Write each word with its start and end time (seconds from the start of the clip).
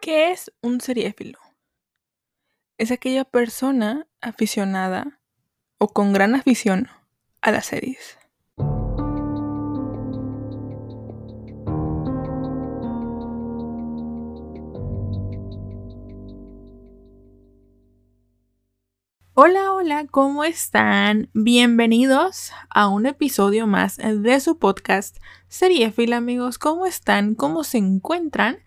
¿Qué 0.00 0.30
es 0.30 0.50
un 0.62 0.80
seriéfilo? 0.80 1.38
Es 2.78 2.90
aquella 2.90 3.26
persona 3.26 4.06
aficionada 4.22 5.20
o 5.76 5.88
con 5.88 6.14
gran 6.14 6.34
afición 6.34 6.88
a 7.42 7.50
las 7.50 7.66
series. 7.66 8.16
Hola, 19.34 19.72
hola, 19.74 20.06
¿cómo 20.10 20.44
están? 20.44 21.28
Bienvenidos 21.34 22.52
a 22.70 22.88
un 22.88 23.04
episodio 23.04 23.66
más 23.66 23.98
de 23.98 24.40
su 24.40 24.58
podcast 24.58 25.18
Seriéfilo, 25.48 26.16
amigos. 26.16 26.56
¿Cómo 26.56 26.86
están? 26.86 27.34
¿Cómo 27.34 27.64
se 27.64 27.76
encuentran? 27.76 28.64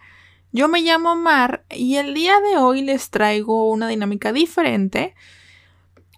Yo 0.55 0.67
me 0.67 0.81
llamo 0.81 1.15
Mar 1.15 1.65
y 1.71 1.95
el 1.95 2.13
día 2.13 2.39
de 2.39 2.57
hoy 2.57 2.83
les 2.83 3.09
traigo 3.09 3.67
una 3.71 3.87
dinámica 3.87 4.31
diferente. 4.31 5.15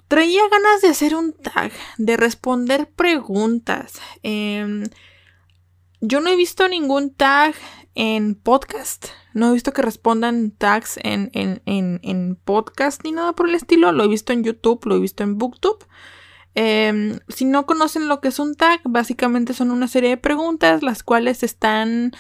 Traía 0.10 0.42
ganas 0.52 0.82
de 0.82 0.90
hacer 0.90 1.16
un 1.16 1.32
tag, 1.32 1.72
de 1.98 2.18
responder 2.18 2.90
preguntas. 2.90 3.94
Em, 4.24 4.84
yo 6.02 6.20
no 6.20 6.30
he 6.30 6.36
visto 6.36 6.68
ningún 6.68 7.14
tag 7.14 7.56
en 7.96 8.36
podcast. 8.36 9.06
No 9.34 9.50
he 9.50 9.54
visto 9.54 9.72
que 9.72 9.82
respondan 9.82 10.52
tags 10.52 11.00
en, 11.02 11.32
en, 11.34 12.36
podcast 12.44 13.06
ni 13.06 13.14
nada 13.14 13.32
por 13.32 13.48
el 13.48 13.56
estilo. 13.56 13.94
Lo 13.94 14.04
he 14.04 14.10
visto 14.10 14.34
en 14.34 14.44
YouTube, 14.44 14.86
lo 14.86 14.98
he 14.98 15.00
visto 15.00 15.24
en 15.24 15.38
Booktube. 15.38 15.86
Em, 16.56 17.20
si 17.30 17.46
no 17.46 17.66
conocen 17.66 18.10
lo 18.10 18.20
que 18.20 18.28
es 18.28 18.40
un 18.40 18.56
tag, 18.56 18.82
básicamente 18.84 19.54
son 19.54 19.72
una 19.72 19.88
serie 19.88 20.10
de 20.10 20.18
preguntas 20.18 20.84
las 20.84 21.04
cuales 21.04 21.42
están 21.42 22.12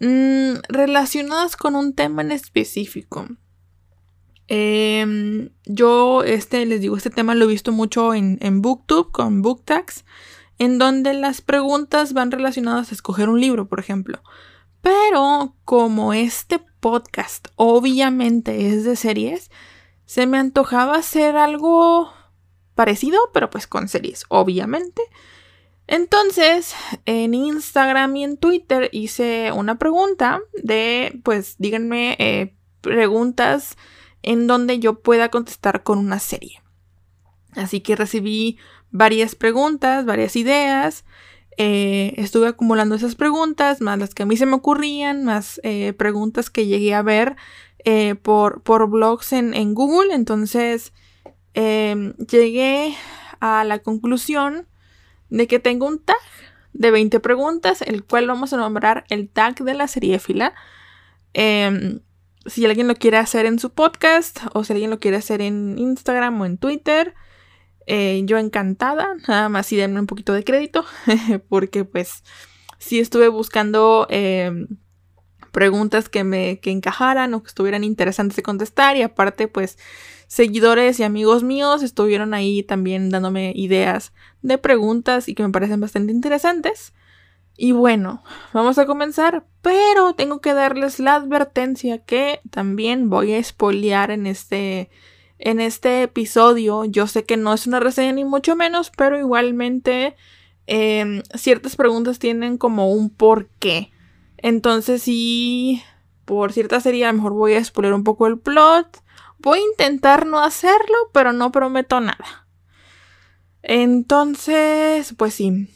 Mm, 0.00 0.60
relacionadas 0.68 1.56
con 1.56 1.76
un 1.76 1.94
tema 1.94 2.22
en 2.22 2.32
específico. 2.32 3.28
Em, 4.48 5.50
yo, 5.66 6.24
este, 6.24 6.64
les 6.66 6.80
digo, 6.80 6.96
este 6.96 7.10
tema 7.10 7.34
lo 7.34 7.44
he 7.44 7.48
visto 7.48 7.70
mucho 7.70 8.14
en, 8.14 8.38
en 8.40 8.62
Booktube 8.62 9.12
con 9.12 9.42
BookTags, 9.42 10.04
en 10.58 10.78
donde 10.78 11.14
las 11.14 11.42
preguntas 11.42 12.14
van 12.14 12.30
relacionadas 12.30 12.90
a 12.90 12.94
escoger 12.94 13.28
un 13.28 13.40
libro, 13.40 13.68
por 13.68 13.78
ejemplo. 13.78 14.22
Pero 14.80 15.54
como 15.64 16.14
este 16.14 16.58
podcast 16.80 17.48
obviamente 17.56 18.68
es 18.68 18.84
de 18.84 18.96
series, 18.96 19.50
se 20.06 20.26
me 20.26 20.38
antojaba 20.38 20.96
hacer 20.96 21.36
algo 21.36 22.10
parecido, 22.74 23.18
pero 23.34 23.50
pues 23.50 23.66
con 23.66 23.88
series, 23.88 24.24
obviamente. 24.28 25.02
Entonces, 25.90 26.76
en 27.04 27.34
Instagram 27.34 28.14
y 28.14 28.22
en 28.22 28.36
Twitter 28.36 28.88
hice 28.92 29.50
una 29.50 29.76
pregunta 29.76 30.40
de, 30.62 31.20
pues, 31.24 31.56
díganme 31.58 32.14
eh, 32.20 32.54
preguntas 32.80 33.76
en 34.22 34.46
donde 34.46 34.78
yo 34.78 35.00
pueda 35.00 35.30
contestar 35.30 35.82
con 35.82 35.98
una 35.98 36.20
serie. 36.20 36.62
Así 37.56 37.80
que 37.80 37.96
recibí 37.96 38.56
varias 38.92 39.34
preguntas, 39.34 40.06
varias 40.06 40.36
ideas. 40.36 41.04
Eh, 41.56 42.14
estuve 42.18 42.46
acumulando 42.46 42.94
esas 42.94 43.16
preguntas, 43.16 43.80
más 43.80 43.98
las 43.98 44.14
que 44.14 44.22
a 44.22 44.26
mí 44.26 44.36
se 44.36 44.46
me 44.46 44.54
ocurrían, 44.54 45.24
más 45.24 45.60
eh, 45.64 45.92
preguntas 45.94 46.50
que 46.50 46.66
llegué 46.66 46.94
a 46.94 47.02
ver 47.02 47.34
por, 48.22 48.62
por, 48.62 48.88
blogs 48.88 49.32
en, 49.32 49.54
en 49.54 49.74
Google. 49.74 50.14
Entonces, 50.14 50.92
llegué 51.52 52.94
a 53.40 53.64
la 53.64 53.80
conclusión 53.80 54.69
de 55.30 55.46
que 55.46 55.58
tengo 55.58 55.86
un 55.86 55.98
tag 55.98 56.16
de 56.72 56.90
20 56.90 57.20
preguntas, 57.20 57.82
el 57.82 58.04
cual 58.04 58.26
vamos 58.26 58.52
a 58.52 58.56
nombrar 58.56 59.04
el 59.08 59.28
tag 59.28 59.56
de 59.56 59.74
la 59.74 59.88
seriéfila. 59.88 60.54
Eh, 61.34 62.00
si 62.46 62.64
alguien 62.64 62.88
lo 62.88 62.94
quiere 62.94 63.16
hacer 63.16 63.46
en 63.46 63.58
su 63.58 63.70
podcast 63.70 64.40
o 64.54 64.64
si 64.64 64.72
alguien 64.72 64.90
lo 64.90 64.98
quiere 64.98 65.16
hacer 65.16 65.40
en 65.40 65.78
Instagram 65.78 66.40
o 66.40 66.46
en 66.46 66.58
Twitter, 66.58 67.14
eh, 67.86 68.22
yo 68.24 68.38
encantada, 68.38 69.14
nada 69.28 69.48
más 69.48 69.70
y 69.72 69.76
denme 69.76 70.00
un 70.00 70.06
poquito 70.06 70.32
de 70.32 70.44
crédito, 70.44 70.84
porque 71.48 71.84
pues 71.84 72.22
sí 72.78 72.98
estuve 72.98 73.28
buscando 73.28 74.06
em, 74.10 74.68
preguntas 75.52 76.08
que 76.08 76.24
me 76.24 76.60
que 76.60 76.70
encajaran 76.70 77.34
o 77.34 77.42
que 77.42 77.48
estuvieran 77.48 77.84
interesantes 77.84 78.36
de 78.36 78.42
contestar 78.42 78.96
y 78.96 79.02
aparte 79.02 79.48
pues 79.48 79.78
seguidores 80.30 81.00
y 81.00 81.02
amigos 81.02 81.42
míos 81.42 81.82
estuvieron 81.82 82.34
ahí 82.34 82.62
también 82.62 83.10
dándome 83.10 83.52
ideas 83.56 84.12
de 84.42 84.58
preguntas 84.58 85.28
y 85.28 85.34
que 85.34 85.42
me 85.42 85.50
parecen 85.50 85.80
bastante 85.80 86.12
interesantes. 86.12 86.94
Y 87.56 87.72
bueno, 87.72 88.22
vamos 88.52 88.78
a 88.78 88.86
comenzar, 88.86 89.44
pero 89.60 90.14
tengo 90.14 90.40
que 90.40 90.54
darles 90.54 91.00
la 91.00 91.16
advertencia 91.16 92.04
que 92.04 92.38
también 92.48 93.10
voy 93.10 93.32
a 93.32 93.38
espolear 93.38 94.12
en 94.12 94.28
este 94.28 94.88
en 95.40 95.58
este 95.58 96.04
episodio. 96.04 96.84
Yo 96.84 97.08
sé 97.08 97.24
que 97.24 97.36
no 97.36 97.52
es 97.52 97.66
una 97.66 97.80
reseña 97.80 98.12
ni 98.12 98.24
mucho 98.24 98.54
menos, 98.54 98.92
pero 98.96 99.18
igualmente 99.18 100.14
em, 100.68 101.22
ciertas 101.34 101.74
preguntas 101.74 102.20
tienen 102.20 102.56
como 102.56 102.92
un 102.92 103.10
porqué. 103.10 103.90
Entonces, 104.36 105.02
si 105.02 105.82
por 106.24 106.52
cierta 106.52 106.78
serie, 106.78 107.04
a 107.04 107.08
lo 107.10 107.14
mejor 107.14 107.32
voy 107.32 107.54
a 107.54 107.64
spoiler 107.64 107.94
un 107.94 108.04
poco 108.04 108.28
el 108.28 108.38
plot 108.38 109.02
Voy 109.42 109.58
a 109.58 109.64
intentar 109.64 110.26
no 110.26 110.38
hacerlo, 110.40 110.96
pero 111.14 111.32
no 111.32 111.50
prometo 111.50 111.98
nada. 112.00 112.46
Entonces, 113.62 115.14
pues 115.16 115.32
sí. 115.32 115.68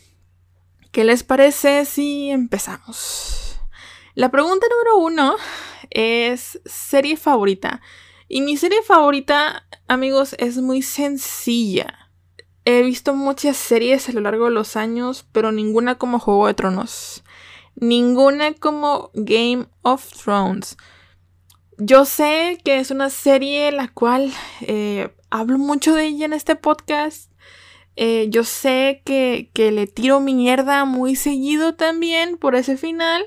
¿Qué 0.92 1.02
les 1.04 1.22
parece 1.22 1.86
si 1.86 2.30
empezamos? 2.30 3.58
La 4.14 4.30
pregunta 4.30 4.66
número 4.70 4.98
uno 4.98 5.36
es 5.88 6.60
serie 6.66 7.16
favorita. 7.16 7.80
Y 8.28 8.42
mi 8.42 8.58
serie 8.58 8.82
favorita, 8.82 9.66
amigos, 9.88 10.36
es 10.38 10.58
muy 10.58 10.82
sencilla. 10.82 12.10
He 12.66 12.82
visto 12.82 13.14
muchas 13.14 13.56
series 13.56 14.10
a 14.10 14.12
lo 14.12 14.20
largo 14.20 14.44
de 14.44 14.50
los 14.50 14.76
años, 14.76 15.26
pero 15.32 15.52
ninguna 15.52 15.94
como 15.96 16.18
Juego 16.18 16.48
de 16.48 16.54
Tronos. 16.54 17.24
Ninguna 17.76 18.52
como 18.52 19.10
Game 19.14 19.68
of 19.80 20.06
Thrones. 20.12 20.76
Yo 21.78 22.04
sé 22.04 22.60
que 22.64 22.78
es 22.78 22.90
una 22.90 23.10
serie 23.10 23.72
la 23.72 23.88
cual 23.88 24.32
eh, 24.60 25.10
hablo 25.30 25.58
mucho 25.58 25.94
de 25.94 26.06
ella 26.06 26.26
en 26.26 26.32
este 26.32 26.56
podcast. 26.56 27.30
Eh, 27.96 28.26
yo 28.30 28.44
sé 28.44 29.02
que, 29.04 29.50
que, 29.54 29.70
le 29.70 29.86
tiro 29.86 30.20
mierda 30.20 30.84
muy 30.84 31.16
seguido 31.16 31.74
también 31.74 32.36
por 32.36 32.54
ese 32.54 32.76
final. 32.76 33.24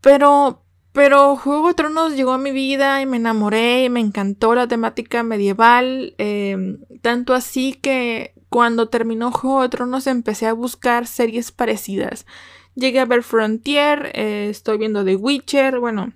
Pero, 0.00 0.62
pero 0.92 1.36
Juego 1.36 1.68
de 1.68 1.74
Tronos 1.74 2.14
llegó 2.14 2.32
a 2.32 2.38
mi 2.38 2.52
vida 2.52 3.00
y 3.00 3.06
me 3.06 3.16
enamoré 3.16 3.84
y 3.84 3.90
me 3.90 4.00
encantó 4.00 4.54
la 4.54 4.68
temática 4.68 5.22
medieval. 5.22 6.14
Em, 6.18 6.80
tanto 7.02 7.34
así 7.34 7.74
que 7.74 8.34
cuando 8.48 8.88
terminó 8.88 9.32
Juego 9.32 9.62
de 9.62 9.68
Tronos 9.70 10.06
empecé 10.06 10.46
a 10.46 10.52
buscar 10.52 11.06
series 11.06 11.52
parecidas. 11.52 12.26
Llegué 12.74 13.00
a 13.00 13.04
ver 13.06 13.22
Frontier, 13.22 14.10
eh, 14.14 14.48
estoy 14.50 14.78
viendo 14.78 15.04
The 15.04 15.16
Witcher, 15.16 15.78
bueno, 15.78 16.12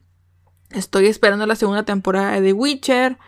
Estoy 0.70 1.06
esperando 1.06 1.46
la 1.46 1.56
segunda 1.56 1.84
temporada 1.84 2.32
de 2.32 2.48
The 2.48 2.52
Witcher. 2.52 3.18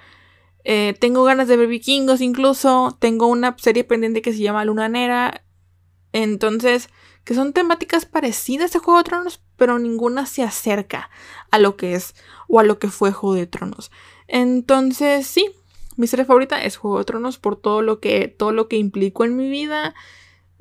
Eh, 0.64 0.94
tengo 1.00 1.24
ganas 1.24 1.48
de 1.48 1.56
ver 1.56 1.68
vikingos 1.68 2.20
incluso. 2.20 2.96
Tengo 3.00 3.26
una 3.26 3.56
serie 3.58 3.84
pendiente 3.84 4.22
que 4.22 4.32
se 4.32 4.40
llama 4.40 4.64
Luna 4.64 4.88
Nera. 4.88 5.42
Entonces, 6.12 6.88
que 7.24 7.34
son 7.34 7.52
temáticas 7.52 8.04
parecidas 8.04 8.74
a 8.74 8.80
Juego 8.80 8.98
de 8.98 9.04
Tronos, 9.04 9.40
pero 9.56 9.78
ninguna 9.78 10.26
se 10.26 10.42
acerca 10.42 11.10
a 11.50 11.58
lo 11.58 11.76
que 11.76 11.94
es 11.94 12.14
o 12.48 12.58
a 12.60 12.64
lo 12.64 12.78
que 12.78 12.88
fue 12.88 13.12
Juego 13.12 13.34
de 13.34 13.46
Tronos. 13.46 13.90
Entonces, 14.26 15.26
sí, 15.26 15.50
mi 15.96 16.06
serie 16.06 16.24
favorita 16.24 16.62
es 16.62 16.76
Juego 16.76 16.98
de 16.98 17.04
Tronos 17.04 17.38
por 17.38 17.56
todo 17.56 17.82
lo 17.82 18.00
que 18.00 18.28
todo 18.28 18.52
lo 18.52 18.68
que 18.68 18.76
implicó 18.76 19.24
en 19.24 19.36
mi 19.36 19.48
vida 19.48 19.94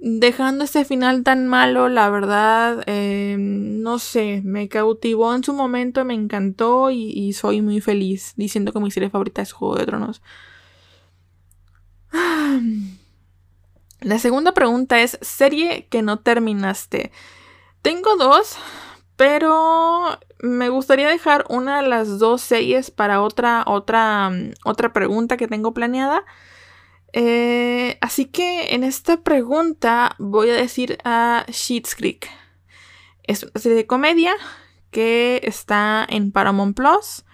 dejando 0.02 0.64
ese 0.64 0.86
final 0.86 1.24
tan 1.24 1.48
malo, 1.48 1.90
la 1.90 2.10
verdad, 2.10 2.84
eh, 2.86 3.36
no 3.38 4.00
sé, 4.00 4.42
me 4.44 4.70
cautivó 4.70 5.36
en 5.36 5.44
su 5.44 5.54
momento, 5.54 6.06
me 6.06 6.14
encantó 6.14 6.90
y, 6.90 7.34
soy 7.34 7.62
muy 7.62 7.82
feliz 7.82 8.34
diciendo 8.36 8.72
que 8.72 8.80
mi 8.80 8.92
serie 8.92 9.10
favorita 9.10 9.42
es 9.42 9.52
Juego 9.52 9.76
de 9.76 9.86
Tronos. 9.86 10.22
La 14.02 14.18
segunda 14.18 14.54
pregunta 14.54 15.02
es, 15.02 15.18
serie 15.22 15.88
que 15.90 16.02
no 16.02 16.20
terminaste. 16.20 17.12
Tengo 17.82 18.16
dos, 18.16 18.56
pero 19.18 20.18
me 20.40 20.70
gustaría 20.70 21.10
dejar 21.10 21.46
una 21.50 21.82
de 21.82 21.88
las 21.90 22.20
dos 22.20 22.42
series 22.42 22.92
para 22.92 23.22
otra, 23.22 23.64
otra, 23.68 24.32
otra 24.64 24.94
pregunta 24.94 25.36
que 25.36 25.50
tengo 25.50 25.74
planeada. 25.74 26.24
Eh, 27.14 27.98
así 28.02 28.26
que 28.26 28.76
en 28.76 28.84
esta 28.84 29.22
pregunta 29.22 30.16
voy 30.20 30.50
a 30.50 30.54
decir 30.54 30.98
a 31.04 31.46
Sheets 31.48 31.96
Creek. 31.96 32.30
Es 33.24 33.44
una 33.44 33.60
serie 33.60 33.78
de 33.78 33.88
comedia 33.88 34.34
que 34.92 35.42
está 35.44 36.06
en 36.10 36.32
Paramount 36.32 36.76
Plus. 36.76 37.26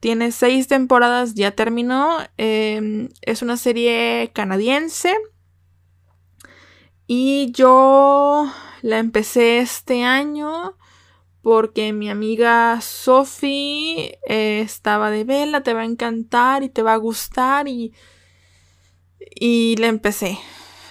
Tiene 0.00 0.32
seis 0.32 0.68
temporadas, 0.68 1.34
ya 1.34 1.52
terminó. 1.52 2.18
Em, 2.36 3.08
es 3.22 3.42
una 3.42 3.56
serie 3.56 4.30
canadiense. 4.34 5.16
Y 7.06 7.52
yo 7.52 8.50
la 8.82 8.98
empecé 8.98 9.58
este 9.58 10.04
año 10.04 10.76
porque 11.40 11.92
mi 11.92 12.10
amiga 12.10 12.80
Sophie 12.80 14.18
eh, 14.28 14.60
estaba 14.64 15.10
de 15.10 15.22
vela, 15.22 15.62
te 15.62 15.74
va 15.74 15.82
a 15.82 15.84
encantar 15.84 16.64
y 16.64 16.68
te 16.68 16.82
va 16.82 16.94
a 16.94 16.96
gustar 16.96 17.68
y, 17.68 17.92
y 19.34 19.76
le 19.76 19.88
empecé. 19.88 20.38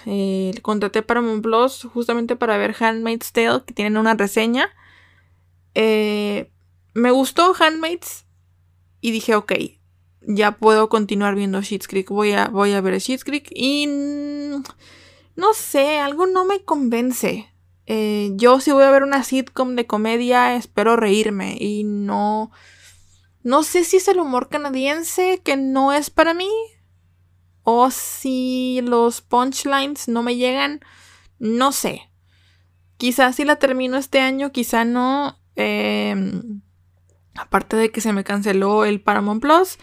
Eh, 0.06 0.52
contraté 0.62 1.02
para 1.02 1.22
Plus 1.42 1.88
justamente 1.92 2.36
para 2.36 2.56
ver 2.56 2.76
Handmaid's 2.78 3.32
Tale, 3.32 3.62
que 3.66 3.74
tienen 3.74 3.96
una 3.96 4.14
reseña. 4.14 4.70
Eh, 5.74 6.50
me 6.94 7.10
gustó 7.10 7.54
Handmaid's 7.58 8.24
y 9.00 9.10
dije, 9.10 9.34
ok, 9.34 9.52
ya 10.22 10.52
puedo 10.52 10.88
continuar 10.88 11.34
viendo 11.34 11.60
Sheets. 11.60 11.88
Voy 12.08 12.32
a, 12.32 12.48
voy 12.48 12.72
a 12.72 12.80
ver 12.80 12.98
Sheets 12.98 13.24
y 13.50 13.86
no 15.36 15.52
sé, 15.54 15.98
algo 15.98 16.26
no 16.26 16.44
me 16.44 16.62
convence. 16.62 17.52
Eh, 17.86 18.30
yo 18.34 18.58
si 18.60 18.72
voy 18.72 18.82
a 18.82 18.90
ver 18.90 19.04
una 19.04 19.22
sitcom 19.22 19.76
de 19.76 19.86
comedia 19.86 20.56
espero 20.56 20.96
reírme 20.96 21.56
y 21.60 21.84
no... 21.84 22.50
No 23.42 23.62
sé 23.62 23.84
si 23.84 23.98
es 23.98 24.08
el 24.08 24.18
humor 24.18 24.48
canadiense 24.48 25.40
que 25.44 25.56
no 25.56 25.92
es 25.92 26.10
para 26.10 26.34
mí 26.34 26.50
o 27.68 27.90
si 27.90 28.80
los 28.84 29.22
punchlines 29.22 30.06
no 30.06 30.22
me 30.22 30.36
llegan, 30.36 30.78
no 31.40 31.72
sé. 31.72 32.08
Quizás 32.96 33.34
si 33.34 33.44
la 33.44 33.56
termino 33.56 33.96
este 33.96 34.20
año, 34.20 34.52
quizá 34.52 34.84
no. 34.84 35.36
Em, 35.56 36.60
aparte 37.34 37.76
de 37.76 37.90
que 37.90 38.00
se 38.00 38.12
me 38.12 38.22
canceló 38.22 38.84
el 38.84 39.00
Paramount 39.00 39.42
Plus. 39.42 39.78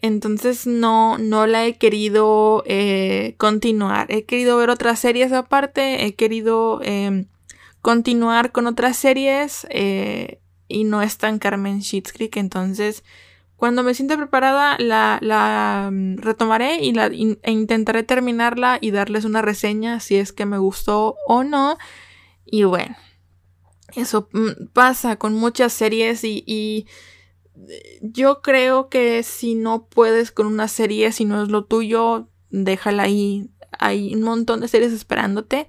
Entonces 0.00 0.66
no, 0.66 1.18
no 1.18 1.46
la 1.46 1.66
he 1.66 1.76
querido 1.76 2.62
eh, 2.64 3.34
continuar. 3.36 4.10
He 4.10 4.24
querido 4.24 4.56
ver 4.56 4.70
otras 4.70 4.98
series 4.98 5.30
aparte. 5.32 6.06
He 6.06 6.14
querido 6.14 6.80
em, 6.82 7.26
continuar 7.82 8.50
con 8.50 8.66
otras 8.66 8.96
series. 8.96 9.66
Eh, 9.68 10.40
y 10.68 10.84
no 10.84 11.02
estancarme 11.02 11.68
en 11.68 11.80
Sheets 11.80 12.14
Creek. 12.14 12.38
Entonces, 12.38 13.04
cuando 13.64 13.82
me 13.82 13.94
sienta 13.94 14.18
preparada, 14.18 14.76
la, 14.78 15.88
mm, 15.90 16.18
retomaré 16.18 16.84
y 16.84 16.92
la, 16.92 17.06
e 17.06 17.50
intentaré 17.50 18.02
terminarla 18.02 18.76
y 18.78 18.90
darles 18.90 19.24
una 19.24 19.40
reseña 19.40 20.00
si 20.00 20.16
es 20.16 20.34
que 20.34 20.44
me 20.44 20.58
gustó 20.58 21.16
o 21.26 21.44
no. 21.44 21.78
Y 22.44 22.64
bueno, 22.64 22.94
eso 23.96 24.28
mm, 24.34 24.66
pasa 24.74 25.16
con 25.16 25.32
muchas 25.32 25.72
series 25.72 26.24
y 26.24 26.86
yo 28.02 28.42
creo 28.42 28.90
que 28.90 29.22
si 29.22 29.54
no 29.54 29.86
puedes 29.86 30.30
con 30.30 30.46
una 30.46 30.68
serie, 30.68 31.10
si 31.10 31.24
no 31.24 31.42
es 31.42 31.48
lo 31.48 31.64
tuyo, 31.64 32.28
déjala 32.50 33.04
ahí. 33.04 33.48
Hay 33.78 34.14
un 34.14 34.24
montón 34.24 34.60
de 34.60 34.68
series 34.68 34.92
esperándote. 34.92 35.68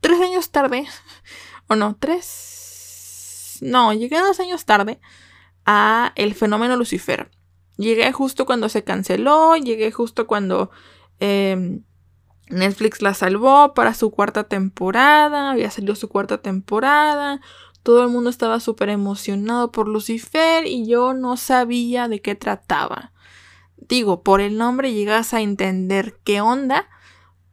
tres 0.00 0.20
años 0.20 0.50
tarde, 0.50 0.86
o 1.70 1.76
no, 1.76 1.96
tres, 1.98 3.58
no, 3.60 3.92
llegué 3.92 4.18
dos 4.18 4.40
años 4.40 4.64
tarde 4.64 5.00
a 5.64 6.12
el 6.16 6.34
fenómeno 6.34 6.76
Lucifer. 6.76 7.30
Llegué 7.76 8.10
justo 8.10 8.44
cuando 8.44 8.68
se 8.68 8.82
canceló, 8.82 9.54
llegué 9.54 9.92
justo 9.92 10.26
cuando 10.26 10.72
eh, 11.20 11.78
Netflix 12.48 13.02
la 13.02 13.14
salvó 13.14 13.72
para 13.72 13.94
su 13.94 14.10
cuarta 14.10 14.48
temporada, 14.48 15.52
había 15.52 15.70
salido 15.70 15.94
su 15.94 16.08
cuarta 16.08 16.38
temporada, 16.38 17.40
todo 17.84 18.02
el 18.02 18.08
mundo 18.08 18.30
estaba 18.30 18.58
súper 18.58 18.88
emocionado 18.88 19.70
por 19.70 19.86
Lucifer 19.86 20.66
y 20.66 20.88
yo 20.88 21.14
no 21.14 21.36
sabía 21.36 22.08
de 22.08 22.20
qué 22.20 22.34
trataba. 22.34 23.12
Digo, 23.76 24.24
por 24.24 24.40
el 24.40 24.58
nombre 24.58 24.92
llegas 24.92 25.34
a 25.34 25.40
entender 25.40 26.18
qué 26.24 26.40
onda, 26.40 26.88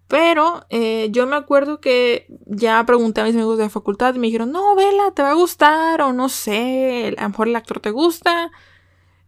pero 0.07 0.65
eh, 0.69 1.09
yo 1.12 1.27
me 1.27 1.36
acuerdo 1.36 1.81
que 1.81 2.27
ya 2.45 2.83
pregunté 2.86 3.21
a 3.21 3.25
mis 3.25 3.36
amigos 3.36 3.57
de 3.57 3.65
la 3.65 3.69
facultad 3.69 4.15
y 4.15 4.19
me 4.19 4.27
dijeron, 4.27 4.51
no, 4.51 4.75
vela, 4.75 5.12
te 5.13 5.21
va 5.21 5.31
a 5.31 5.36
gustar 5.36 6.01
o 6.01 6.13
no 6.13 6.30
sé, 6.30 7.13
a 7.18 7.24
lo 7.24 7.30
mejor 7.30 7.48
el 7.50 7.56
actor 7.56 7.80
te 7.81 7.92
gusta. 7.92 8.51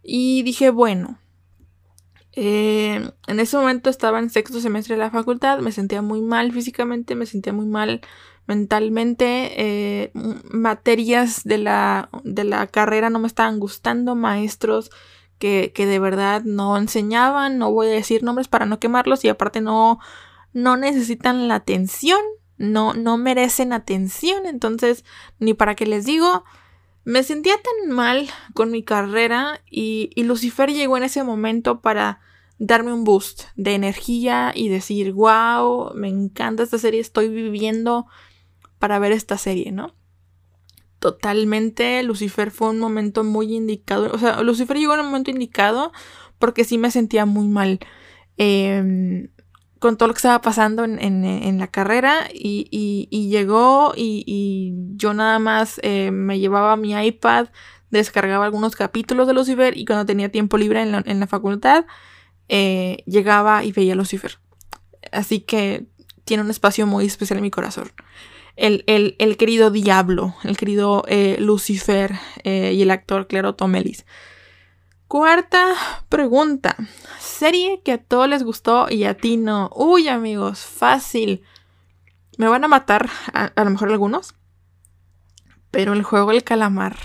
Y 0.02 0.42
dije, 0.42 0.70
bueno, 0.70 1.18
eh, 2.32 3.10
en 3.26 3.40
ese 3.40 3.56
momento 3.58 3.90
estaba 3.90 4.18
en 4.18 4.30
sexto 4.30 4.60
semestre 4.60 4.94
de 4.94 5.00
la 5.00 5.10
facultad, 5.10 5.58
me 5.58 5.72
sentía 5.72 6.00
muy 6.00 6.22
mal 6.22 6.52
físicamente, 6.52 7.14
me 7.14 7.26
sentía 7.26 7.52
muy 7.52 7.66
mal 7.66 8.00
mentalmente, 8.46 9.52
eh, 9.56 10.12
materias 10.50 11.42
de 11.44 11.58
la, 11.58 12.08
de 12.24 12.44
la 12.44 12.66
carrera 12.68 13.10
no 13.10 13.18
me 13.18 13.26
estaban 13.26 13.60
gustando, 13.60 14.14
maestros 14.14 14.90
que, 15.38 15.72
que, 15.74 15.86
de 15.86 15.98
verdad 15.98 16.42
no 16.44 16.76
enseñaban, 16.76 17.58
no 17.58 17.70
voy 17.72 17.88
a 17.88 17.90
decir 17.90 18.22
nombres 18.22 18.48
para 18.48 18.66
no 18.66 18.78
quemarlos 18.78 19.24
y 19.24 19.28
aparte 19.28 19.60
no, 19.60 20.00
no 20.52 20.76
necesitan 20.76 21.48
la 21.48 21.56
atención, 21.56 22.20
no, 22.58 22.94
no 22.94 23.16
merecen 23.16 23.72
atención, 23.72 24.46
entonces 24.46 25.04
ni 25.38 25.54
para 25.54 25.74
qué 25.74 25.86
les 25.86 26.04
digo, 26.04 26.44
me 27.04 27.22
sentía 27.22 27.54
tan 27.56 27.94
mal 27.94 28.28
con 28.54 28.70
mi 28.70 28.82
carrera 28.82 29.60
y, 29.70 30.10
y 30.14 30.24
Lucifer 30.24 30.70
llegó 30.70 30.96
en 30.96 31.04
ese 31.04 31.24
momento 31.24 31.80
para 31.80 32.20
darme 32.58 32.92
un 32.92 33.04
boost 33.04 33.44
de 33.56 33.74
energía 33.74 34.52
y 34.54 34.68
decir, 34.68 35.12
wow, 35.14 35.94
me 35.94 36.08
encanta 36.08 36.62
esta 36.62 36.78
serie, 36.78 37.00
estoy 37.00 37.28
viviendo 37.28 38.06
para 38.78 38.98
ver 38.98 39.12
esta 39.12 39.38
serie, 39.38 39.72
¿no? 39.72 39.94
Totalmente, 40.98 42.02
Lucifer 42.02 42.50
fue 42.50 42.68
un 42.68 42.78
momento 42.78 43.24
muy 43.24 43.54
indicado. 43.54 44.12
O 44.12 44.18
sea, 44.18 44.42
Lucifer 44.42 44.76
llegó 44.76 44.92
en 44.92 45.00
un 45.00 45.06
momento 45.06 45.30
indicado 45.30 45.92
porque 46.38 46.64
sí 46.64 46.76
me 46.76 46.90
sentía 46.90 47.24
muy 47.24 47.48
mal 47.48 47.80
em, 48.36 49.28
con 49.80 49.96
todo 49.96 50.06
lo 50.06 50.14
que 50.14 50.18
estaba 50.18 50.40
pasando 50.40 50.84
en, 50.84 51.58
la 51.58 51.66
carrera 51.66 52.28
y, 52.32 53.08
llegó 53.28 53.92
y, 53.96 54.74
yo 54.94 55.12
nada 55.14 55.40
más 55.40 55.80
eh, 55.82 56.12
me 56.12 56.38
llevaba 56.38 56.76
mi 56.76 56.92
iPad, 56.92 57.48
descargaba 57.90 58.44
algunos 58.44 58.76
capítulos 58.76 59.26
de 59.26 59.34
Lucifer 59.34 59.76
y 59.76 59.84
cuando 59.84 60.06
tenía 60.06 60.30
tiempo 60.30 60.56
libre 60.56 60.82
en 60.82 61.20
la, 61.20 61.26
facultad 61.26 61.86
eh, 62.48 63.02
llegaba 63.06 63.64
y 63.64 63.72
veía 63.72 63.96
Lucifer. 63.96 64.38
Así 65.10 65.40
que 65.40 65.86
tiene 66.24 66.44
un 66.44 66.50
espacio 66.50 66.86
muy 66.86 67.06
especial 67.06 67.38
en 67.38 67.42
mi 67.42 67.50
corazón 67.50 67.90
el, 68.60 69.36
querido 69.38 69.70
Diablo, 69.70 70.34
el 70.44 70.56
querido 70.56 71.04
eh, 71.08 71.36
Lucifer 71.38 72.12
eh, 72.44 72.72
y 72.74 72.82
el 72.82 72.90
actor 72.90 73.26
Claro 73.26 73.54
Tomelis. 73.54 74.04
Cuarta 75.10 75.74
pregunta. 76.08 76.76
Serie 77.18 77.82
que 77.84 77.90
a 77.90 77.98
todos 77.98 78.28
les 78.28 78.44
gustó 78.44 78.88
y 78.88 79.02
a 79.02 79.16
ti 79.16 79.38
no. 79.38 79.68
Uy, 79.74 80.06
amigos, 80.06 80.60
fácil. 80.60 81.42
Me 82.38 82.46
van 82.46 82.62
a 82.62 82.68
matar, 82.68 83.10
a, 83.34 83.50
lo 83.56 83.70
mejor 83.70 83.90
algunos. 83.90 84.36
Pero 85.72 85.94
el 85.94 86.04
juego 86.04 86.30
del 86.30 86.44
calamar. 86.44 86.96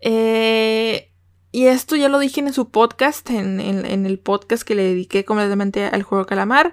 Eh, 0.00 1.10
y 1.50 1.66
esto 1.66 1.96
ya 1.96 2.08
lo 2.08 2.20
dije 2.20 2.38
en 2.38 2.52
su 2.52 2.70
podcast, 2.70 3.30
en, 3.30 3.58
el 3.84 4.18
podcast 4.20 4.62
que 4.62 4.76
le 4.76 4.84
dediqué 4.84 5.24
completamente 5.24 5.86
al 5.86 6.04
juego 6.04 6.24
Calamar. 6.24 6.72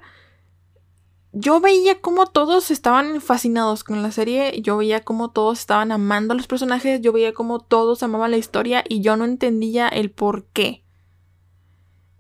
Yo 1.34 1.60
veía 1.60 2.00
como 2.00 2.28
todos 2.28 2.70
estaban 2.72 3.20
fascinados 3.20 3.84
con 3.84 4.04
la 4.04 4.12
serie, 4.12 4.62
yo 4.62 4.78
veía 4.78 5.04
como 5.04 5.32
todos 5.32 5.60
estaban 5.60 5.92
amando 5.92 6.34
a 6.34 6.38
los 6.38 6.48
personajes, 6.48 7.02
yo 7.02 7.12
veía 7.12 7.34
como 7.34 7.60
todos 7.60 8.04
amaban 8.04 8.32
la 8.32 8.38
historia 8.38 8.84
y 8.88 9.02
yo 9.02 9.18
no 9.18 9.26
entendía 9.26 9.88
el 9.88 10.12
por 10.12 10.46
qué. 10.46 10.84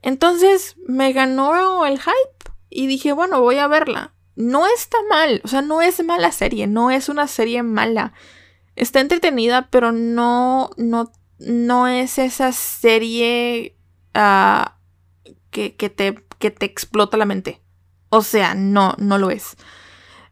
Entonces 0.01 0.75
me 0.87 1.13
ganó 1.13 1.85
el 1.85 1.99
hype 1.99 2.51
y 2.69 2.87
dije, 2.87 3.13
bueno, 3.13 3.39
voy 3.39 3.57
a 3.57 3.67
verla. 3.67 4.13
No 4.35 4.65
está 4.65 4.97
mal, 5.09 5.41
o 5.43 5.47
sea, 5.47 5.61
no 5.61 5.81
es 5.81 6.03
mala 6.03 6.31
serie, 6.31 6.65
no 6.65 6.89
es 6.89 7.07
una 7.07 7.27
serie 7.27 7.61
mala. 7.61 8.13
Está 8.75 8.99
entretenida, 8.99 9.69
pero 9.69 9.91
no, 9.91 10.71
no 10.75 11.11
no 11.39 11.87
es 11.87 12.17
esa 12.17 12.51
serie 12.51 13.75
ah, 14.13 14.77
que, 15.51 15.71
te, 15.71 16.15
que 16.39 16.51
te 16.51 16.65
explota 16.65 17.17
la 17.17 17.25
mente. 17.25 17.61
O 18.15 18.21
sea, 18.21 18.53
no, 18.53 18.93
no 18.99 19.17
lo 19.17 19.31
es. 19.31 19.57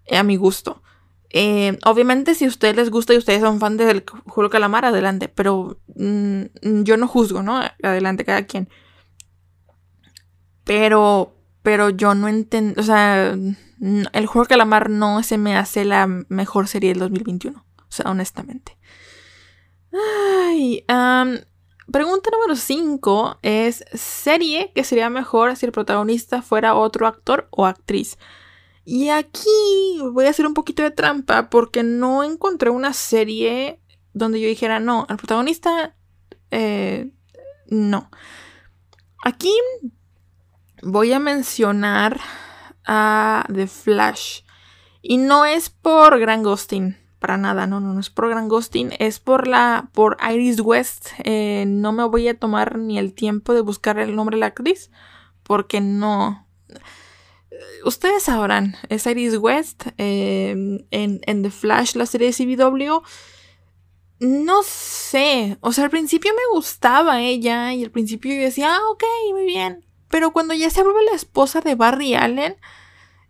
Eh, 0.06 0.16
a 0.16 0.22
mi 0.22 0.36
gusto. 0.36 0.84
Eh, 1.32 1.80
obviamente, 1.84 2.36
si 2.36 2.46
a 2.46 2.48
ustedes 2.48 2.76
les 2.76 2.92
gusta 2.92 3.16
y 3.16 3.18
ustedes 3.18 3.42
son 3.42 3.60
fans 3.60 3.80
del 3.80 4.06
Juego 4.28 4.52
Calamar, 4.52 4.86
adelante. 4.86 5.30
Pero 5.30 5.80
mm, 5.96 6.84
yo 6.84 6.98
no 6.98 7.08
juzgo, 7.08 7.42
¿no? 7.42 7.60
Adelante, 7.82 8.24
cada 8.24 8.44
quien. 8.44 8.70
Pero, 10.64 11.36
pero 11.64 11.90
yo 11.90 12.14
no 12.14 12.28
entiendo. 12.28 12.80
O 12.80 12.84
sea, 12.84 13.32
el 13.32 14.26
Juego 14.28 14.46
Calamar 14.46 14.92
no 14.92 15.24
se 15.24 15.40
me 15.40 15.58
hace 15.58 15.84
la 15.84 16.06
mejor 16.06 16.68
serie 16.68 16.92
del 16.92 17.00
2021. 17.00 17.66
O 17.80 17.84
sea, 17.90 18.12
honestamente. 18.12 18.78
Ay, 19.92 20.86
pregunta 21.92 22.30
número 22.32 22.56
5 22.56 23.40
es 23.42 23.84
serie 23.94 24.72
que 24.74 24.84
sería 24.84 25.10
mejor 25.10 25.56
si 25.56 25.66
el 25.66 25.72
protagonista 25.72 26.42
fuera 26.42 26.76
otro 26.76 27.08
actor 27.08 27.48
o 27.52 27.66
actriz. 27.66 28.18
Y 28.84 29.10
aquí 29.10 29.50
voy 30.12 30.26
a 30.26 30.32
hacer 30.32 30.48
un 30.48 30.54
poquito 30.54 30.84
de 30.84 30.92
trampa 30.92 31.50
porque 31.50 31.84
no 31.84 32.24
encontré 32.24 32.70
una 32.70 32.94
serie 32.94 33.80
donde 34.14 34.42
yo 34.42 34.48
dijera, 34.48 34.80
no, 34.80 35.06
el 35.10 35.18
protagonista, 35.18 35.96
eh, 36.50 37.12
no. 37.68 38.10
Aquí 39.24 39.54
voy 40.82 41.14
a 41.14 41.20
mencionar 41.20 42.20
a 42.86 43.46
The 43.54 43.68
Flash. 43.68 44.42
Y 45.02 45.18
no 45.18 45.46
es 45.46 45.70
por 45.70 46.20
Gran 46.20 46.44
Ghosting 46.44 47.01
para 47.22 47.38
nada, 47.38 47.68
no, 47.68 47.80
no, 47.80 47.94
no 47.94 48.00
es 48.00 48.10
por 48.10 48.30
Gran 48.30 48.50
Ghosting, 48.50 48.94
es 48.98 49.20
por 49.20 49.48
la, 49.48 49.92
por 49.94 50.18
Iris 50.28 50.60
West. 50.60 51.10
Eh, 51.24 51.66
no 51.68 51.92
me 51.92 52.04
voy 52.04 52.28
a 52.28 52.34
tomar 52.38 52.80
ni 52.80 52.98
el 52.98 53.14
tiempo 53.14 53.54
de 53.54 53.62
buscar 53.62 54.00
el 54.00 54.16
nombre 54.16 54.38
de 54.38 54.40
la 54.40 54.48
actriz, 54.48 54.90
porque 55.44 55.82
no. 55.82 56.48
Ustedes 57.86 58.24
sabrán, 58.24 58.76
es 58.90 59.06
Iris 59.06 59.38
West 59.38 59.86
eh, 60.00 60.50
en, 60.90 61.22
en, 61.22 61.44
The 61.44 61.52
Flash, 61.52 61.94
la 61.94 62.08
serie 62.08 62.32
de 62.32 62.58
CW. 62.58 63.04
No 64.20 64.64
sé, 64.64 65.60
o 65.62 65.74
sea, 65.74 65.84
al 65.84 65.90
principio 65.92 66.32
me 66.34 66.56
gustaba 66.56 67.22
ella 67.22 67.72
y 67.76 67.84
al 67.84 67.92
principio 67.92 68.34
yo 68.34 68.42
decía, 68.42 68.74
ah, 68.74 68.90
ok, 68.90 69.04
muy 69.34 69.46
bien. 69.46 69.86
Pero 70.10 70.34
cuando 70.34 70.56
ya 70.56 70.72
se 70.72 70.82
vuelve 70.82 71.04
la 71.04 71.16
esposa 71.16 71.62
de 71.62 71.76
Barry 71.76 72.16
Allen 72.16 72.56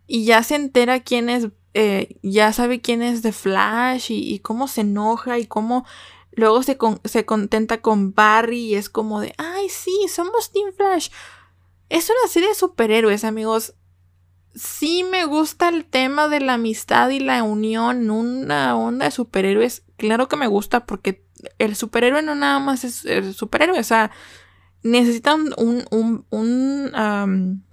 y 0.06 0.24
ya 0.24 0.42
se 0.42 0.54
entera 0.54 1.00
quién 1.00 1.28
es 1.28 1.48
eh, 1.74 2.18
ya 2.22 2.52
sabe 2.52 2.80
quién 2.80 3.02
es 3.02 3.22
The 3.22 3.32
Flash 3.32 4.10
y, 4.10 4.38
cómo 4.40 4.68
se 4.68 4.82
enoja 4.82 5.38
y 5.38 5.46
cómo 5.46 5.86
luego 6.32 6.62
se, 6.62 6.76
se, 7.04 7.24
contenta 7.24 7.80
con 7.80 8.14
Barry 8.14 8.58
y 8.58 8.74
es 8.74 8.88
como 8.88 9.20
de, 9.20 9.34
ay, 9.38 9.68
sí, 9.68 10.06
somos 10.08 10.52
Team 10.52 10.72
Flash. 10.76 11.08
Es 11.88 12.10
una 12.10 12.28
serie 12.28 12.48
de 12.48 12.54
superhéroes, 12.54 13.24
amigos. 13.24 13.74
Sí 14.54 15.04
me 15.04 15.24
gusta 15.24 15.68
el 15.70 15.86
tema 15.86 16.28
de 16.28 16.40
la 16.40 16.54
amistad 16.54 17.08
y 17.08 17.20
la 17.20 17.42
unión, 17.42 18.10
una 18.10 18.76
onda 18.76 19.06
de 19.06 19.10
superhéroes. 19.10 19.82
Claro 19.96 20.28
que 20.28 20.36
me 20.36 20.46
gusta 20.46 20.84
porque 20.84 21.24
el 21.58 21.74
superhéroe 21.74 22.22
no 22.22 22.34
nada 22.34 22.58
más 22.58 22.84
es 22.84 23.04
el 23.04 23.34
superhéroe, 23.34 23.78
o 23.78 23.84
sea, 23.84 24.10
necesitan 24.82 25.54
un, 25.56 25.84
un, 25.90 26.26
un, 26.30 27.64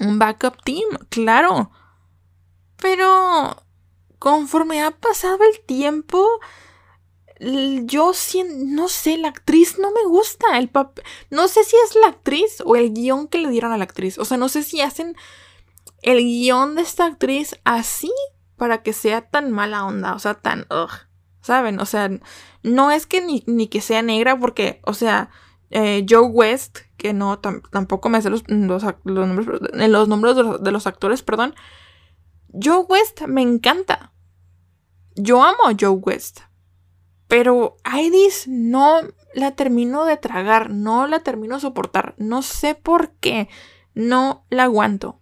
un 0.00 0.18
backup 0.18 0.62
team, 0.64 0.88
claro. 1.10 1.70
Pero 2.84 3.64
conforme 4.18 4.82
ha 4.82 4.90
pasado 4.90 5.38
el 5.42 5.64
tiempo, 5.64 6.22
yo 7.40 8.12
no 8.74 8.88
sé, 8.90 9.16
la 9.16 9.28
actriz 9.28 9.78
no 9.78 9.90
me 9.90 10.04
gusta. 10.06 10.58
El 10.58 10.70
no 11.30 11.48
sé 11.48 11.64
si 11.64 11.76
es 11.76 11.94
la 11.94 12.08
actriz 12.08 12.62
o 12.62 12.76
el 12.76 12.92
guion 12.92 13.26
que 13.26 13.38
le 13.38 13.48
dieron 13.48 13.72
a 13.72 13.78
la 13.78 13.84
actriz. 13.84 14.18
O 14.18 14.26
sea, 14.26 14.36
no 14.36 14.50
sé 14.50 14.62
si 14.62 14.82
hacen 14.82 15.16
el 16.02 16.18
guion 16.18 16.74
de 16.74 16.82
esta 16.82 17.06
actriz 17.06 17.58
así 17.64 18.12
para 18.58 18.82
que 18.82 18.92
sea 18.92 19.30
tan 19.30 19.50
mala 19.50 19.86
onda. 19.86 20.14
O 20.14 20.18
sea, 20.18 20.34
tan... 20.34 20.66
¿Saben? 21.40 21.80
O 21.80 21.86
sea, 21.86 22.10
no 22.62 22.90
es 22.90 23.06
que 23.06 23.22
ni, 23.22 23.66
que 23.68 23.80
sea 23.80 24.02
negra 24.02 24.38
porque, 24.38 24.82
o 24.84 24.92
sea, 24.92 25.30
eh, 25.70 26.04
Joe 26.06 26.26
West, 26.26 26.80
que 26.98 27.14
no, 27.14 27.38
tampoco 27.38 28.10
me 28.10 28.20
sé 28.20 28.28
los, 28.28 28.44
los, 28.46 28.84
nombres, 29.04 29.48
los 29.72 30.06
nombres 30.06 30.36
de 30.36 30.70
los 30.70 30.86
actores, 30.86 31.22
perdón 31.22 31.54
Joe 32.60 32.86
West 32.88 33.22
me 33.22 33.42
encanta. 33.42 34.12
Yo 35.16 35.42
amo 35.42 35.66
a 35.66 35.74
Joe 35.78 35.98
West. 36.00 36.40
Pero 37.26 37.76
Iris 37.84 38.46
no 38.46 39.00
la 39.34 39.52
termino 39.52 40.04
de 40.04 40.16
tragar, 40.16 40.70
no 40.70 41.06
la 41.06 41.20
termino 41.20 41.56
de 41.56 41.62
soportar. 41.62 42.14
No 42.18 42.42
sé 42.42 42.74
por 42.74 43.12
qué. 43.16 43.48
No 43.94 44.44
la 44.50 44.64
aguanto. 44.64 45.20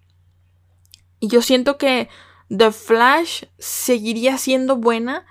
Y 1.20 1.28
yo 1.28 1.40
siento 1.42 1.78
que 1.78 2.08
The 2.48 2.72
Flash 2.72 3.44
seguiría 3.58 4.36
siendo 4.38 4.76
buena 4.76 5.24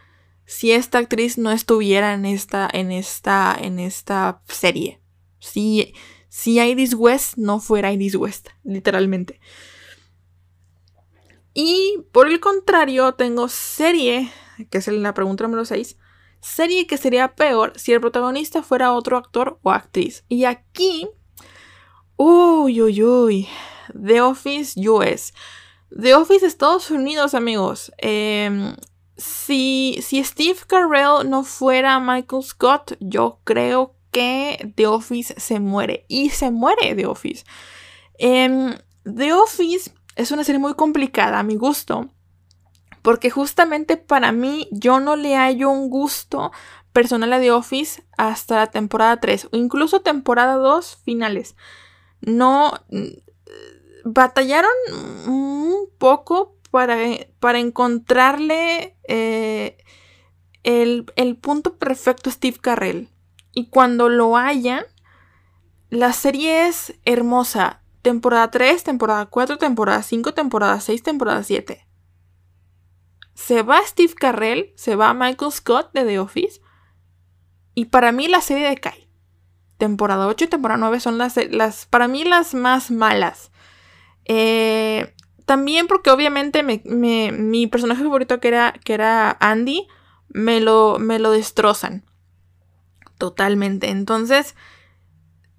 si 0.45 0.71
esta 0.71 0.97
actriz 0.97 1.37
no 1.37 1.51
estuviera 1.51 2.13
en 2.13 2.25
esta, 2.25 2.69
en 2.71 2.91
esta, 2.91 3.55
en 3.59 3.79
esta 3.79 4.41
serie. 4.47 5.01
Si, 5.39 5.93
si 6.29 6.59
Iris 6.59 6.93
West 6.93 7.37
no 7.37 7.59
fuera 7.59 7.91
Iris 7.91 8.15
West, 8.15 8.49
literalmente. 8.63 9.39
Y 11.53 12.03
por 12.11 12.27
el 12.27 12.39
contrario, 12.39 13.13
tengo 13.13 13.49
serie, 13.49 14.31
que 14.69 14.77
es 14.77 14.87
la 14.87 15.13
pregunta 15.13 15.43
número 15.43 15.65
6, 15.65 15.97
serie 16.39 16.87
que 16.87 16.97
sería 16.97 17.35
peor 17.35 17.73
si 17.75 17.93
el 17.93 18.01
protagonista 18.01 18.63
fuera 18.63 18.93
otro 18.93 19.17
actor 19.17 19.59
o 19.61 19.71
actriz. 19.71 20.23
Y 20.29 20.45
aquí, 20.45 21.09
uy, 22.15 22.81
uy, 22.81 23.03
uy, 23.03 23.47
The 23.93 24.21
Office 24.21 24.79
US. 24.89 25.33
The 25.89 26.15
Office 26.15 26.45
Estados 26.45 26.89
Unidos, 26.89 27.33
amigos. 27.33 27.91
Em, 27.97 28.75
si, 29.17 29.99
si 30.01 30.23
Steve 30.23 30.59
Carell 30.67 31.29
no 31.29 31.43
fuera 31.43 31.99
Michael 31.99 32.43
Scott, 32.43 32.93
yo 33.01 33.39
creo 33.43 33.95
que 34.11 34.73
The 34.75 34.87
Office 34.87 35.35
se 35.37 35.59
muere. 35.59 36.05
Y 36.07 36.29
se 36.29 36.49
muere 36.49 36.95
The 36.95 37.05
Office. 37.05 37.43
Em, 38.17 38.77
The 39.03 39.33
Office 39.33 39.91
es 40.15 40.31
una 40.31 40.43
serie 40.43 40.59
muy 40.59 40.73
complicada 40.75 41.39
a 41.39 41.43
mi 41.43 41.55
gusto. 41.55 42.09
Porque 43.01 43.31
justamente 43.31 43.97
para 43.97 44.31
mí 44.31 44.67
yo 44.71 44.99
no 44.99 45.15
le 45.15 45.35
hallo 45.35 45.71
un 45.71 45.89
gusto 45.89 46.51
personal 46.93 47.33
a 47.33 47.39
The 47.39 47.51
Office 47.51 48.03
hasta 48.17 48.57
la 48.57 48.67
temporada 48.67 49.19
3 49.19 49.49
o 49.51 49.57
incluso 49.57 50.01
temporada 50.01 50.55
2 50.55 50.97
finales. 51.03 51.55
No 52.21 52.73
mm, 52.89 53.07
batallaron 54.05 54.71
un 55.27 55.87
poco 55.97 56.55
para, 56.69 56.97
para 57.39 57.59
encontrarle 57.59 58.95
eh, 59.07 59.77
el, 60.63 61.05
el, 61.15 61.35
punto 61.37 61.77
perfecto 61.77 62.29
a 62.29 62.33
Steve 62.33 62.57
Carrell. 62.61 63.09
Y 63.53 63.69
cuando 63.69 64.09
lo 64.09 64.37
hayan, 64.37 64.85
la 65.89 66.13
serie 66.13 66.67
es 66.67 66.93
hermosa 67.03 67.80
temporada 68.01 68.51
3, 68.51 68.83
temporada 68.83 69.25
4, 69.25 69.57
temporada 69.57 70.01
5, 70.01 70.33
temporada 70.33 70.79
6, 70.79 71.03
temporada 71.03 71.43
7. 71.43 71.87
Se 73.33 73.63
va 73.63 73.81
Steve 73.85 74.13
Carrell, 74.13 74.73
se 74.75 74.95
va 74.95 75.13
Michael 75.13 75.51
Scott 75.51 75.91
de 75.93 76.05
The 76.05 76.19
Office. 76.19 76.61
Y 77.73 77.85
para 77.85 78.11
mí 78.11 78.27
la 78.27 78.41
serie 78.41 78.69
decae. 78.69 79.07
Temporada 79.77 80.27
8 80.27 80.45
y 80.45 80.47
temporada 80.47 80.79
9 80.79 80.99
son 80.99 81.17
las, 81.17 81.37
las 81.49 81.85
para 81.87 82.07
mí 82.07 82.23
las 82.23 82.53
más 82.53 82.91
malas. 82.91 83.51
Eh, 84.25 85.15
también 85.45 85.87
porque 85.87 86.11
obviamente 86.11 86.61
mi 86.63 87.67
personaje 87.67 88.03
favorito 88.03 88.39
que 88.39 88.49
era, 88.49 88.73
que 88.83 88.93
era 88.93 89.35
Andy, 89.39 89.87
me 90.33 90.59
lo, 90.61 90.97
me 90.99 91.19
lo 91.19 91.31
destrozan. 91.31 92.05
Totalmente. 93.17 93.89
Entonces, 93.89 94.55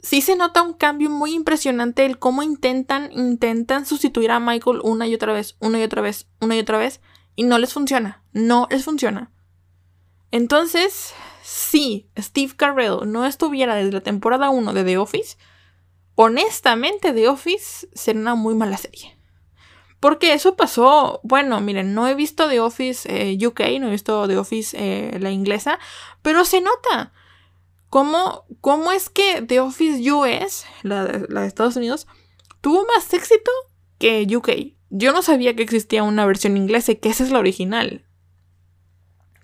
sí 0.03 0.21
se 0.21 0.37
nota 0.37 0.63
un 0.63 0.75
cambio 0.75 1.09
muy 1.09 1.33
impresionante 1.33 2.05
el 2.05 2.19
cómo 2.19 2.43
intentan, 2.43 3.11
intentan 3.13 3.87
sustituir 3.87 4.31
a 4.33 4.41
Michael 4.41 4.81
una 4.83 5.07
y 5.07 5.15
otra 5.15 5.33
vez, 5.33 5.57
una 5.61 5.79
y 5.79 5.83
otra 5.85 6.03
vez, 6.03 6.27
una 6.41 6.57
y 6.57 6.59
otra 6.59 6.79
vez, 6.79 7.01
y 7.37 7.45
no 7.45 7.59
les 7.59 7.73
funciona, 7.73 8.23
no 8.33 8.67
les 8.71 8.85
funciona. 8.85 9.31
Entonces, 10.33 11.15
si 11.43 12.11
Steve 12.19 12.55
Carell 12.57 13.01
no 13.07 13.25
estuviera 13.25 13.75
desde 13.75 13.93
la 13.93 14.01
temporada 14.01 14.51
1 14.51 14.73
de 14.73 14.85
The 14.85 14.99
Office, 14.99 15.37
honestamente 16.15 17.13
The 17.13 17.29
Office 17.29 17.89
sería 17.95 18.23
una 18.23 18.35
muy 18.35 18.55
mala 18.55 18.77
serie. 18.77 19.17
Porque 20.01 20.33
eso 20.33 20.57
pasó, 20.57 21.21
bueno, 21.23 21.61
miren, 21.61 21.95
no 21.95 22.09
he 22.09 22.17
visto 22.17 22.49
The 22.49 22.59
Office 22.59 23.09
eh, 23.09 23.47
UK, 23.47 23.61
no 23.79 23.87
he 23.87 23.93
visto 23.93 24.27
The 24.27 24.37
Office 24.37 24.77
eh, 24.77 25.17
la 25.21 25.31
inglesa, 25.31 25.79
pero 26.23 26.45
se 26.45 26.61
nota 26.61 27.13
cómo, 27.93 28.47
cómo 28.63 28.91
es 28.91 29.11
que 29.11 29.43
The 29.43 29.61
Office 29.61 30.11
US, 30.11 30.65
la 30.83 31.05
de, 31.05 31.47
Estados 31.47 31.77
Unidos, 31.77 32.07
tuvo 32.63 32.87
más 32.87 33.13
éxito 33.13 33.51
que 33.99 34.27
UK. 34.35 34.75
Yo 34.89 35.13
no 35.13 35.21
sabía 35.21 35.55
que 35.55 35.63
existía 35.63 36.03
una 36.03 36.25
versión 36.25 36.57
inglesa 36.57 36.93
y 36.93 36.97
que 36.97 37.11
esa 37.11 37.23
es 37.23 37.31
la 37.31 37.39
original. 37.39 38.07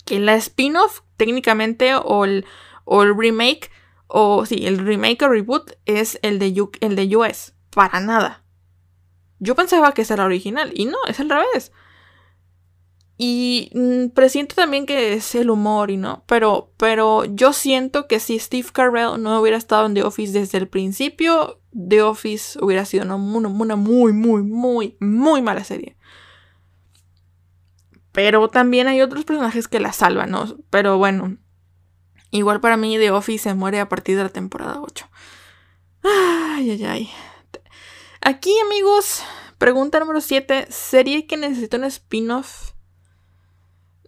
Que 0.06 0.18
la 0.18 0.34
spin-off, 0.34 1.02
técnicamente, 1.18 1.94
o 1.94 2.24
el, 2.24 2.46
o 2.86 3.02
el 3.02 3.14
remake, 3.18 3.70
o 4.06 4.46
sí, 4.46 4.66
el 4.66 4.78
remake 4.78 5.22
o 5.26 5.28
reboot 5.28 5.72
es 5.84 6.18
el 6.22 6.38
de, 6.38 6.54
el 6.80 6.96
de 6.96 7.16
US. 7.18 7.52
Para 7.68 8.00
nada. 8.00 8.44
Yo 9.40 9.56
pensaba 9.56 9.92
que 9.92 10.00
esa 10.00 10.14
era 10.14 10.22
la 10.22 10.28
original 10.28 10.70
y 10.72 10.86
no, 10.86 10.96
es 11.06 11.20
al 11.20 11.28
revés. 11.28 11.70
Y 13.20 13.72
mm, 13.74 14.10
presiento 14.10 14.54
también 14.54 14.86
que 14.86 15.12
es 15.12 15.34
el 15.34 15.50
humor 15.50 15.90
y 15.90 15.96
no, 15.96 16.22
pero, 16.26 16.72
pero 16.76 17.24
yo 17.24 17.52
siento 17.52 18.06
que 18.06 18.20
si 18.20 18.38
Steve 18.38 18.68
Carell 18.72 19.20
no 19.20 19.40
hubiera 19.40 19.56
estado 19.56 19.86
en 19.86 19.94
The 19.94 20.04
Office 20.04 20.32
desde 20.32 20.56
el 20.58 20.68
principio, 20.68 21.60
The 21.72 22.02
Office 22.02 22.56
hubiera 22.62 22.84
sido 22.84 23.04
una, 23.04 23.16
una 23.16 23.74
muy, 23.74 24.12
muy, 24.12 24.44
muy, 24.44 24.96
muy 25.00 25.42
mala 25.42 25.64
serie. 25.64 25.96
Pero 28.12 28.48
también 28.48 28.86
hay 28.86 29.00
otros 29.00 29.24
personajes 29.24 29.66
que 29.66 29.80
la 29.80 29.92
salvan, 29.92 30.30
¿no? 30.30 30.56
Pero 30.70 30.96
bueno, 30.96 31.38
igual 32.30 32.60
para 32.60 32.76
mí 32.76 32.98
The 32.98 33.10
Office 33.10 33.44
se 33.44 33.54
muere 33.54 33.80
a 33.80 33.88
partir 33.88 34.16
de 34.16 34.22
la 34.22 34.28
temporada 34.28 34.80
8. 34.80 35.08
Ay, 36.04 36.70
ay, 36.70 36.84
ay. 36.84 37.10
Aquí, 38.20 38.54
amigos, 38.64 39.24
pregunta 39.58 39.98
número 39.98 40.20
7. 40.20 40.68
¿Serie 40.70 41.26
que 41.26 41.36
necesita 41.36 41.78
un 41.78 41.84
spin-off? 41.84 42.77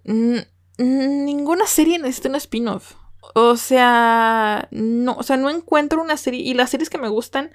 Ninguna 0.05 1.67
serie 1.67 1.99
necesita 1.99 2.29
un 2.29 2.37
spin-off. 2.37 2.95
O 3.35 3.57
sea, 3.57 4.69
no, 4.71 5.15
o 5.15 5.23
sea, 5.23 5.37
no 5.37 5.51
encuentro 5.51 6.03
una 6.03 6.17
serie. 6.17 6.41
Y 6.41 6.55
las 6.55 6.71
series 6.71 6.91
que 6.91 6.99
me 6.99 7.09
gustan 7.09 7.53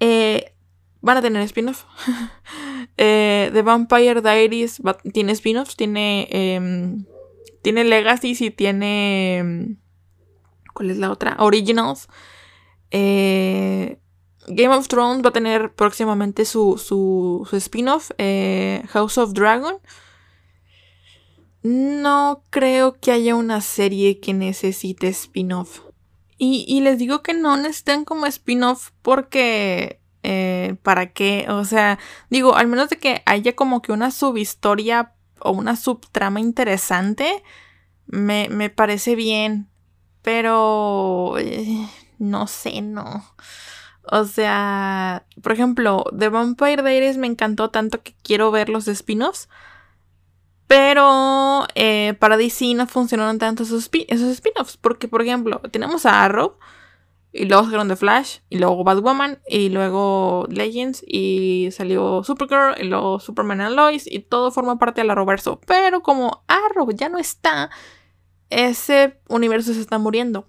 eh, 0.00 0.54
van 1.00 1.18
a 1.18 1.22
tener 1.22 1.42
spin-off. 1.42 1.84
eh, 2.96 3.50
The 3.52 3.62
Vampire 3.62 4.20
Diaries 4.20 4.80
tiene 5.12 5.32
spin-offs, 5.32 5.76
tiene, 5.76 6.28
em, 6.30 7.04
tiene 7.62 7.84
Legacy 7.84 8.36
y 8.38 8.50
tiene... 8.50 9.36
Em, 9.38 9.76
¿Cuál 10.72 10.90
es 10.90 10.98
la 10.98 11.10
otra? 11.10 11.36
Originals. 11.38 12.08
Eh, 12.90 13.98
Game 14.48 14.74
of 14.74 14.88
Thrones 14.88 15.24
va 15.24 15.28
a 15.28 15.32
tener 15.32 15.72
próximamente 15.74 16.44
su, 16.44 16.78
su, 16.78 17.48
spin-off, 17.52 18.10
eh, 18.18 18.82
House 18.88 19.18
of 19.18 19.32
Dragon. 19.32 19.76
No 21.64 22.42
creo 22.50 23.00
que 23.00 23.10
haya 23.10 23.34
una 23.34 23.62
serie 23.62 24.20
que 24.20 24.34
necesite 24.34 25.08
spin-off. 25.08 25.80
Y, 26.36 26.80
les 26.82 26.98
digo 26.98 27.22
que 27.22 27.32
no 27.32 27.56
necesitan 27.56 28.04
como 28.04 28.26
spin-off 28.26 28.90
porque... 29.00 29.98
Eh, 30.22 30.76
¿Para 30.82 31.12
qué? 31.12 31.46
O 31.48 31.64
sea, 31.64 31.98
digo, 32.30 32.54
al 32.54 32.66
menos 32.66 32.88
de 32.90 32.98
que 32.98 33.22
haya 33.26 33.54
como 33.54 33.82
que 33.82 33.92
una 33.92 34.10
subhistoria 34.10 35.14
o 35.38 35.52
una 35.52 35.76
subtrama 35.76 36.40
interesante, 36.40 37.42
me, 38.06 38.48
me 38.50 38.68
parece 38.68 39.14
bien. 39.14 39.68
Pero... 40.20 41.36
Eh, 41.38 41.88
no 42.18 42.46
sé, 42.46 42.82
no. 42.82 43.24
O 44.02 44.24
sea, 44.24 45.24
por 45.42 45.52
ejemplo, 45.52 46.04
The 46.16 46.28
Vampire 46.28 46.82
Diaries 46.82 47.16
me 47.16 47.26
encantó 47.26 47.70
tanto 47.70 48.02
que 48.02 48.14
quiero 48.22 48.50
ver 48.50 48.68
los 48.68 48.86
spin-offs. 48.86 49.48
Pero 50.66 51.66
eh, 51.74 52.14
para 52.18 52.36
DC 52.36 52.74
no 52.74 52.86
funcionaron 52.86 53.38
tanto 53.38 53.62
esos, 53.62 53.84
spin-offs. 53.84 54.76
Porque, 54.76 55.08
por 55.08 55.22
ejemplo, 55.22 55.60
tenemos 55.70 56.06
a 56.06 56.24
Arrow. 56.24 56.58
Y 57.32 57.46
luego 57.46 57.64
sacaron 57.64 57.88
The 57.88 57.96
Flash. 57.96 58.38
Y 58.48 58.58
luego 58.58 58.84
Batwoman. 58.84 59.40
Y 59.48 59.68
luego 59.68 60.46
Legends. 60.48 61.04
Y 61.06 61.68
salió 61.72 62.22
Supergirl. 62.24 62.80
Y 62.80 62.84
luego 62.84 63.20
Superman 63.20 63.60
and 63.60 63.76
Lois. 63.76 64.06
Y 64.06 64.20
todo 64.20 64.50
forma 64.50 64.78
parte 64.78 65.00
del 65.00 65.10
Arrowverso. 65.10 65.60
Pero 65.66 66.02
como 66.02 66.44
Arrow 66.48 66.90
ya 66.92 67.08
no 67.08 67.18
está. 67.18 67.70
Ese 68.50 69.20
universo 69.28 69.74
se 69.74 69.80
está 69.80 69.98
muriendo 69.98 70.48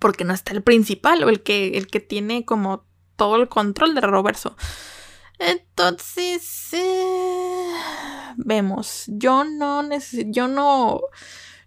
porque 0.00 0.24
no 0.24 0.34
está 0.34 0.52
el 0.52 0.62
principal 0.62 1.22
o 1.22 1.28
el 1.28 1.42
que, 1.42 1.76
el 1.76 1.86
que 1.86 2.00
tiene 2.00 2.44
como 2.44 2.84
todo 3.16 3.36
el 3.36 3.48
control 3.48 3.94
de 3.94 4.00
Roverso. 4.00 4.56
Entonces, 5.38 6.72
eh, 6.72 7.72
vemos, 8.44 9.04
yo 9.08 9.44
no 9.44 9.82
necesito, 9.82 10.30
yo 10.30 10.48
no, 10.48 11.00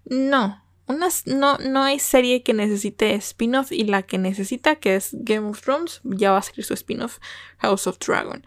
no, 0.05 0.63
no, 0.87 1.57
no 1.57 1.83
hay 1.83 1.99
serie 1.99 2.43
que 2.43 2.53
necesite 2.53 3.13
spin-off 3.15 3.71
y 3.71 3.83
la 3.85 4.03
que 4.03 4.17
necesita, 4.17 4.75
que 4.75 4.95
es 4.95 5.09
Game 5.13 5.49
of 5.49 5.61
Thrones, 5.61 6.01
ya 6.03 6.31
va 6.31 6.39
a 6.39 6.41
ser 6.41 6.63
su 6.63 6.73
spin-off 6.73 7.19
House 7.59 7.87
of 7.87 7.97
Dragon. 7.99 8.45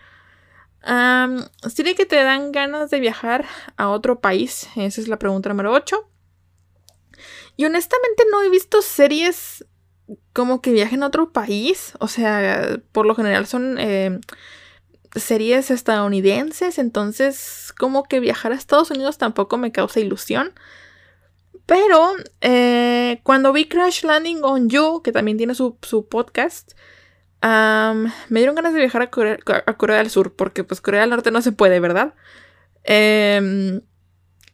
serie 1.68 1.94
que 1.94 2.06
te 2.06 2.16
dan 2.16 2.52
ganas 2.52 2.90
de 2.90 3.00
viajar 3.00 3.46
a 3.76 3.88
otro 3.88 4.20
país, 4.20 4.68
esa 4.76 5.00
es 5.00 5.08
la 5.08 5.18
pregunta 5.18 5.48
número 5.48 5.72
8. 5.72 6.10
Y 7.56 7.64
honestamente 7.64 8.24
no 8.30 8.42
he 8.42 8.50
visto 8.50 8.82
series 8.82 9.64
como 10.32 10.60
que 10.60 10.72
viajen 10.72 11.02
a 11.02 11.06
otro 11.06 11.32
país. 11.32 11.94
O 12.00 12.08
sea, 12.08 12.78
por 12.92 13.06
lo 13.06 13.14
general 13.14 13.46
son 13.46 13.76
eh, 13.78 14.20
series 15.16 15.70
estadounidenses. 15.70 16.78
Entonces, 16.78 17.72
como 17.78 18.04
que 18.04 18.20
viajar 18.20 18.52
a 18.52 18.54
Estados 18.54 18.90
Unidos 18.90 19.18
tampoco 19.18 19.56
me 19.58 19.72
causa 19.72 20.00
ilusión. 20.00 20.52
Pero 21.66 22.12
eh, 22.40 23.20
cuando 23.24 23.52
vi 23.52 23.66
Crash 23.66 24.04
Landing 24.04 24.40
on 24.42 24.68
You, 24.68 25.02
que 25.02 25.12
también 25.12 25.36
tiene 25.36 25.54
su, 25.54 25.76
podcast, 26.08 26.72
me 27.42 28.40
dieron 28.40 28.54
ganas 28.54 28.72
de 28.72 28.80
viajar 28.80 29.02
a 29.02 29.10
Corea, 29.10 29.38
a 29.66 29.76
Corea, 29.76 29.98
del 29.98 30.10
Sur, 30.10 30.34
porque 30.34 30.64
pues 30.64 30.80
Corea 30.80 31.02
del 31.02 31.10
Norte 31.10 31.30
no 31.30 31.42
se 31.42 31.52
puede, 31.52 31.80
¿verdad? 31.80 32.14
Eh, 32.84 33.80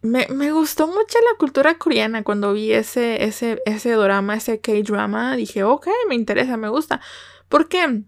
me, 0.02 0.52
gustó 0.52 0.86
mucho 0.88 1.18
la 1.30 1.38
cultura 1.38 1.78
coreana 1.78 2.24
cuando 2.24 2.52
vi 2.52 2.72
ese, 2.72 3.24
ese, 3.24 3.62
ese 3.66 3.92
drama, 3.92 4.36
ese 4.36 4.60
K-drama. 4.60 5.36
Dije, 5.36 5.62
ok, 5.62 5.86
me 6.08 6.16
interesa, 6.16 6.56
me 6.56 6.68
gusta. 6.68 7.00
Porque 7.48 8.02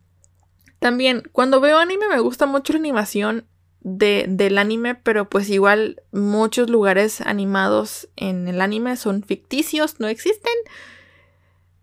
también 0.84 1.22
cuando 1.32 1.62
veo 1.62 1.78
anime 1.78 2.08
me 2.10 2.20
gusta 2.20 2.44
mucho 2.44 2.74
la 2.74 2.78
animación 2.78 3.46
de, 3.80 4.26
del 4.28 4.58
anime, 4.58 4.94
pero 4.94 5.30
pues 5.30 5.48
igual 5.48 6.02
muchos 6.12 6.68
lugares 6.68 7.22
animados 7.22 8.10
en 8.16 8.48
el 8.48 8.60
anime 8.60 8.98
son 8.98 9.22
ficticios, 9.22 9.98
no 9.98 10.08
existen. 10.08 10.52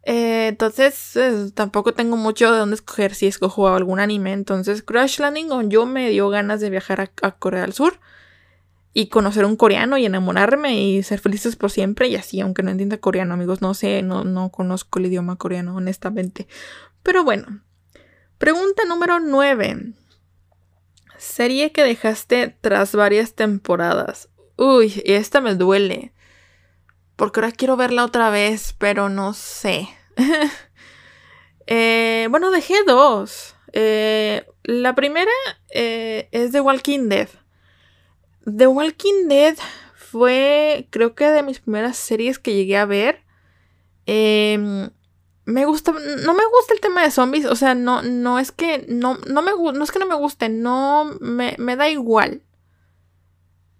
Eh, 0.03 0.49
entonces 0.49 1.17
tampoco 1.55 1.95
tengo 1.95 2.15
mucho 2.15 2.51
de 2.51 2.59
dónde 2.59 2.75
escoger 2.75 3.15
si 3.15 3.25
escojo 3.25 3.69
algún 3.69 3.99
anime. 3.99 4.33
Entonces 4.33 4.83
Crash 4.83 5.19
Landing 5.19 5.49
on 5.49 5.71
yo 5.71 5.87
me 5.87 6.11
dio 6.11 6.29
ganas 6.29 6.61
de 6.61 6.69
viajar 6.69 7.09
a 7.23 7.31
Corea 7.31 7.61
del 7.61 7.73
Sur 7.73 7.99
y 8.93 9.07
conocer 9.07 9.45
un 9.45 9.55
coreano 9.55 9.97
y 9.97 10.05
enamorarme 10.05 10.79
y 10.79 11.01
ser 11.01 11.17
felices 11.17 11.55
por 11.55 11.71
siempre 11.71 12.07
y 12.07 12.17
así, 12.17 12.39
aunque 12.39 12.61
no 12.61 12.69
entienda 12.69 12.99
coreano, 12.99 13.33
amigos, 13.33 13.63
no 13.63 13.73
sé, 13.73 14.03
no, 14.03 14.25
no 14.25 14.51
conozco 14.51 14.99
el 14.99 15.07
idioma 15.07 15.37
coreano, 15.37 15.75
honestamente. 15.75 16.47
Pero 17.01 17.23
bueno, 17.23 17.63
pregunta 18.41 18.85
número 18.85 19.19
9. 19.19 19.93
Serie 21.19 21.71
que 21.71 21.83
dejaste 21.83 22.57
tras 22.59 22.95
varias 22.95 23.35
temporadas. 23.35 24.29
Uy, 24.57 25.03
esta 25.05 25.41
me 25.41 25.53
duele. 25.53 26.11
Porque 27.15 27.39
ahora 27.39 27.51
quiero 27.51 27.77
verla 27.77 28.03
otra 28.03 28.31
vez, 28.31 28.73
pero 28.77 29.07
no 29.09 29.33
sé. 29.33 29.87
Eh, 31.73 32.27
bueno, 32.29 32.51
dejé 32.51 32.83
dos. 32.85 33.55
Eh, 33.71 34.45
la 34.63 34.93
primera 34.93 35.31
eh, 35.69 36.27
es 36.31 36.51
The 36.51 36.59
Walking 36.59 37.07
Dead. 37.07 37.29
The 38.43 38.67
Walking 38.67 39.29
Dead 39.29 39.55
fue, 39.95 40.87
creo 40.89 41.15
que 41.15 41.27
de 41.27 41.43
mis 41.43 41.59
primeras 41.59 41.95
series 41.95 42.39
que 42.39 42.55
llegué 42.55 42.75
a 42.75 42.85
ver. 42.85 43.23
Em, 44.05 44.89
me 45.45 45.65
gusta, 45.65 45.91
no 45.91 46.33
me 46.33 46.45
gusta 46.45 46.73
el 46.73 46.81
tema 46.81 47.03
de 47.03 47.11
zombies, 47.11 47.45
o 47.45 47.55
sea, 47.55 47.75
no, 47.75 48.01
no 48.03 48.39
es 48.39 48.51
que 48.51 48.85
no, 48.87 49.17
no 49.27 49.41
me 49.41 49.51
no 49.51 49.83
es 49.83 49.91
que 49.91 49.99
no 49.99 50.05
me 50.05 50.15
guste, 50.15 50.49
no 50.49 51.17
me, 51.19 51.55
me 51.57 51.75
da 51.75 51.89
igual. 51.89 52.43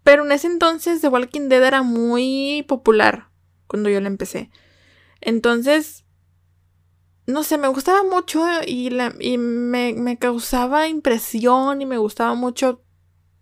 Pero 0.04 0.26
en 0.26 0.32
ese 0.32 0.48
entonces 0.48 1.02
The 1.02 1.10
Walking 1.10 1.48
Dead 1.48 1.64
era 1.64 1.84
muy 1.84 2.66
popular 2.68 3.30
cuando 3.68 3.90
yo 3.90 4.02
la 4.02 4.08
empecé. 4.08 4.50
Entonces, 5.22 6.04
no 7.28 7.44
sé, 7.44 7.58
me 7.58 7.68
gustaba 7.68 8.04
mucho 8.04 8.44
y, 8.66 8.90
la, 8.90 9.14
y 9.20 9.38
me, 9.38 9.94
me 9.94 10.18
causaba 10.18 10.88
impresión 10.88 11.82
y 11.82 11.86
me 11.86 11.98
gustaba 11.98 12.34
mucho 12.34 12.84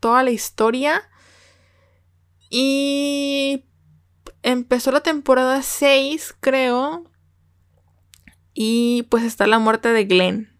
toda 0.01 0.23
la 0.23 0.31
historia. 0.31 1.09
Y 2.49 3.65
empezó 4.43 4.91
la 4.91 5.01
temporada 5.01 5.61
6, 5.61 6.35
creo. 6.41 7.08
Y 8.61 9.03
pues 9.03 9.23
está 9.23 9.47
la 9.47 9.57
muerte 9.57 9.87
de 9.87 10.03
Glenn. 10.03 10.51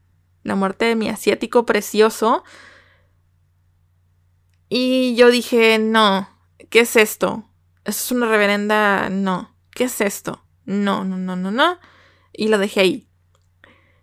La 0.44 0.56
muerte 0.56 0.86
de 0.86 0.96
mi 0.96 1.10
asiático 1.10 1.66
precioso. 1.66 2.46
Y 4.70 5.16
yo 5.16 5.30
dije, 5.30 5.80
no, 5.80 6.30
¿qué 6.70 6.80
es 6.80 6.96
esto? 6.96 7.44
Eso 7.84 8.06
es 8.06 8.12
una 8.14 8.30
reverenda... 8.30 9.10
No, 9.10 9.54
¿qué 9.72 9.84
es 9.84 10.00
esto? 10.00 10.46
No, 10.64 11.04
no, 11.04 11.18
no, 11.18 11.36
no, 11.36 11.52
no. 11.52 11.78
Y 12.32 12.48
lo 12.48 12.58
dejé 12.58 12.80
ahí. 12.80 13.10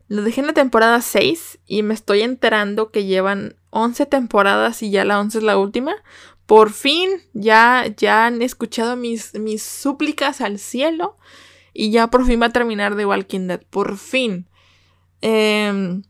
Lo 0.09 0.21
dejé 0.21 0.43
en 0.43 0.49
la 0.49 0.53
temporada 0.53 1.01
6 1.01 1.61
y 1.65 1.83
me 1.83 1.95
estoy 1.95 2.21
enterando 2.21 2.91
que 2.91 3.07
llevan 3.07 3.57
11 3.71 4.05
temporadas 4.05 4.83
y 4.83 4.91
ya 4.91 5.07
la 5.07 5.19
11 5.21 5.39
es 5.39 5.45
la 5.45 5.57
última. 5.57 5.95
Por 6.45 6.71
fin 6.71 7.09
ya, 7.33 7.87
ya 7.97 8.27
han 8.27 8.43
escuchado 8.43 8.95
mis, 8.95 9.33
mis 9.37 9.63
súplicas 9.63 10.43
al 10.43 10.59
cielo 10.59 11.17
y 11.77 11.91
ya 11.91 12.09
por 12.09 12.27
fin 12.27 12.41
va 12.41 12.47
a 12.47 12.51
terminar 12.51 12.97
The 12.97 13.07
Walking 13.07 13.49
Dead. 13.49 13.63
Por 13.71 13.97
fin. 13.99 14.49
Eh, 15.23 16.03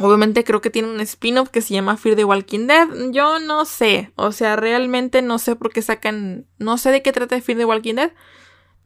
Obviamente 0.00 0.44
creo 0.44 0.62
que 0.62 0.70
tiene 0.70 0.88
un 0.88 1.00
spin-off 1.00 1.50
que 1.50 1.60
se 1.60 1.74
llama 1.74 1.98
Fear 1.98 2.16
the 2.16 2.24
Walking 2.24 2.66
Dead. 2.66 2.88
Yo 3.10 3.38
no 3.38 3.66
sé. 3.66 4.12
O 4.16 4.32
sea, 4.32 4.56
realmente 4.56 5.20
no 5.20 5.38
sé 5.38 5.56
por 5.56 5.72
qué 5.72 5.82
sacan. 5.82 6.46
No 6.58 6.78
sé 6.78 6.90
de 6.90 7.02
qué 7.02 7.12
trata 7.12 7.40
Fear 7.40 7.58
the 7.58 7.64
Walking 7.66 7.96
Dead. 7.96 8.12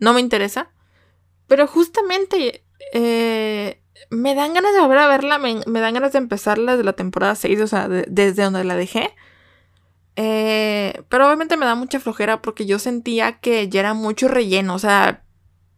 No 0.00 0.12
me 0.12 0.20
interesa. 0.20 0.70
Pero 1.46 1.68
justamente. 1.68 2.64
Eh, 2.92 3.80
me 4.10 4.34
dan 4.34 4.54
ganas 4.54 4.74
de 4.74 4.80
volver 4.80 4.98
a 4.98 5.06
verla. 5.06 5.38
Me, 5.38 5.60
dan 5.80 5.94
ganas 5.94 6.12
de 6.12 6.18
empezarla 6.18 6.72
desde 6.72 6.84
la 6.84 6.94
temporada 6.94 7.36
6. 7.36 7.60
O 7.60 7.66
sea, 7.68 7.88
desde 7.88 8.42
donde 8.42 8.64
la 8.64 8.74
dejé. 8.74 9.14
Eh, 10.16 11.00
pero 11.08 11.26
obviamente 11.26 11.56
me 11.56 11.66
da 11.66 11.76
mucha 11.76 12.00
flojera 12.00 12.42
porque 12.42 12.66
yo 12.66 12.80
sentía 12.80 13.38
que 13.38 13.68
ya 13.68 13.80
era 13.80 13.94
mucho 13.94 14.26
relleno. 14.26 14.74
O 14.74 14.80
sea, 14.80 15.22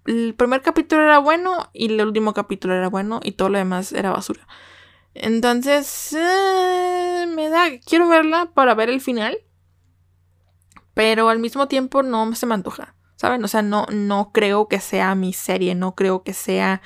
el 0.06 0.34
primer 0.34 0.62
capítulo 0.62 1.02
era 1.02 1.18
bueno 1.18 1.68
y 1.72 1.86
el 1.86 2.00
último 2.00 2.34
capítulo 2.34 2.74
era 2.74 2.88
bueno 2.88 3.20
y 3.22 3.32
todo 3.32 3.48
lo 3.48 3.58
demás 3.58 3.92
era 3.92 4.10
basura. 4.10 4.46
Entonces, 5.14 6.12
eh, 6.12 7.26
me 7.28 7.48
da, 7.48 7.70
quiero 7.84 8.08
verla 8.08 8.50
para 8.52 8.74
ver 8.74 8.90
el 8.90 9.00
final, 9.00 9.38
pero 10.94 11.28
al 11.28 11.38
mismo 11.38 11.68
tiempo 11.68 12.02
no 12.02 12.34
se 12.34 12.46
me 12.46 12.54
antoja, 12.54 12.94
¿saben? 13.16 13.42
O 13.42 13.48
sea, 13.48 13.62
no, 13.62 13.86
no 13.90 14.30
creo 14.32 14.68
que 14.68 14.78
sea 14.80 15.14
mi 15.14 15.32
serie, 15.32 15.74
no 15.74 15.94
creo 15.94 16.22
que 16.22 16.34
sea, 16.34 16.82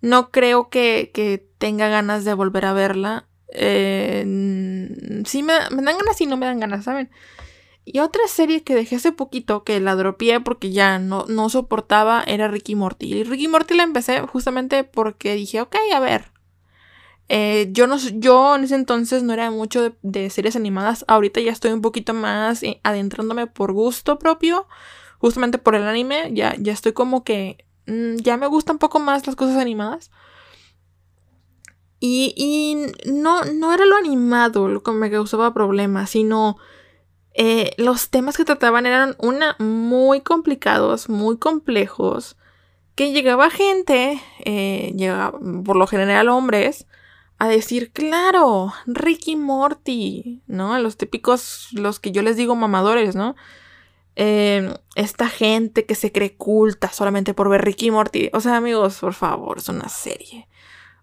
no 0.00 0.30
creo 0.30 0.70
que, 0.70 1.12
que 1.14 1.46
tenga 1.58 1.88
ganas 1.88 2.24
de 2.24 2.34
volver 2.34 2.64
a 2.64 2.72
verla. 2.72 3.26
Eh, 3.52 4.22
sí 5.24 5.42
me, 5.42 5.54
me, 5.70 5.82
dan 5.82 5.98
ganas 5.98 6.20
y 6.20 6.26
no 6.26 6.36
me 6.36 6.46
dan 6.46 6.60
ganas, 6.60 6.84
¿saben? 6.84 7.10
Y 7.90 8.00
otra 8.00 8.28
serie 8.28 8.62
que 8.62 8.74
dejé 8.74 8.96
hace 8.96 9.12
poquito, 9.12 9.64
que 9.64 9.80
la 9.80 9.96
dropié 9.96 10.40
porque 10.40 10.70
ya 10.72 10.98
no, 10.98 11.24
no 11.26 11.48
soportaba, 11.48 12.22
era 12.26 12.46
Ricky 12.46 12.74
Morty. 12.74 13.14
Y 13.14 13.24
Ricky 13.24 13.48
Morty 13.48 13.74
la 13.74 13.82
empecé 13.82 14.20
justamente 14.20 14.84
porque 14.84 15.34
dije, 15.34 15.62
ok, 15.62 15.74
a 15.94 15.98
ver, 15.98 16.30
eh, 17.30 17.70
yo, 17.72 17.86
no, 17.86 17.96
yo 17.96 18.56
en 18.56 18.64
ese 18.64 18.74
entonces 18.74 19.22
no 19.22 19.32
era 19.32 19.50
mucho 19.50 19.94
de, 20.02 20.28
series 20.28 20.54
animadas. 20.54 21.06
Ahorita 21.08 21.40
ya 21.40 21.50
estoy 21.50 21.72
un 21.72 21.80
poquito 21.80 22.12
más 22.12 22.62
eh, 22.62 22.78
adentrándome 22.82 23.46
por 23.46 23.72
gusto 23.72 24.18
propio. 24.18 24.66
Justamente 25.18 25.56
por 25.56 25.74
el 25.74 25.84
anime. 25.84 26.30
Ya, 26.34 26.54
ya 26.58 26.74
estoy 26.74 26.92
como 26.92 27.24
que. 27.24 27.64
Mm, 27.86 28.16
ya 28.16 28.36
me 28.36 28.48
gustan 28.48 28.74
un 28.74 28.80
poco 28.80 28.98
más 28.98 29.26
las 29.26 29.34
cosas 29.34 29.56
animadas. 29.56 30.10
Y, 32.00 32.34
y 32.36 33.10
no, 33.10 33.44
no 33.44 33.72
era 33.72 33.86
lo 33.86 33.96
animado 33.96 34.68
lo 34.68 34.82
que 34.82 34.92
me 34.92 35.10
causaba 35.10 35.54
problemas, 35.54 36.10
sino 36.10 36.58
eh, 37.38 37.72
los 37.78 38.10
temas 38.10 38.36
que 38.36 38.44
trataban 38.44 38.84
eran, 38.84 39.16
una, 39.18 39.56
muy 39.58 40.20
complicados, 40.20 41.08
muy 41.08 41.38
complejos, 41.38 42.36
que 42.94 43.12
llegaba 43.12 43.48
gente, 43.48 44.20
llegaba, 44.44 45.38
por 45.64 45.76
lo 45.76 45.86
general 45.86 46.28
hombres, 46.28 46.86
a 47.38 47.48
decir, 47.48 47.92
claro, 47.92 48.72
Ricky 48.86 49.36
Morty, 49.36 50.42
¿no? 50.48 50.76
Los 50.80 50.96
típicos, 50.96 51.68
los 51.72 52.00
que 52.00 52.10
yo 52.10 52.22
les 52.22 52.36
digo 52.36 52.56
mamadores, 52.56 53.14
¿no? 53.14 53.36
Em, 54.16 54.74
esta 54.96 55.28
gente 55.28 55.86
que 55.86 55.94
se 55.94 56.10
cree 56.10 56.36
culta 56.36 56.90
solamente 56.92 57.34
por 57.34 57.48
ver 57.48 57.64
Ricky 57.64 57.92
Morty. 57.92 58.30
O 58.32 58.40
sea, 58.40 58.56
amigos, 58.56 58.98
por 58.98 59.14
favor, 59.14 59.58
es 59.58 59.68
una 59.68 59.88
serie. 59.88 60.48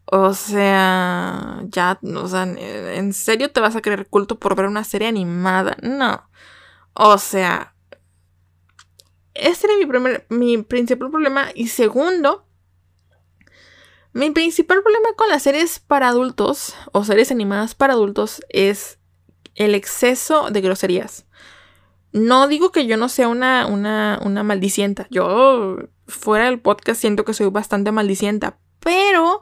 O 0.06 0.34
sea, 0.34 1.64
ya, 1.66 2.00
o 2.04 2.28
sea, 2.28 2.44
¿en 2.44 3.14
serio 3.14 3.52
te 3.52 3.60
vas 3.60 3.76
a 3.76 3.82
creer 3.82 4.08
culto 4.08 4.38
por 4.38 4.56
ver 4.56 4.68
una 4.68 4.84
serie 4.84 5.08
animada? 5.08 5.78
No. 5.82 6.30
O 6.94 7.18
sea, 7.18 7.76
ese 9.34 9.68
era 9.68 9.78
mi, 9.78 9.86
primer, 9.86 10.26
mi 10.30 10.58
principal 10.62 11.10
problema. 11.10 11.48
Y 11.56 11.68
segundo, 11.68 12.46
mi 14.14 14.30
principal 14.32 14.82
problema 14.82 15.10
con 15.18 15.28
las 15.28 15.44
series 15.44 15.80
para 15.80 16.10
adultos 16.10 16.76
o 16.92 17.04
series 17.04 17.32
animadas 17.32 17.76
para 17.76 17.94
adultos 17.94 18.42
es 18.50 19.00
el 19.56 19.76
exceso 19.76 20.52
de 20.52 20.62
groserías. 20.62 21.26
No 22.12 22.48
digo 22.48 22.72
que 22.72 22.86
yo 22.86 22.96
no 22.96 23.10
sea 23.10 23.28
una, 23.28 23.66
una, 23.66 24.20
una 24.24 24.44
maldicienta. 24.44 25.08
Yo 25.10 25.78
fuera 26.08 26.46
del 26.46 26.62
podcast 26.62 27.02
siento 27.02 27.26
que 27.26 27.34
soy 27.34 27.50
bastante 27.50 27.92
maldicienta. 27.92 28.58
Pero 28.80 29.42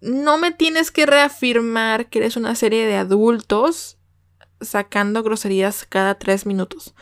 no 0.00 0.38
me 0.38 0.50
tienes 0.50 0.90
que 0.90 1.06
reafirmar 1.06 2.08
que 2.08 2.20
eres 2.20 2.36
una 2.36 2.54
serie 2.54 2.86
de 2.86 2.96
adultos 2.96 3.98
sacando 4.60 5.22
groserías 5.22 5.84
cada 5.88 6.18
tres 6.18 6.46
minutos. 6.46 6.94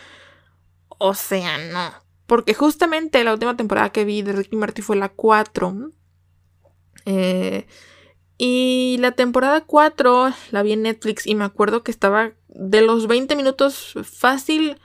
O 0.99 1.15
sea, 1.15 1.59
no. 1.59 1.93
Porque 2.27 2.55
justamente 2.55 3.25
la 3.25 3.33
última 3.33 3.57
temporada 3.57 3.91
que 3.91 4.05
vi 4.05 4.23
de 4.23 4.33
Ricky 4.33 4.57
Marty 4.57 4.83
fue 4.83 4.97
la 4.97 5.09
4. 5.09 5.91
Eh, 7.07 7.67
y 8.37 8.97
la 9.01 9.13
temporada 9.13 9.63
4 9.63 10.33
la 10.51 10.63
vi 10.63 10.73
en 10.73 10.83
Netflix 10.83 11.27
y 11.27 11.35
me 11.35 11.45
acuerdo 11.45 11.83
que 11.83 11.91
estaba 11.91 12.33
de 12.49 12.83
los 12.83 13.07
20 13.07 13.35
minutos 13.35 13.95
fácil, 14.05 14.79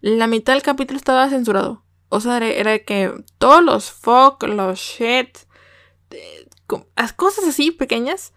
la 0.00 0.26
mitad 0.26 0.54
del 0.54 0.62
capítulo 0.62 0.96
estaba 0.96 1.28
censurado. 1.28 1.84
O 2.08 2.20
sea, 2.20 2.38
era, 2.38 2.78
que 2.78 3.12
todos 3.38 3.62
los 3.62 3.90
fuck, 3.90 4.42
los 4.44 4.78
shit, 4.78 5.38
las 6.10 6.45
cosas 7.16 7.46
así 7.46 7.70
pequeñas 7.70 8.32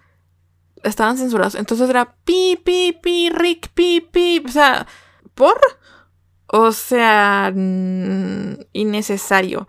estaban 0.83 1.17
censurados. 1.17 1.55
Entonces 1.55 1.89
era 1.89 2.15
pi, 2.23 2.59
pi, 2.63 2.97
pi, 3.01 3.29
Rick, 3.29 3.69
pi, 3.73 4.01
pi. 4.01 4.43
O 4.45 4.51
sea, 4.51 4.87
¿por? 5.33 5.59
O 6.47 6.71
sea, 6.71 7.51
innecesario. 8.73 9.67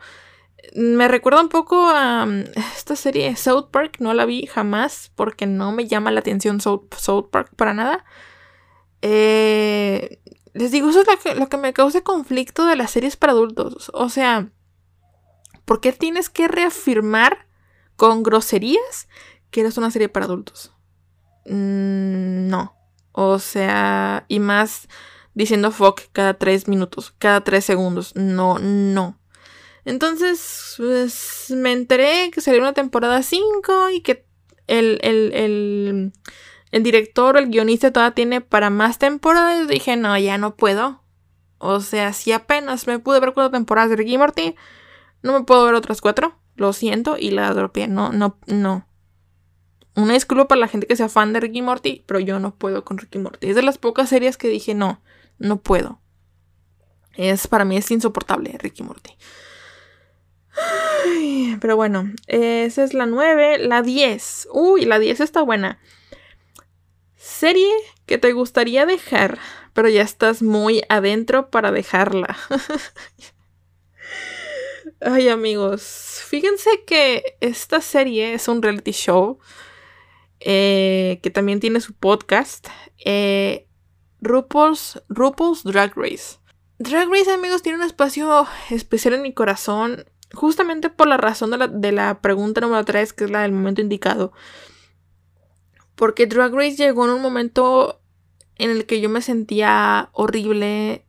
Me 0.75 1.09
recuerda 1.09 1.40
un 1.40 1.49
poco 1.49 1.88
a 1.88 2.27
mm, 2.27 2.44
esta 2.77 2.96
serie 2.96 3.35
South 3.37 3.70
Park, 3.70 3.96
no 3.99 4.14
la 4.14 4.25
vi 4.25 4.46
jamás 4.46 5.11
porque 5.14 5.46
no 5.46 5.73
me 5.73 5.88
llama 5.88 6.11
la 6.11 6.20
atención 6.20 6.61
South, 6.61 7.31
Park 7.31 7.51
para 7.57 7.75
nada. 7.75 8.05
Eh, 9.03 10.20
les 10.55 10.70
digo, 10.70 10.90
eso 10.90 11.01
es 11.01 11.07
lo 11.07 11.18
que, 11.18 11.35
lo 11.35 11.49
que 11.49 11.57
me 11.57 11.73
causa 11.73 12.03
conflicto 12.03 12.66
de 12.66 12.77
las 12.77 12.90
series 12.92 13.16
para 13.16 13.33
adultos. 13.33 13.90
O 13.94 14.09
sea, 14.09 14.51
¿por 15.64 15.81
qué 15.81 15.92
tienes 15.92 16.31
que 16.31 16.49
reafirmar 16.49 17.46
con 18.00 18.22
groserías 18.22 19.08
que 19.50 19.60
eres 19.60 19.76
una 19.76 19.90
serie 19.90 20.08
para 20.08 20.24
adultos? 20.24 20.72
Mm, 21.44 22.48
no. 22.48 22.74
O 23.12 23.38
sea, 23.38 24.24
y 24.26 24.40
más 24.40 24.88
diciendo 25.34 25.70
fuck 25.70 26.00
cada 26.12 26.32
tres 26.32 26.66
minutos, 26.66 27.14
cada 27.18 27.42
tres 27.42 27.66
segundos. 27.66 28.14
No, 28.16 28.58
no. 28.58 29.20
Entonces, 29.84 30.76
pues 30.78 31.50
me 31.50 31.72
enteré 31.72 32.30
que 32.30 32.40
salió 32.40 32.62
una 32.62 32.72
temporada 32.72 33.22
5 33.22 33.90
y 33.90 34.00
que 34.00 34.24
el, 34.66 34.98
el, 35.02 35.34
el, 35.34 36.12
el 36.70 36.82
director 36.82 37.36
o 37.36 37.38
el 37.38 37.50
guionista 37.50 37.92
todavía 37.92 38.14
tiene 38.14 38.40
para 38.40 38.70
más 38.70 38.96
temporadas. 38.96 39.68
Dije, 39.68 39.98
no, 39.98 40.16
ya 40.16 40.38
no 40.38 40.56
puedo. 40.56 41.04
O 41.58 41.80
sea, 41.80 42.14
si 42.14 42.32
apenas 42.32 42.86
me 42.86 42.98
pude 42.98 43.20
ver 43.20 43.34
cuatro 43.34 43.50
temporadas 43.50 43.90
de 43.90 43.96
Ricky 43.96 44.16
Morty, 44.16 44.56
no 45.22 45.34
me 45.34 45.44
puedo 45.44 45.66
ver 45.66 45.74
otras 45.74 46.00
cuatro. 46.00 46.39
Lo 46.61 46.73
siento 46.73 47.16
y 47.18 47.31
la 47.31 47.53
dropeé. 47.55 47.88
No, 47.88 48.12
no, 48.12 48.38
no. 48.46 48.87
Una 49.96 50.14
disculpa 50.14 50.46
para 50.46 50.61
la 50.61 50.68
gente 50.68 50.87
que 50.87 50.94
sea 50.94 51.09
fan 51.09 51.33
de 51.33 51.40
Ricky 51.40 51.62
Morty, 51.62 52.05
pero 52.07 52.20
yo 52.20 52.38
no 52.38 52.55
puedo 52.55 52.85
con 52.85 52.99
Ricky 52.99 53.18
Morty. 53.18 53.49
Es 53.49 53.57
de 53.57 53.62
las 53.62 53.79
pocas 53.79 54.09
series 54.09 54.37
que 54.37 54.49
dije, 54.49 54.75
no, 54.75 55.01
no 55.38 55.61
puedo. 55.61 56.01
Es 57.16 57.49
para 57.49 57.64
mí 57.64 57.77
es 57.77 57.90
insoportable 57.90 58.57
Ricky 58.59 58.83
Morty 58.83 59.16
pero 61.61 61.77
bueno, 61.77 62.12
esa 62.27 62.83
es 62.83 62.94
la 62.94 63.07
9. 63.07 63.59
La 63.59 63.83
10. 63.83 64.49
Uy, 64.53 64.85
la 64.85 64.99
10 64.99 65.20
está 65.20 65.42
buena. 65.42 65.79
Serie 67.16 67.73
que 68.07 68.18
te 68.18 68.33
gustaría 68.33 68.87
dejar, 68.87 69.38
pero 69.73 69.88
ya 69.88 70.03
estás 70.03 70.42
muy 70.42 70.83
adentro 70.88 71.51
para 71.51 71.70
dejarla. 71.70 72.37
Ay, 75.02 75.28
amigos, 75.28 76.20
fíjense 76.26 76.84
que 76.86 77.36
esta 77.40 77.80
serie 77.80 78.34
es 78.34 78.48
un 78.48 78.60
reality 78.60 78.92
show 78.92 79.38
eh, 80.40 81.20
que 81.22 81.30
también 81.30 81.58
tiene 81.58 81.80
su 81.80 81.94
podcast. 81.94 82.68
Eh, 83.02 83.66
RuPaul's, 84.20 85.02
RuPaul's 85.08 85.64
Drag 85.64 85.96
Race. 85.96 86.38
Drag 86.78 87.08
Race, 87.08 87.30
amigos, 87.30 87.62
tiene 87.62 87.78
un 87.78 87.84
espacio 87.84 88.46
especial 88.68 89.14
en 89.14 89.22
mi 89.22 89.32
corazón, 89.32 90.04
justamente 90.34 90.90
por 90.90 91.08
la 91.08 91.16
razón 91.16 91.50
de 91.50 91.56
la, 91.56 91.68
de 91.68 91.92
la 91.92 92.20
pregunta 92.20 92.60
número 92.60 92.84
3, 92.84 93.14
que 93.14 93.24
es 93.24 93.30
la 93.30 93.40
del 93.40 93.52
momento 93.52 93.80
indicado. 93.80 94.32
Porque 95.94 96.26
Drag 96.26 96.52
Race 96.52 96.76
llegó 96.76 97.06
en 97.06 97.12
un 97.12 97.22
momento 97.22 98.02
en 98.56 98.68
el 98.68 98.84
que 98.84 99.00
yo 99.00 99.08
me 99.08 99.22
sentía 99.22 100.10
horrible, 100.12 101.06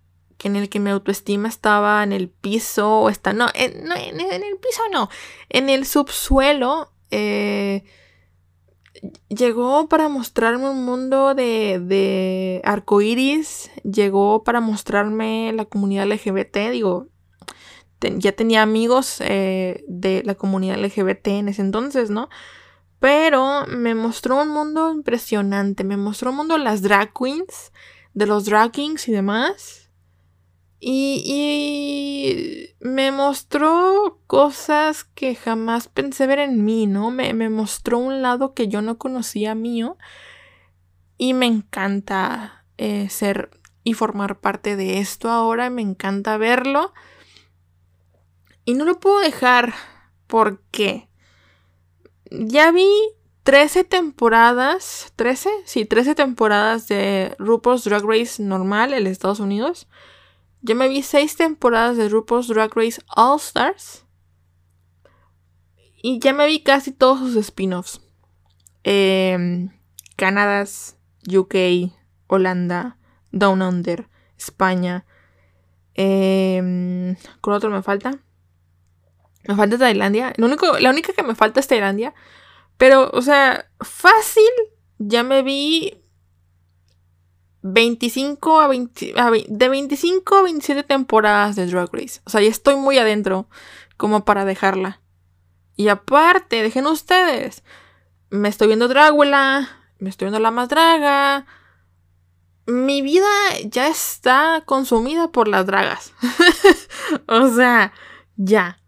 en 0.48 0.56
el 0.56 0.70
que 0.70 0.80
mi 0.80 0.90
autoestima 0.90 1.48
estaba 1.48 2.04
en 2.04 2.12
el 2.12 2.30
piso, 2.30 3.02
o 3.02 3.10
está, 3.10 3.34
no, 3.34 3.48
en, 3.54 3.84
no, 3.86 3.96
en, 3.96 4.20
el 4.20 4.58
piso 4.58 4.82
no, 4.92 5.10
en 5.50 5.70
el 5.70 5.86
subsuelo. 5.86 6.92
Eh, 7.12 7.84
llegó 9.30 9.90
para 9.90 10.10
mostrarme 10.10 10.70
un 10.70 10.86
mundo 10.86 11.34
de, 11.34 11.80
de 11.80 12.62
arcoiris, 12.64 13.72
llegó 13.84 14.44
para 14.44 14.62
mostrarme 14.62 15.52
la 15.54 15.66
comunidad 15.66 16.08
LGBT, 16.08 16.72
digo, 16.72 17.08
ya 18.02 18.32
tenía 18.32 18.62
amigos 18.62 19.18
eh, 19.22 19.84
de 19.88 20.24
la 20.26 20.36
comunidad 20.36 20.80
LGBT 20.80 21.28
en 21.28 21.50
ese 21.50 21.62
entonces, 21.62 22.10
¿no? 22.10 22.30
Pero 23.00 23.66
me 23.68 23.96
mostró 23.96 24.42
un 24.42 24.50
mundo 24.50 24.92
impresionante, 24.92 25.84
me 25.84 25.98
mostró 25.98 26.32
un 26.32 26.38
mundo 26.38 26.56
de 26.56 26.64
las 26.64 26.82
drag 26.82 27.14
queens, 27.14 27.72
de 28.14 28.26
los 28.28 28.46
drag 28.46 28.72
kings 28.72 29.08
y 29.08 29.12
demás. 29.12 29.81
Y, 30.84 32.74
me 32.80 33.12
mostró 33.12 34.20
cosas 34.26 35.04
que 35.04 35.36
jamás 35.36 35.88
pensé 35.88 36.26
ver 36.26 36.40
en 36.40 36.66
mí, 36.66 36.88
¿no? 36.88 37.12
Me, 37.12 37.34
mostró 37.50 38.00
un 38.00 38.24
lado 38.24 38.56
que 38.56 38.68
yo 38.68 38.82
no 38.82 38.98
conocía 38.98 39.54
mío. 39.54 39.98
Y 41.20 41.36
me 41.36 41.46
encanta 41.46 42.66
eh, 42.78 43.10
ser 43.10 43.52
y 43.84 43.94
formar 43.94 44.40
parte 44.40 44.76
de 44.76 44.98
esto 44.98 45.30
ahora. 45.30 45.70
Me 45.70 45.84
encanta 45.84 46.38
verlo. 46.38 46.94
Y 48.66 48.74
no 48.74 48.84
lo 48.84 49.00
puedo 49.00 49.20
dejar 49.20 49.76
porque 50.26 51.08
ya 52.32 52.72
vi 52.72 52.90
13 53.44 53.84
temporadas, 53.84 55.14
13, 55.16 55.50
sí, 55.66 55.86
13 55.86 56.16
temporadas 56.16 56.88
de 56.88 57.36
RuPaul's 57.38 57.84
Drag 57.84 58.04
Race 58.04 58.42
normal 58.42 58.94
en 58.94 59.06
Estados 59.06 59.40
Unidos. 59.40 59.88
Ya 60.62 60.76
me 60.76 60.88
vi 60.88 61.02
seis 61.02 61.36
temporadas 61.36 61.98
de 61.98 62.10
RuPaul's 62.10 62.48
Drag 62.48 62.72
Race 62.76 63.02
All 63.16 63.40
Stars. 63.40 64.06
Y 66.04 66.20
ya 66.20 66.34
me 66.34 66.48
vi 66.48 66.62
casi 66.64 66.92
todos 66.92 67.20
sus 67.20 67.36
spin-offs. 67.36 68.02
Eh, 68.84 69.70
Canadá, 70.16 70.66
UK, 71.28 71.92
Holanda, 72.28 72.98
Down 73.32 73.62
Under, 73.62 74.08
España. 74.38 75.06
Eh, 75.96 77.16
¿Cuál 77.42 77.58
otro 77.58 77.70
me 77.70 77.82
falta? 77.82 78.20
Me 79.48 79.56
falta 79.56 79.78
Tailandia. 79.78 80.34
Único, 80.38 80.78
la 80.80 80.90
única 80.90 81.14
que 81.14 81.24
me 81.24 81.36
falta 81.36 81.60
es 81.60 81.68
Tailandia. 81.68 82.14
Pero, 82.78 83.10
o 83.14 83.22
sea, 83.22 83.70
fácil. 83.80 84.50
Ya 84.98 85.24
me 85.24 85.42
vi 85.42 86.01
25 87.64 88.60
a 88.60 88.68
20, 88.68 89.14
de 89.48 89.70
25 89.70 90.36
a 90.36 90.42
27 90.44 90.84
temporadas 90.84 91.56
de 91.56 91.68
Drag 91.68 91.90
Race. 91.92 92.22
O 92.26 92.30
sea, 92.30 92.42
ya 92.42 92.50
estoy 92.50 92.76
muy 92.76 92.98
adentro 92.98 93.48
como 93.98 94.26
para 94.26 94.46
dejarla. 94.46 95.02
Y 95.76 95.88
aparte, 95.90 96.62
dejen 96.62 96.88
ustedes. 96.88 97.64
Me 98.30 98.50
estoy 98.50 98.68
viendo 98.68 98.88
Drácula, 98.88 99.70
me 100.00 100.10
estoy 100.10 100.28
viendo 100.28 100.40
La 100.40 100.52
Más 100.52 100.70
Draga. 100.70 101.46
Mi 102.66 103.02
vida 103.02 103.28
ya 103.66 103.88
está 103.88 104.64
consumida 104.66 105.32
por 105.32 105.48
las 105.48 105.66
dragas. 105.66 106.14
o 107.28 107.50
sea, 107.50 107.92
ya. 108.38 108.80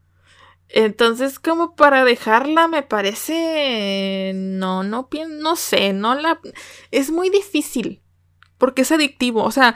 Entonces, 0.70 1.40
como 1.40 1.76
para 1.76 2.04
dejarla, 2.04 2.68
me 2.68 2.84
parece. 2.84 4.32
No, 4.36 4.84
no, 4.84 5.10
no 5.28 5.56
sé, 5.56 5.94
no 5.94 6.16
la. 6.16 6.40
Es 6.92 7.12
muy 7.12 7.30
difícil 7.30 8.03
porque 8.64 8.84
es 8.84 8.94
adictivo. 8.94 9.44
O 9.44 9.52
sea, 9.52 9.76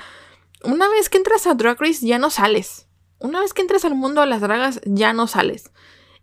una 0.64 0.88
vez 0.88 1.10
que 1.10 1.18
entras 1.18 1.46
a 1.46 1.56
Drag 1.56 1.78
Race 1.78 2.08
ya 2.08 2.20
no 2.20 2.30
sales. 2.30 2.88
Una 3.20 3.42
vez 3.42 3.54
que 3.54 3.62
entras 3.62 3.84
al 3.84 3.96
mundo 3.96 4.22
de 4.22 4.28
las 4.28 4.40
dragas 4.40 4.80
ya 4.86 5.12
no 5.12 5.28
sales. 5.28 5.72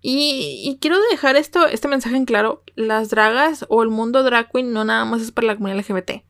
Y, 0.00 0.78
quiero 0.80 0.96
dejar 1.10 1.36
esto, 1.36 1.66
este 1.66 1.88
mensaje 1.88 2.16
en 2.16 2.24
claro. 2.24 2.64
Las 2.74 3.10
dragas 3.10 3.66
o 3.68 3.82
el 3.82 3.90
mundo 3.90 4.22
drag 4.22 4.50
queen 4.50 4.72
no 4.72 4.82
nada 4.82 5.04
más 5.04 5.20
es 5.20 5.30
para 5.30 5.48
la 5.48 5.56
comunidad 5.56 5.80
LGBT. 5.80 6.24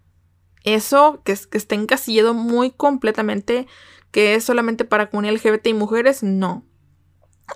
Eso 0.65 1.23
que, 1.25 1.39
que 1.49 1.57
esté 1.57 1.77
encasillado 1.77 2.35
muy 2.35 2.73
completamente, 2.73 3.69
que 4.11 4.35
es 4.35 4.43
solamente 4.43 4.85
para 4.85 5.11
comunidad 5.11 5.35
LGBT 5.35 5.69
y 5.69 5.75
mujeres, 5.75 6.25
no. 6.25 6.67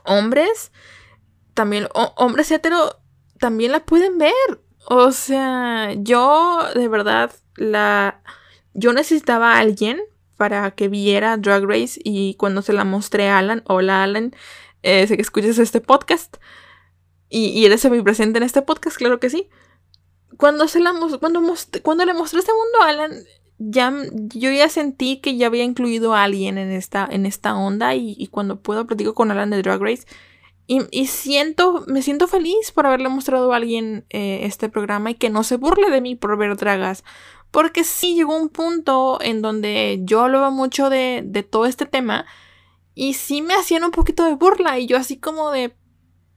Hombres, 0.05 0.71
también, 1.53 1.89
hombres 2.15 2.53
hetero, 2.53 3.01
también 3.41 3.73
la 3.73 3.85
pueden 3.85 4.19
ver. 4.19 4.63
O 4.89 5.11
sea, 5.11 5.95
yo 5.95 6.61
de 6.77 6.87
verdad 6.87 7.33
la 7.57 8.23
yo 8.79 8.93
necesitaba 8.93 9.55
a 9.55 9.59
alguien 9.59 10.01
para 10.37 10.71
que 10.71 10.89
viera 10.89 11.37
Drag 11.37 11.65
Race 11.65 12.01
y 12.03 12.35
cuando 12.35 12.63
se 12.63 12.73
la 12.73 12.85
mostré 12.85 13.29
a 13.29 13.39
Alan, 13.39 13.63
hola 13.67 14.05
Alan, 14.05 14.35
eh, 14.83 15.07
sé 15.07 15.17
que 15.17 15.23
escuchas 15.23 15.59
este 15.59 15.81
podcast 15.81 16.37
y, 17.29 17.49
y 17.49 17.67
eres 17.67 17.87
presente 18.05 18.39
en 18.39 18.45
este 18.45 18.63
podcast, 18.63 18.97
claro 18.97 19.19
que 19.19 19.31
sí. 19.31 19.49
Cuando, 20.37 20.69
se 20.69 20.79
la, 20.79 20.95
cuando, 21.19 21.43
cuando 21.83 22.05
le 22.05 22.15
mostré 22.15 22.39
este 22.39 22.53
mundo 22.53 22.83
a 22.83 22.89
Alan, 22.89 23.13
ya, 23.59 23.93
yo 24.13 24.53
ya 24.53 24.69
sentí 24.69 25.21
que 25.21 25.37
ya 25.37 25.49
había 25.49 25.65
incluido 25.65 26.15
a 26.15 26.23
alguien 26.23 26.59
en 26.59 26.71
esta, 26.71 27.09
en 27.11 27.27
esta 27.27 27.57
onda 27.57 27.97
y, 27.97 28.29
cuando 28.29 28.61
puedo 28.61 28.87
platico 28.87 29.15
con 29.15 29.33
Alan 29.33 29.51
de 29.51 29.61
Drag 29.61 29.83
Race 29.83 30.07
y, 30.69 31.07
siento, 31.07 31.85
me 31.87 32.03
siento 32.03 32.29
feliz 32.29 32.73
por 32.73 32.87
haberle 32.87 33.09
mostrado 33.09 33.53
a 33.53 33.57
alguien 33.57 34.05
eh, 34.11 34.41
este 34.43 34.69
programa 34.69 35.11
y 35.11 35.15
que 35.15 35.31
no 35.31 35.43
se 35.43 35.57
burle 35.57 35.91
de 35.91 36.03
mí 36.03 36.15
por 36.15 36.37
ver 36.37 36.57
dragas. 36.57 37.05
Porque 37.51 37.85
sí 37.85 38.15
llegó 38.15 38.37
un 38.37 38.49
punto 38.49 39.19
en 39.23 39.43
donde 39.43 40.01
yo 40.03 40.23
hablaba 40.23 40.51
mucho 40.51 40.91
de, 40.91 41.23
de 41.25 41.43
todo 41.43 41.67
este 41.67 41.87
tema 41.87 42.27
y 42.95 43.15
sí 43.15 43.43
me 43.43 43.55
hacían 43.55 43.85
un 43.85 43.93
poquito 43.93 44.25
de 44.25 44.35
burla 44.35 44.79
y 44.79 44.87
yo 44.87 44.97
así 44.97 45.19
como 45.19 45.53
de, 45.53 45.73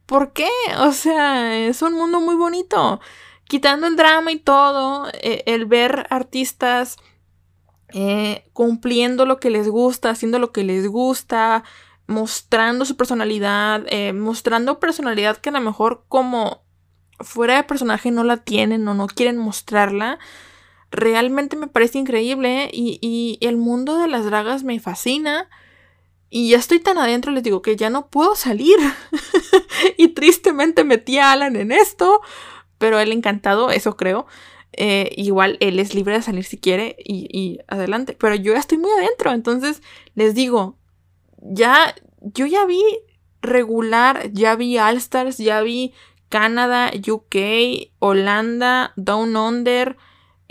¿por 0.05 0.31
qué? 0.31 0.47
O 0.77 0.91
sea, 0.91 1.57
es 1.57 1.81
un 1.81 1.93
mundo 1.93 2.21
muy 2.21 2.35
bonito. 2.35 2.99
Quitando 3.45 3.87
el 3.87 3.95
drama 3.95 4.31
y 4.31 4.37
todo, 4.37 5.07
eh, 5.13 5.41
el 5.47 5.65
ver 5.65 6.05
artistas 6.11 6.97
eh, 7.93 8.45
cumpliendo 8.53 9.25
lo 9.25 9.39
que 9.39 9.49
les 9.49 9.67
gusta, 9.67 10.11
haciendo 10.11 10.37
lo 10.37 10.51
que 10.51 10.63
les 10.63 10.87
gusta, 10.87 11.63
mostrando 12.05 12.85
su 12.85 12.95
personalidad, 12.95 13.83
eh, 13.87 14.13
mostrando 14.13 14.79
personalidad 14.79 15.37
que 15.37 15.49
a 15.49 15.53
lo 15.53 15.61
mejor 15.61 16.05
como 16.07 16.63
fuera 17.19 17.55
de 17.55 17.63
personaje 17.63 18.11
no 18.11 18.23
la 18.23 18.37
tienen 18.37 18.87
o 18.87 18.93
no 18.93 19.07
quieren 19.07 19.37
mostrarla 19.37 20.19
realmente 20.91 21.55
me 21.55 21.67
parece 21.67 21.97
increíble 21.97 22.69
y, 22.71 23.37
el 23.41 23.57
mundo 23.57 23.97
de 23.97 24.07
las 24.07 24.25
dragas 24.25 24.63
me 24.63 24.79
fascina. 24.79 25.49
Y 26.29 26.49
ya 26.49 26.57
estoy 26.57 26.79
tan 26.79 26.97
adentro, 26.97 27.31
les 27.31 27.43
digo 27.43 27.61
que 27.61 27.75
ya 27.75 27.89
no 27.89 28.07
puedo 28.07 28.35
salir. 28.35 28.77
y 29.97 30.09
tristemente 30.09 30.83
metí 30.83 31.17
a 31.17 31.31
Alan 31.31 31.55
en 31.55 31.71
esto, 31.71 32.21
pero 32.77 32.99
él 32.99 33.11
encantado, 33.11 33.71
eso 33.71 33.97
creo. 33.97 34.27
Eh, 34.73 35.11
igual 35.17 35.57
él 35.59 35.79
es 35.79 35.93
libre 35.93 36.13
de 36.13 36.21
salir 36.21 36.45
si 36.45 36.57
quiere 36.57 36.95
y, 36.99 37.27
y, 37.31 37.59
adelante. 37.67 38.15
Pero 38.19 38.35
yo 38.35 38.53
ya 38.53 38.59
estoy 38.59 38.77
muy 38.77 38.91
adentro, 38.91 39.31
entonces 39.31 39.81
les 40.15 40.35
digo, 40.35 40.77
ya, 41.41 41.95
yo 42.21 42.45
ya 42.45 42.65
vi 42.65 42.81
regular, 43.41 44.31
ya 44.31 44.55
vi 44.55 44.77
All 44.77 44.97
Stars, 44.97 45.37
ya 45.37 45.61
vi 45.61 45.93
Canadá, 46.29 46.91
UK, 46.95 47.91
Holanda, 47.99 48.93
Down 48.95 49.35
Under. 49.35 49.97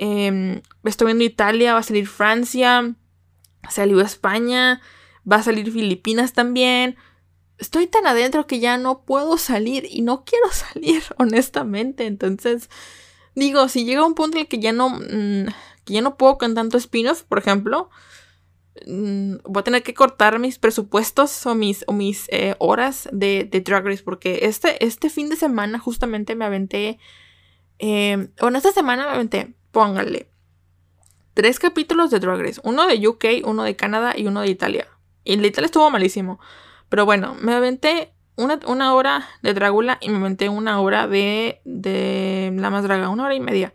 Em, 0.03 0.63
estoy 0.85 1.09
viendo 1.09 1.25
Italia, 1.25 1.75
va 1.75 1.81
a 1.81 1.83
salir 1.83 2.07
Francia, 2.07 2.95
salió 3.69 4.01
España, 4.01 4.81
va 5.31 5.37
a 5.37 5.43
salir 5.43 5.71
Filipinas 5.71 6.33
también. 6.33 6.97
Estoy 7.59 7.87
tan 7.87 8.07
adentro 8.07 8.47
que 8.47 8.61
ya 8.61 8.79
no 8.79 9.03
puedo 9.05 9.37
salir 9.37 9.87
y 9.91 10.01
no 10.01 10.25
quiero 10.25 10.49
salir, 10.53 11.03
honestamente. 11.19 12.07
Entonces, 12.07 12.71
digo, 13.35 13.69
si 13.69 13.85
llega 13.85 14.07
un 14.07 14.15
punto 14.15 14.39
en 14.39 14.45
el 14.45 14.49
que 14.49 14.59
ya 14.59 14.73
no, 14.73 14.89
mm, 14.89 15.49
ya 15.85 16.01
no 16.01 16.17
puedo 16.17 16.39
con 16.39 16.55
tanto 16.55 16.79
spin-off, 16.79 17.25
por 17.25 17.39
ejemplo, 17.39 17.91
mm, 18.87 19.35
voy 19.45 19.61
a 19.61 19.65
tener 19.65 19.83
que 19.83 19.93
cortar 19.93 20.39
mis 20.39 20.59
presupuestos 20.59 21.45
o 21.45 21.55
mis, 21.55 21.85
o 21.87 21.93
mis 21.93 22.27
eh, 22.31 22.55
horas 22.59 23.07
de, 23.13 23.45
de, 23.45 23.61
Drag 23.61 23.85
Race 23.85 24.03
porque 24.03 24.41
este, 24.45 24.83
este 24.83 25.11
fin 25.11 25.29
de 25.29 25.37
semana 25.37 25.79
justamente 25.79 26.35
me 26.37 26.47
aventé, 26.47 26.99
eh, 27.79 28.29
bueno, 28.41 28.57
esta 28.57 28.73
semana 28.73 29.05
me 29.05 29.13
aventé 29.13 29.60
póngale 29.71 30.31
tres 31.41 31.59
capítulos 31.59 32.11
de 32.11 32.21
Drag 32.21 32.39
Race, 32.41 32.61
uno 32.65 32.87
de 32.87 33.09
UK, 33.09 33.25
uno 33.45 33.63
de 33.63 33.77
Canadá 33.77 34.13
y 34.17 34.27
uno 34.27 34.43
de 34.43 34.49
Italia. 34.49 34.87
Y 35.25 35.33
el 35.33 35.43
de 35.43 35.49
Italia 35.49 35.67
estuvo 35.67 35.89
malísimo. 35.91 36.39
Pero 36.89 37.07
bueno, 37.07 37.35
me 37.41 37.55
aventé 37.55 38.13
una, 38.37 38.95
hora 38.95 39.27
de 39.43 39.55
Dragula 39.55 39.99
y 40.01 40.11
me 40.11 40.19
aventé 40.19 40.49
una 40.49 40.81
hora 40.81 41.07
de, 41.07 41.61
de 41.65 42.53
La 42.57 42.71
Más 42.71 42.83
Draga, 42.83 43.09
una 43.09 43.25
hora 43.25 43.35
y 43.35 43.41
media. 43.41 43.73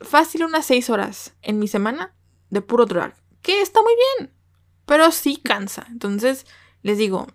Fácil 0.00 0.44
unas 0.44 0.66
seis 0.66 0.90
horas 0.90 1.36
en 1.42 1.58
mi 1.58 1.68
semana 1.68 2.14
de 2.50 2.60
puro 2.60 2.86
drag. 2.86 3.14
Que 3.42 3.60
está 3.60 3.80
muy 3.82 3.94
bien. 4.18 4.32
pero 4.86 5.12
sí 5.12 5.36
cansa. 5.36 5.86
Entonces, 5.90 6.46
les 6.82 6.98
digo, 6.98 7.28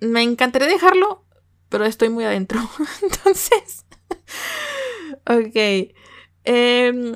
me 0.00 0.22
encantaría 0.22 0.66
dejarlo, 0.68 1.24
pero 1.68 1.84
estoy 1.84 2.08
muy 2.08 2.24
adentro. 2.24 2.60
Entonces, 3.02 3.84
ok. 5.26 5.94
Em, 6.44 7.14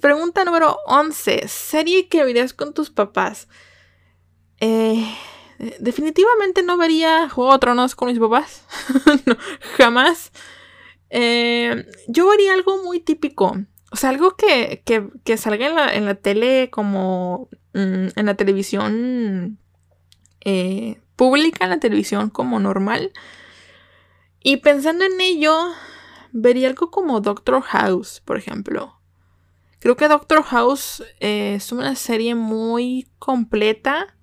pregunta 0.00 0.44
número 0.44 0.78
11. 0.86 1.48
¿Serie 1.48 2.08
que 2.08 2.24
verías 2.24 2.52
con 2.52 2.74
tus 2.74 2.90
papás? 2.90 3.48
Eh, 4.60 5.04
definitivamente 5.80 6.62
no 6.62 6.76
vería 6.76 7.28
Juego 7.28 7.52
de 7.52 7.58
Tronos 7.58 7.94
con 7.94 8.08
mis 8.08 8.18
papás. 8.18 8.64
jamás. 9.76 10.32
Em, 11.10 11.84
yo 12.08 12.28
vería 12.28 12.54
algo 12.54 12.82
muy 12.82 13.00
típico. 13.00 13.56
O 13.90 13.96
sea, 13.96 14.10
algo 14.10 14.36
que, 14.36 14.82
salga 15.36 15.92
en 15.94 16.06
la, 16.06 16.14
tele 16.14 16.70
como 16.70 17.48
mm, 17.74 18.08
en 18.16 18.26
la 18.26 18.34
televisión 18.34 19.58
eh, 20.40 21.00
pública, 21.16 21.64
en 21.64 21.70
la 21.70 21.80
televisión 21.80 22.30
como 22.30 22.58
normal. 22.58 23.12
Y 24.42 24.56
pensando 24.56 25.04
en 25.04 25.20
ello, 25.20 25.54
vería 26.32 26.68
algo 26.68 26.90
como 26.90 27.20
Doctor 27.20 27.62
House, 27.62 28.20
por 28.24 28.36
ejemplo. 28.36 28.98
Creo 29.78 29.96
que 29.96 30.08
Doctor 30.08 30.42
House 30.42 31.02
eh, 31.20 31.54
es 31.56 31.72
una 31.72 31.94
serie 31.96 32.34
muy 32.34 33.08
completa. 33.18 34.16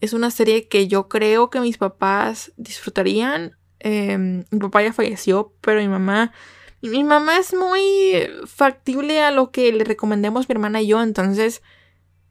Es 0.00 0.12
una 0.12 0.30
serie 0.30 0.68
que 0.68 0.88
yo 0.88 1.08
creo 1.08 1.50
que 1.50 1.60
mis 1.60 1.78
papás 1.78 2.52
disfrutarían. 2.56 3.56
Em, 3.80 4.44
mi 4.50 4.58
papá 4.58 4.82
ya 4.82 4.92
falleció, 4.92 5.54
pero 5.60 5.80
mi 5.80 5.88
mamá 5.88 6.32
mi 6.80 7.02
mamá 7.02 7.38
es 7.38 7.54
muy 7.54 8.28
factible 8.46 9.20
a 9.22 9.30
lo 9.30 9.50
que 9.50 9.72
le 9.72 9.84
recomendemos 9.84 10.48
mi 10.48 10.52
hermana 10.52 10.80
y 10.80 10.86
yo, 10.88 11.02
entonces 11.02 11.62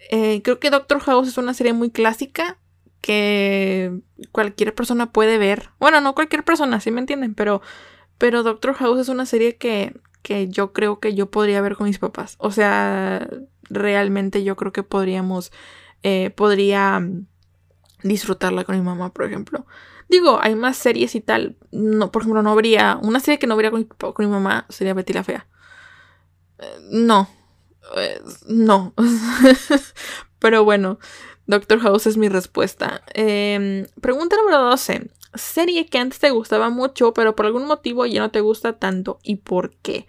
eh, 0.09 0.41
creo 0.41 0.59
que 0.59 0.69
Doctor 0.69 0.99
House 1.01 1.27
es 1.27 1.37
una 1.37 1.53
serie 1.53 1.73
muy 1.73 1.91
clásica 1.91 2.57
que 3.01 3.99
cualquier 4.31 4.73
persona 4.73 5.11
puede 5.11 5.37
ver. 5.37 5.69
Bueno, 5.79 5.99
no 6.01 6.15
cualquier 6.15 6.43
persona, 6.43 6.79
sí 6.79 6.91
me 6.91 7.01
entienden, 7.01 7.35
pero, 7.35 7.61
pero 8.17 8.43
Doctor 8.43 8.73
House 8.75 8.99
es 8.99 9.09
una 9.09 9.25
serie 9.25 9.57
que, 9.57 9.99
que 10.21 10.47
yo 10.49 10.73
creo 10.73 10.99
que 10.99 11.15
yo 11.15 11.29
podría 11.29 11.61
ver 11.61 11.75
con 11.75 11.87
mis 11.87 11.99
papás. 11.99 12.35
O 12.39 12.51
sea, 12.51 13.27
realmente 13.69 14.43
yo 14.43 14.55
creo 14.55 14.71
que 14.71 14.83
podríamos, 14.83 15.51
eh, 16.03 16.31
podría 16.31 17.01
disfrutarla 18.03 18.63
con 18.63 18.75
mi 18.75 18.81
mamá, 18.81 19.13
por 19.13 19.25
ejemplo. 19.25 19.65
Digo, 20.09 20.39
hay 20.41 20.55
más 20.55 20.77
series 20.77 21.15
y 21.15 21.21
tal. 21.21 21.57
No, 21.71 22.11
por 22.11 22.21
ejemplo, 22.21 22.41
no 22.41 22.51
habría. 22.51 22.99
Una 23.01 23.19
serie 23.19 23.39
que 23.39 23.47
no 23.47 23.53
habría 23.55 23.71
con 23.71 23.81
mi, 23.81 23.85
con 23.85 24.25
mi 24.25 24.27
mamá 24.27 24.65
sería 24.69 24.93
Betty 24.93 25.13
la 25.13 25.23
Fea. 25.23 25.47
Eh, 26.59 26.77
no. 26.91 27.29
Eh, 27.97 28.21
no. 28.47 28.93
Pero 30.39 30.63
bueno, 30.63 30.99
Doctor 31.45 31.79
House 31.79 32.07
es 32.07 32.17
mi 32.17 32.29
respuesta. 32.29 33.01
Em, 33.13 33.85
pregunta 34.01 34.37
número 34.37 34.61
12. 34.63 35.09
Serie 35.33 35.85
que 35.85 35.97
antes 35.97 36.19
te 36.19 36.31
gustaba 36.31 36.69
mucho, 36.69 37.13
pero 37.13 37.35
por 37.35 37.45
algún 37.45 37.65
motivo 37.65 38.05
ya 38.05 38.21
no 38.21 38.31
te 38.31 38.41
gusta 38.41 38.79
tanto. 38.79 39.19
¿Y 39.23 39.37
por 39.37 39.75
qué? 39.77 40.07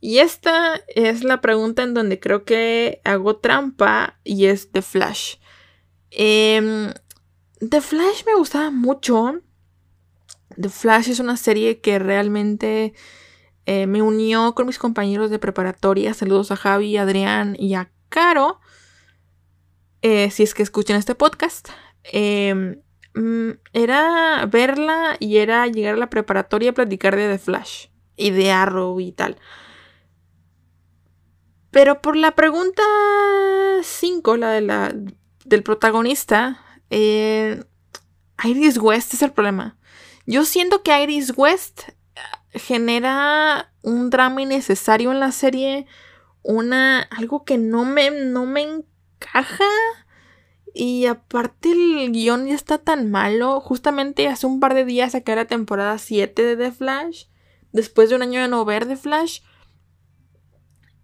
Y 0.00 0.18
esta 0.18 0.80
es 0.88 1.22
la 1.22 1.40
pregunta 1.40 1.82
en 1.84 1.94
donde 1.94 2.18
creo 2.18 2.44
que 2.44 3.00
hago 3.04 3.36
trampa 3.36 4.18
y 4.24 4.46
es 4.46 4.72
The 4.72 4.82
Flash. 4.82 5.36
Eh, 6.10 6.92
The 7.60 7.80
Flash 7.80 8.24
me 8.26 8.34
gustaba 8.34 8.70
mucho. 8.70 9.40
The 10.60 10.68
Flash 10.68 11.08
es 11.08 11.20
una 11.20 11.36
serie 11.36 11.80
que 11.80 12.00
realmente 12.00 12.94
eh, 13.66 13.86
me 13.86 14.02
unió 14.02 14.54
con 14.54 14.66
mis 14.66 14.78
compañeros 14.78 15.30
de 15.30 15.38
preparatoria. 15.38 16.14
Saludos 16.14 16.50
a 16.50 16.56
Javi, 16.56 16.96
Adrián 16.96 17.56
y 17.58 17.74
a 17.74 17.92
Caro. 18.08 18.60
Eh, 20.02 20.30
si 20.32 20.42
es 20.42 20.54
que 20.54 20.64
escuchan 20.64 20.96
este 20.96 21.14
podcast. 21.14 21.68
Em, 22.02 22.82
era 23.72 24.46
verla 24.46 25.16
y 25.18 25.36
era 25.38 25.66
llegar 25.66 25.94
a 25.94 25.98
la 25.98 26.10
preparatoria 26.10 26.70
a 26.70 26.74
platicar 26.74 27.16
de 27.16 27.28
The 27.28 27.38
Flash 27.38 27.86
y 28.16 28.30
de 28.30 28.50
Arrow 28.50 29.00
y 29.00 29.12
tal. 29.12 29.36
Pero 31.70 32.02
por 32.02 32.16
la 32.16 32.32
pregunta 32.32 32.82
5, 33.82 34.36
la, 34.36 34.50
de 34.50 34.60
la 34.60 34.94
del 35.44 35.62
protagonista, 35.62 36.62
eh, 36.90 37.64
Iris 38.44 38.78
West 38.78 39.14
es 39.14 39.22
el 39.22 39.32
problema. 39.32 39.78
Yo 40.26 40.44
siento 40.44 40.82
que 40.82 41.02
Iris 41.02 41.32
West 41.36 41.88
eh, 41.88 42.58
genera 42.58 43.72
un 43.82 44.10
drama 44.10 44.42
innecesario 44.42 45.12
en 45.12 45.20
la 45.20 45.32
serie. 45.32 45.86
Una. 46.42 47.00
algo 47.00 47.44
que 47.44 47.56
no 47.56 47.84
me. 47.84 48.10
no 48.10 48.46
me 48.46 48.62
encaja. 48.62 49.64
Y 50.74 51.06
aparte 51.06 51.70
el 51.70 52.12
guion 52.12 52.46
ya 52.46 52.54
está 52.54 52.78
tan 52.78 53.10
malo. 53.10 53.60
Justamente 53.60 54.28
hace 54.28 54.46
un 54.46 54.60
par 54.60 54.74
de 54.74 54.84
días 54.84 55.12
saqué 55.12 55.36
la 55.36 55.46
temporada 55.46 55.98
7 55.98 56.42
de 56.42 56.56
The 56.56 56.72
Flash. 56.72 57.26
Después 57.72 58.10
de 58.10 58.16
un 58.16 58.22
año 58.22 58.40
de 58.40 58.48
no 58.48 58.64
ver 58.64 58.86
The 58.86 58.96
Flash. 58.96 59.40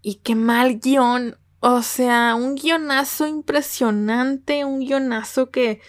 Y 0.01 0.15
qué 0.15 0.35
mal 0.35 0.79
guion. 0.79 1.37
O 1.59 1.81
sea, 1.81 2.35
un 2.35 2.55
guionazo 2.55 3.27
impresionante, 3.27 4.63
un 4.63 4.79
guionazo 4.79 5.51
que, 5.51 5.81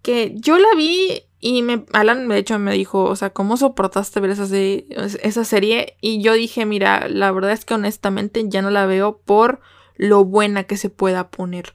que 0.00 0.32
yo 0.36 0.58
la 0.58 0.74
vi 0.76 1.24
y 1.40 1.62
me, 1.62 1.86
Alan 1.94 2.28
de 2.28 2.36
hecho 2.36 2.58
me 2.58 2.74
dijo, 2.74 3.04
o 3.04 3.16
sea, 3.16 3.30
¿cómo 3.30 3.56
soportaste 3.56 4.20
ver 4.20 4.30
esa, 4.30 4.44
esa 4.54 5.44
serie? 5.44 5.96
Y 6.02 6.22
yo 6.22 6.34
dije, 6.34 6.66
mira, 6.66 7.08
la 7.08 7.32
verdad 7.32 7.52
es 7.52 7.64
que 7.64 7.74
honestamente 7.74 8.44
ya 8.46 8.60
no 8.60 8.70
la 8.70 8.84
veo 8.84 9.18
por 9.18 9.60
lo 9.96 10.24
buena 10.24 10.64
que 10.64 10.76
se 10.76 10.90
pueda 10.90 11.30
poner. 11.30 11.74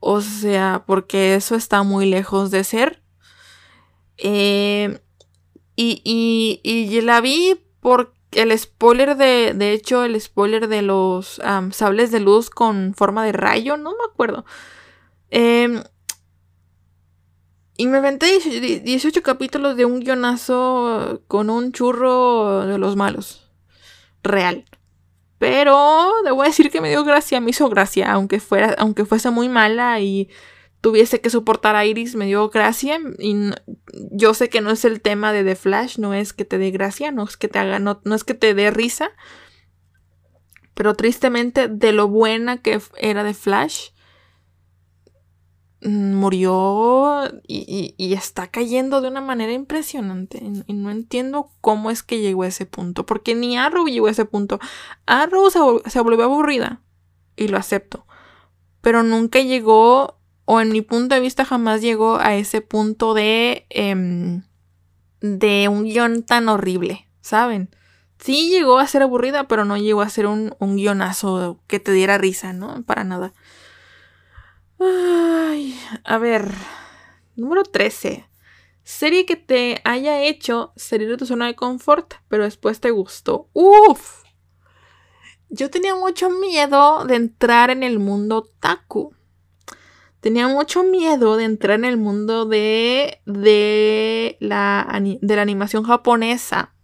O 0.00 0.22
sea, 0.22 0.84
porque 0.86 1.34
eso 1.34 1.54
está 1.54 1.82
muy 1.82 2.06
lejos 2.06 2.50
de 2.50 2.64
ser. 2.64 3.02
Eh, 4.16 5.00
y, 5.76 6.00
y, 6.04 6.60
y 6.64 7.00
la 7.02 7.20
vi 7.20 7.60
porque 7.80 8.20
el 8.32 8.56
spoiler 8.58 9.16
de, 9.16 9.52
de 9.54 9.72
hecho, 9.72 10.04
el 10.04 10.20
spoiler 10.20 10.68
de 10.68 10.82
los 10.82 11.40
sables 11.72 12.10
de 12.10 12.20
luz 12.20 12.50
con 12.50 12.94
forma 12.94 13.24
de 13.24 13.32
rayo, 13.32 13.76
no 13.76 13.90
me 13.90 14.04
acuerdo. 14.10 14.44
Em, 15.30 15.82
y 17.76 17.86
me 17.86 17.98
inventé 17.98 18.38
18 18.80 19.22
capítulos 19.22 19.76
de 19.76 19.84
un 19.86 20.00
guionazo 20.00 21.22
con 21.28 21.50
un 21.50 21.72
churro 21.72 22.66
de 22.66 22.78
los 22.78 22.96
malos. 22.96 23.50
Real. 24.22 24.64
Pero 25.40 26.12
debo 26.22 26.42
decir 26.42 26.70
que 26.70 26.82
me 26.82 26.90
dio 26.90 27.02
gracia, 27.02 27.40
me 27.40 27.48
hizo 27.48 27.70
gracia, 27.70 28.12
aunque 28.12 28.40
fuera, 28.40 28.76
aunque 28.76 29.06
fuese 29.06 29.30
muy 29.30 29.48
mala 29.48 29.98
y 29.98 30.28
tuviese 30.82 31.22
que 31.22 31.30
soportar 31.30 31.76
a 31.76 31.86
Iris 31.86 32.14
me 32.14 32.26
dio 32.26 32.50
gracia. 32.50 33.00
Y 33.18 33.50
yo 34.10 34.34
sé 34.34 34.50
que 34.50 34.60
no 34.60 34.70
es 34.70 34.84
el 34.84 35.00
tema 35.00 35.32
de 35.32 35.42
The 35.42 35.56
Flash, 35.56 35.96
no 35.96 36.12
es 36.12 36.34
que 36.34 36.44
te 36.44 36.58
dé 36.58 36.70
gracia, 36.70 37.10
no 37.10 37.24
es 37.24 37.38
que 37.38 37.48
te 37.48 37.58
haga, 37.58 37.78
no, 37.78 38.02
es 38.14 38.22
que 38.22 38.34
te 38.34 38.52
dé 38.52 38.70
risa, 38.70 39.12
pero 40.74 40.92
tristemente 40.92 41.68
de 41.68 41.92
lo 41.92 42.06
buena 42.06 42.58
que 42.58 42.78
era 42.98 43.24
The 43.24 43.32
Flash, 43.32 43.92
murió 45.82 47.22
y, 47.46 47.94
está 48.12 48.48
cayendo 48.48 49.00
de 49.00 49.08
una 49.08 49.20
manera 49.20 49.52
impresionante. 49.52 50.42
Y 50.66 50.72
no 50.72 50.90
entiendo 50.90 51.50
cómo 51.60 51.90
es 51.90 52.02
que 52.02 52.20
llegó 52.20 52.42
a 52.42 52.48
ese 52.48 52.66
punto. 52.66 53.06
Porque 53.06 53.34
ni 53.34 53.56
Arrow 53.56 53.86
llegó 53.86 54.06
a 54.08 54.10
ese 54.12 54.24
punto. 54.24 54.58
Arrow 55.06 55.50
se, 55.50 55.58
se 55.90 56.00
volvió 56.00 56.24
aburrida. 56.24 56.80
Y 57.36 57.48
lo 57.48 57.56
acepto. 57.56 58.06
Pero 58.80 59.02
nunca 59.02 59.40
llegó 59.40 60.20
o 60.52 60.60
en 60.60 60.70
mi 60.70 60.82
punto 60.82 61.14
de 61.14 61.20
vista 61.20 61.44
jamás 61.44 61.80
llegó 61.80 62.16
a 62.16 62.34
ese 62.34 62.60
punto 62.60 63.14
de, 63.14 63.66
em, 63.70 64.42
de 65.20 65.68
un 65.68 65.84
guion 65.84 66.24
tan 66.24 66.48
horrible, 66.48 67.06
¿saben? 67.20 67.70
Sí 68.18 68.50
llegó 68.50 68.80
a 68.80 68.88
ser 68.88 69.02
aburrida, 69.02 69.46
pero 69.46 69.64
no 69.64 69.76
llegó 69.76 70.02
a 70.02 70.08
ser 70.08 70.26
un, 70.26 70.56
un 70.58 70.74
guionazo 70.74 71.60
que 71.68 71.78
te 71.78 71.92
diera 71.92 72.18
risa, 72.18 72.52
¿no? 72.52 72.82
Para 72.82 73.04
nada. 73.04 73.32
Ay, 74.80 75.78
a 76.04 76.18
ver. 76.18 76.50
Número 77.36 77.62
13. 77.62 78.28
Serie 78.82 79.26
que 79.26 79.36
te 79.36 79.80
haya 79.84 80.22
hecho 80.22 80.72
salir 80.74 81.08
de 81.08 81.16
tu 81.16 81.26
zona 81.26 81.46
de 81.46 81.54
confort, 81.54 82.14
pero 82.28 82.44
después 82.44 82.80
te 82.80 82.90
gustó. 82.90 83.48
Uf. 83.52 84.24
Yo 85.48 85.70
tenía 85.70 85.94
mucho 85.94 86.30
miedo 86.30 87.04
de 87.04 87.16
entrar 87.16 87.70
en 87.70 87.82
el 87.82 87.98
mundo 87.98 88.50
taku 88.60 89.14
tenía 90.20 90.48
mucho 90.48 90.84
miedo 90.84 91.36
de 91.36 91.44
entrar 91.44 91.78
en 91.78 91.84
el 91.84 91.96
mundo 91.96 92.46
de, 92.46 93.20
de, 93.26 94.36
la, 94.40 95.00
de 95.20 95.36
la 95.36 95.42
animación 95.42 95.82
japonesa. 95.82 96.74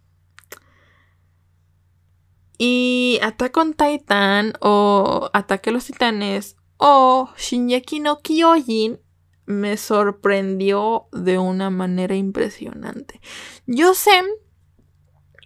Y 2.59 3.21
Attack 3.23 3.57
on 3.59 3.75
Titan 3.75 4.55
o 4.61 5.29
Ataque 5.35 5.71
a 5.71 5.73
los 5.75 5.85
Titanes 5.85 6.57
o 6.77 7.31
Shinjeki 7.37 8.01
no 8.01 8.21
Kyojin 8.21 9.01
me 9.47 9.77
sorprendió 9.77 11.07
de 11.13 11.39
una 11.39 11.71
manera 11.71 12.17
impresionante. 12.17 13.21
Yo 13.67 13.95
sé, 13.95 14.23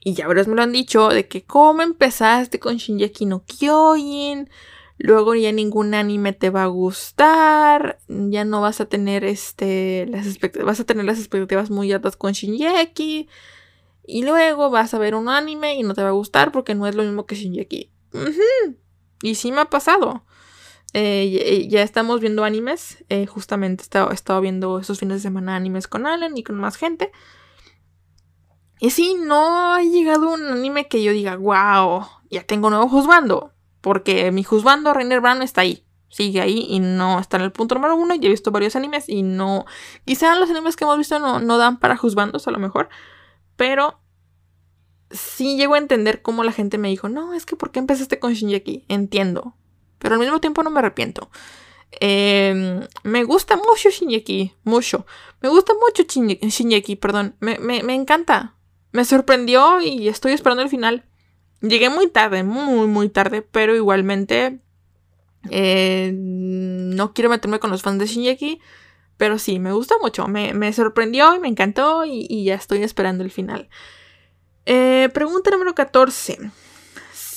y 0.03 0.15
ya 0.15 0.27
varios 0.27 0.49
me 0.49 0.57
lo 0.57 0.63
han 0.63 0.73
dicho, 0.73 1.09
de 1.09 1.29
que 1.29 1.45
cómo 1.45 1.83
empezaste 1.83 2.59
con 2.59 2.77
Shinjeki 2.77 3.27
no 3.27 3.45
Kyojin, 3.45 4.49
luego 4.97 5.35
ya 5.35 5.53
ningún 5.53 5.95
anime 5.95 6.33
te 6.33 6.51
va 6.51 6.65
a 6.65 6.69
gustar, 6.69 7.99
ya 8.09 8.45
no 8.45 8.61
vas 8.61 8.81
a 8.81 8.87
tener 8.87 9.25
este 9.25 10.07
las 10.09 10.39
vas 10.65 10.81
a 10.81 10.85
tener 10.85 11.05
las 11.05 11.19
expectativas 11.19 11.71
muy 11.71 11.93
altas 11.93 12.17
con 12.17 12.33
Shinjeki 12.33 13.29
y 14.07 14.23
luego 14.25 14.71
vas 14.71 14.93
a 14.95 14.99
ver 14.99 15.15
un 15.15 15.29
anime 15.29 15.75
y 15.77 15.83
no 15.83 15.95
te 15.95 16.03
va 16.03 16.09
a 16.09 16.13
gustar 16.13 16.53
porque 16.53 16.75
no 16.75 16.87
es 16.87 16.95
lo 16.95 17.03
mismo 17.03 17.27
que 17.27 17.37
Shinjeki. 17.37 17.91
Y 19.23 19.35
sí 19.35 19.53
me 19.53 19.61
ha 19.61 19.67
pasado. 19.67 20.25
Eh, 20.93 21.69
ya 21.69 21.83
estamos 21.83 22.21
viendo 22.21 22.45
animes. 22.45 23.05
Eh, 23.09 23.27
justamente 23.27 23.85
he 23.85 24.15
estado, 24.15 24.41
viendo 24.41 24.79
esos 24.79 24.99
fines 24.99 25.19
de 25.19 25.23
semana 25.23 25.57
animes 25.57 25.87
con 25.87 26.07
Alan 26.07 26.37
y 26.37 26.43
con 26.43 26.57
más 26.57 26.77
gente. 26.77 27.13
Y 28.81 28.91
sí, 28.91 29.17
no 29.21 29.75
ha 29.75 29.83
llegado 29.83 30.33
un 30.33 30.47
anime 30.47 30.89
que 30.89 31.03
yo 31.03 31.13
diga, 31.13 31.37
wow, 31.37 32.07
ya 32.31 32.45
tengo 32.45 32.71
nuevo 32.71 32.89
juzgando. 32.89 33.53
Porque 33.81 34.31
mi 34.33 34.43
juzgando, 34.43 34.95
Rainer 34.95 35.21
Brown, 35.21 35.43
está 35.43 35.63
ahí. 35.63 35.85
Sigue 36.09 36.41
ahí 36.41 36.67
y 36.69 36.81
no 36.81 37.21
está 37.21 37.37
en 37.37 37.45
el 37.45 37.53
punto 37.53 37.77
número 37.77 37.95
uno. 37.95 38.15
Ya 38.15 38.27
he 38.27 38.31
visto 38.31 38.51
varios 38.51 38.75
animes 38.75 39.09
y 39.09 39.23
no. 39.23 39.67
Quizá 40.05 40.35
los 40.35 40.51
animes 40.51 40.77
que 40.77 40.85
hemos 40.85 40.99
visto 40.99 41.19
no, 41.19 41.39
no 41.41 41.59
dan 41.59 41.79
para 41.79 41.97
juzgandos, 41.97 42.49
a 42.49 42.51
lo 42.51 42.59
mejor. 42.59 42.89
Pero 43.57 44.01
sí 45.11 45.57
llego 45.57 45.75
a 45.75 45.79
entender 45.79 46.23
cómo 46.23 46.45
la 46.45 46.53
gente 46.53 46.79
me 46.79 46.89
dijo, 46.89 47.09
no, 47.09 47.35
es 47.35 47.47
que 47.47 47.57
¿por 47.57 47.71
qué 47.71 47.79
empezaste 47.79 48.19
con 48.19 48.33
Shinjeki? 48.33 48.87
Entiendo. 48.89 49.55
Pero 50.01 50.15
al 50.15 50.21
mismo 50.21 50.41
tiempo 50.41 50.63
no 50.65 50.71
me 50.71 50.81
arrepiento. 50.81 51.31
Em, 51.93 52.87
me 53.03 53.25
gusta 53.25 53.57
mucho 53.57 53.91
Shinjeki, 53.91 54.55
mucho. 54.65 55.07
Me 55.41 55.49
gusta 55.49 55.75
mucho 55.75 56.05
Shinjeki, 56.05 56.97
perdón. 56.97 57.37
Me, 57.41 57.59
me, 57.59 57.95
encanta. 57.95 58.57
Me 58.93 59.05
sorprendió 59.05 59.81
y 59.81 60.09
estoy 60.09 60.33
esperando 60.33 60.63
el 60.63 60.69
final. 60.69 61.05
Llegué 61.61 61.91
muy 61.91 62.09
tarde, 62.09 62.43
muy, 62.43 62.87
muy 62.87 63.09
tarde, 63.09 63.43
pero 63.43 63.77
igualmente 63.77 64.61
eh, 65.51 66.13
no 66.15 67.13
quiero 67.13 67.31
meterme 67.31 67.59
con 67.61 67.71
los 67.71 67.83
fans 67.83 67.99
de 67.99 68.07
Shinjeki, 68.07 68.61
pero 69.17 69.39
sí, 69.39 69.59
me 69.59 69.73
gusta 69.73 69.97
mucho. 70.01 70.27
Me, 70.27 70.73
sorprendió 70.73 71.35
y 71.37 71.41
me 71.41 71.49
encantó 71.49 72.05
y, 72.07 72.45
ya 72.45 72.55
estoy 72.55 72.83
esperando 72.83 73.23
el 73.23 73.31
final. 73.31 73.69
Eh, 74.65 75.11
pregunta 75.13 75.51
número 75.51 75.75
14 75.75 76.51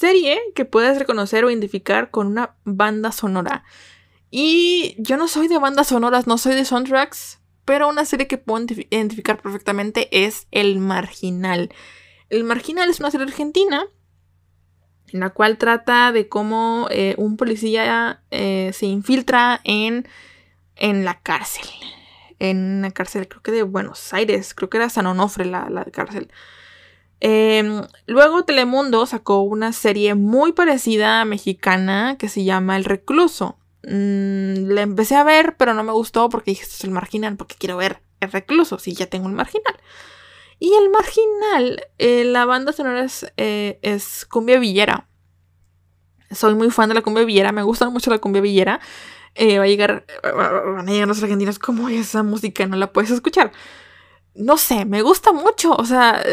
serie 0.04 0.38
que 0.54 0.66
puedes 0.66 1.00
reconocer 1.00 1.46
o 1.46 1.50
identificar 1.50 2.12
con 2.12 2.28
una 2.28 2.58
banda 2.66 3.14
sonora. 3.14 3.64
Y 4.30 4.96
yo 4.98 5.16
no 5.16 5.30
soy 5.30 5.48
de 5.48 5.58
bandas 5.58 5.88
sonoras, 5.88 6.28
no 6.28 6.38
soy 6.38 6.56
de 6.56 6.66
soundtracks, 6.66 7.40
pero 7.64 7.88
una 7.88 8.04
serie 8.04 8.28
que 8.28 8.38
puedo 8.38 8.66
identificar 8.90 9.42
perfectamente 9.42 10.10
es 10.12 10.48
El 10.52 10.80
Marginal. 10.80 11.74
El 12.30 12.44
Marginal 12.44 12.90
es 12.90 13.00
una 13.00 13.12
serie 13.12 13.28
argentina 13.28 13.86
en 15.14 15.22
la 15.22 15.30
cual 15.30 15.58
trata 15.58 16.12
de 16.12 16.28
cómo 16.28 16.88
eh, 16.92 17.16
un 17.18 17.38
policía 17.38 18.24
eh, 18.30 18.72
se 18.74 18.88
infiltra 18.88 19.62
en, 19.64 20.06
en 20.76 21.06
la 21.06 21.22
cárcel. 21.22 21.68
En 22.40 22.82
la 22.82 22.92
cárcel, 22.92 23.30
creo 23.30 23.42
que 23.42 23.52
de 23.54 23.64
Buenos 23.64 24.14
Aires, 24.14 24.54
creo 24.54 24.70
que 24.70 24.78
era 24.78 24.90
San 24.90 25.06
Onofre 25.06 25.46
la, 25.46 25.70
la 25.70 25.86
cárcel. 25.86 26.30
Em, 27.26 27.84
luego 28.06 28.44
Telemundo 28.44 29.06
sacó 29.06 29.44
una 29.44 29.72
serie 29.72 30.14
muy 30.14 30.52
parecida 30.52 31.22
a 31.22 31.26
mexicana 31.26 32.18
que 32.20 32.28
se 32.28 32.44
llama 32.44 32.76
El 32.76 32.84
Recluso. 32.84 33.58
Mm, 33.84 34.68
la 34.68 34.82
empecé 34.82 35.16
a 35.16 35.24
ver, 35.24 35.56
pero 35.56 35.74
no 35.74 35.86
me 35.86 35.94
gustó 35.94 36.28
porque 36.28 36.52
dije, 36.52 36.64
esto 36.64 36.76
es 36.76 36.84
el 36.84 36.92
marginal, 36.92 37.38
porque 37.38 37.56
quiero 37.58 37.78
ver 37.78 38.02
El 38.20 38.30
Recluso, 38.30 38.78
si 38.78 38.94
ya 38.94 39.06
tengo 39.08 39.30
el 39.30 39.36
marginal. 39.36 39.74
Y 40.60 40.74
el 40.74 40.90
marginal, 40.90 41.88
eh, 41.98 42.26
la 42.26 42.44
banda 42.44 42.74
sonora 42.74 43.06
es, 43.06 43.26
eh, 43.38 43.80
es, 43.84 44.26
cumbia 44.26 44.60
villera. 44.60 45.08
Soy 46.30 46.56
muy 46.56 46.72
fan 46.72 46.90
de 46.90 46.96
la 46.96 47.04
cumbia 47.04 47.24
villera, 47.24 47.54
me 47.54 47.64
gusta 47.64 47.90
mucho 47.90 48.12
la 48.12 48.20
cumbia 48.20 48.42
villera. 48.42 48.82
Eh, 49.36 49.60
va 49.60 49.64
a 49.64 49.68
llegar, 49.68 50.06
van 50.24 50.90
a 50.90 50.92
llegar 50.92 51.08
los 51.08 51.24
argentinos, 51.24 51.58
como 51.58 51.88
esa 51.88 52.22
música 52.22 52.68
no 52.68 52.76
la 52.76 52.92
puedes 52.92 53.12
escuchar? 53.12 53.54
No 54.36 54.58
sé, 54.58 54.86
me 54.86 55.02
gusta 55.02 55.32
mucho. 55.32 55.74
O 55.74 55.86
sea, 55.86 56.24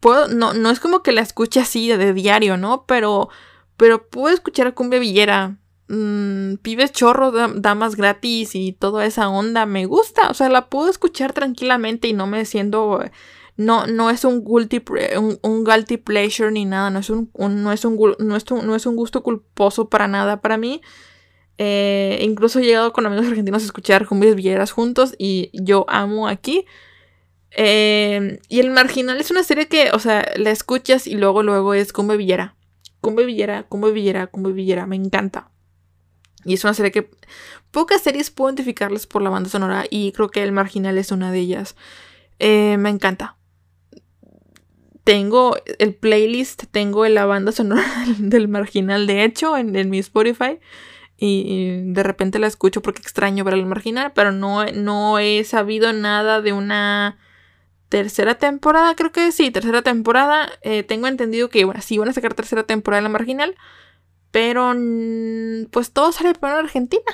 puedo, 0.00 0.28
no, 0.28 0.54
no 0.54 0.70
es 0.70 0.80
como 0.80 1.02
que 1.02 1.12
la 1.12 1.22
escuche 1.22 1.60
así 1.60 1.88
de, 1.88 2.12
diario, 2.12 2.56
¿no? 2.56 2.84
Pero, 2.86 3.28
pero 3.76 4.08
puedo 4.08 4.34
escuchar 4.34 4.74
Cumbia 4.74 4.98
Villera. 4.98 5.58
Mm, 5.88 6.56
pibes 6.56 6.92
chorros, 6.92 7.32
damas 7.62 7.96
gratis 7.96 8.54
y 8.54 8.72
toda 8.72 9.06
esa 9.06 9.28
onda 9.28 9.66
me 9.66 9.86
gusta. 9.86 10.30
O 10.30 10.34
sea, 10.34 10.48
la 10.50 10.68
puedo 10.68 10.90
escuchar 10.90 11.32
tranquilamente 11.32 12.08
y 12.08 12.12
no 12.12 12.26
me 12.26 12.44
siento. 12.44 13.00
No, 13.56 13.86
no 13.86 14.10
es 14.10 14.24
un 14.24 14.44
guilty, 14.44 14.82
un, 15.16 15.38
un 15.42 15.64
pleasure 16.04 16.52
ni 16.52 16.64
nada. 16.64 16.90
No 16.90 17.00
es 17.00 17.10
un, 17.10 17.30
no, 17.34 17.72
es 17.72 17.84
un, 17.84 17.98
no, 18.18 18.36
es 18.36 18.50
no 18.50 18.76
es 18.76 18.86
un 18.86 18.96
gusto 18.96 19.22
culposo 19.22 19.88
para 19.88 20.06
nada 20.06 20.40
para 20.40 20.58
mí. 20.58 20.82
Eh, 21.60 22.20
incluso 22.22 22.60
he 22.60 22.64
llegado 22.64 22.92
con 22.92 23.04
amigos 23.04 23.26
argentinos 23.26 23.62
a 23.62 23.66
escuchar 23.66 24.06
cumbias 24.06 24.36
villeras 24.36 24.70
juntos 24.70 25.14
y 25.18 25.50
yo 25.52 25.86
amo 25.88 26.28
aquí. 26.28 26.66
Em, 27.50 28.38
y 28.48 28.60
El 28.60 28.70
Marginal 28.70 29.20
es 29.20 29.30
una 29.30 29.42
serie 29.42 29.68
que, 29.68 29.90
o 29.92 29.98
sea, 29.98 30.26
la 30.36 30.50
escuchas 30.50 31.06
y 31.06 31.14
luego, 31.14 31.42
luego 31.42 31.74
es 31.74 31.92
Cumbe 31.92 32.16
Villera. 32.16 32.54
Cumbe 33.00 33.24
Villera, 33.24 33.64
Cumbe 33.64 33.92
Villera, 33.92 34.26
Cumbe 34.26 34.52
Villera. 34.52 34.86
Me 34.86 34.96
encanta. 34.96 35.50
Y 36.44 36.54
es 36.54 36.64
una 36.64 36.74
serie 36.74 36.92
que 36.92 37.10
pocas 37.70 38.02
series 38.02 38.30
puedo 38.30 38.50
identificarles 38.50 39.06
por 39.06 39.22
la 39.22 39.30
banda 39.30 39.50
sonora 39.50 39.84
y 39.90 40.12
creo 40.12 40.30
que 40.30 40.42
El 40.42 40.52
Marginal 40.52 40.98
es 40.98 41.10
una 41.10 41.32
de 41.32 41.40
ellas. 41.40 41.76
Eh, 42.38 42.76
me 42.78 42.90
encanta. 42.90 43.36
Tengo 45.04 45.56
el 45.78 45.94
playlist, 45.94 46.64
tengo 46.70 47.06
la 47.08 47.24
banda 47.26 47.52
sonora 47.52 47.84
del 48.18 48.48
Marginal, 48.48 49.06
de 49.06 49.24
hecho, 49.24 49.56
en, 49.56 49.90
mi 49.90 49.98
Spotify. 49.98 50.58
Y, 51.16 51.92
de 51.92 52.02
repente 52.04 52.38
la 52.38 52.46
escucho 52.46 52.80
porque 52.82 53.02
extraño 53.02 53.42
ver 53.42 53.54
el 53.54 53.66
Marginal, 53.66 54.12
pero 54.14 54.30
no, 54.30 54.64
no 54.66 55.18
he 55.18 55.42
sabido 55.44 55.92
nada 55.92 56.40
de 56.40 56.52
una 56.52 57.18
tercera 57.88 58.36
temporada, 58.36 58.94
creo 58.94 59.12
que 59.12 59.32
sí, 59.32 59.50
tercera 59.50 59.82
temporada. 59.82 60.50
Eh, 60.62 60.82
tengo 60.82 61.06
entendido 61.06 61.48
que, 61.48 61.64
bueno, 61.64 61.80
sí 61.80 61.98
van 61.98 62.08
a 62.08 62.12
sacar 62.12 62.34
tercera 62.34 62.64
temporada 62.64 62.98
en 62.98 63.04
la 63.04 63.10
marginal. 63.10 63.56
Pero, 64.30 64.74
pues 65.70 65.92
todo 65.92 66.12
sale 66.12 66.34
primero 66.34 66.58
en 66.58 66.66
Argentina. 66.66 67.12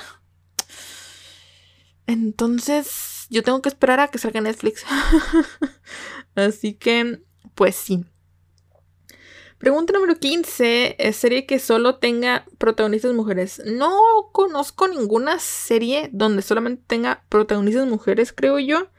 Entonces, 2.07 3.27
yo 3.29 3.41
tengo 3.41 3.61
que 3.61 3.69
esperar 3.69 3.99
a 3.99 4.09
que 4.09 4.17
salga 4.17 4.41
Netflix. 4.41 4.85
Así 6.35 6.73
que, 6.73 7.21
pues 7.55 7.75
sí. 7.75 8.05
Pregunta 9.57 9.93
número 9.93 10.19
15. 10.19 10.95
¿Es 10.99 11.15
serie 11.15 11.45
que 11.45 11.59
solo 11.59 11.95
tenga 11.95 12.45
protagonistas 12.57 13.13
mujeres? 13.13 13.61
No 13.65 13.97
conozco 14.33 14.87
ninguna 14.87 15.39
serie 15.39 16.09
donde 16.11 16.41
solamente 16.41 16.83
tenga 16.85 17.23
protagonistas 17.29 17.87
mujeres, 17.87 18.33
creo 18.33 18.59
yo. 18.59 18.89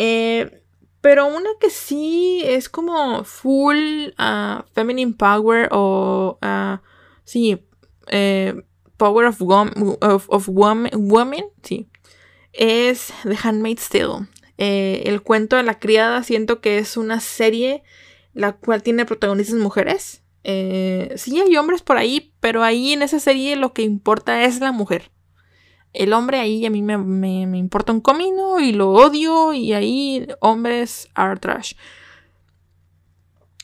Eh, 0.00 0.62
pero 1.00 1.26
una 1.26 1.50
que 1.58 1.70
sí 1.70 2.40
es 2.44 2.68
como 2.68 3.24
full 3.24 4.10
uh, 4.16 4.62
feminine 4.72 5.12
power 5.12 5.68
o 5.72 6.38
uh, 6.40 6.78
sí, 7.24 7.66
eh, 8.06 8.54
power 8.96 9.26
of, 9.26 9.40
of, 9.40 10.48
woman, 10.48 11.44
sí, 11.64 11.88
es 12.52 13.12
The 13.24 13.36
Handmaid's 13.42 13.88
Tale. 13.88 14.28
Eh, 14.56 15.02
el 15.06 15.22
cuento 15.22 15.56
de 15.56 15.64
la 15.64 15.80
criada 15.80 16.22
siento 16.22 16.60
que 16.60 16.78
es 16.78 16.96
una 16.96 17.18
serie 17.18 17.82
la 18.34 18.52
cual 18.52 18.84
tiene 18.84 19.04
protagonistas 19.04 19.58
mujeres. 19.58 20.22
sí 20.44 21.40
hay 21.40 21.56
hombres 21.56 21.82
por 21.82 21.96
ahí, 21.96 22.32
pero 22.38 22.62
ahí 22.62 22.92
en 22.92 23.02
esa 23.02 23.18
serie 23.18 23.56
lo 23.56 23.72
que 23.72 23.82
importa 23.82 24.44
es 24.44 24.60
la 24.60 24.70
mujer 24.70 25.10
el 25.98 26.12
hombre 26.12 26.38
ahí 26.38 26.64
a 26.64 26.70
mí 26.70 26.80
me, 26.80 26.96
me, 26.96 27.58
importa 27.58 27.92
un 27.92 28.00
comino 28.00 28.60
y 28.60 28.72
lo 28.72 28.90
odio 28.90 29.52
y 29.52 29.72
ahí 29.72 30.28
hombres 30.40 31.08
are 31.14 31.38
trash. 31.38 31.74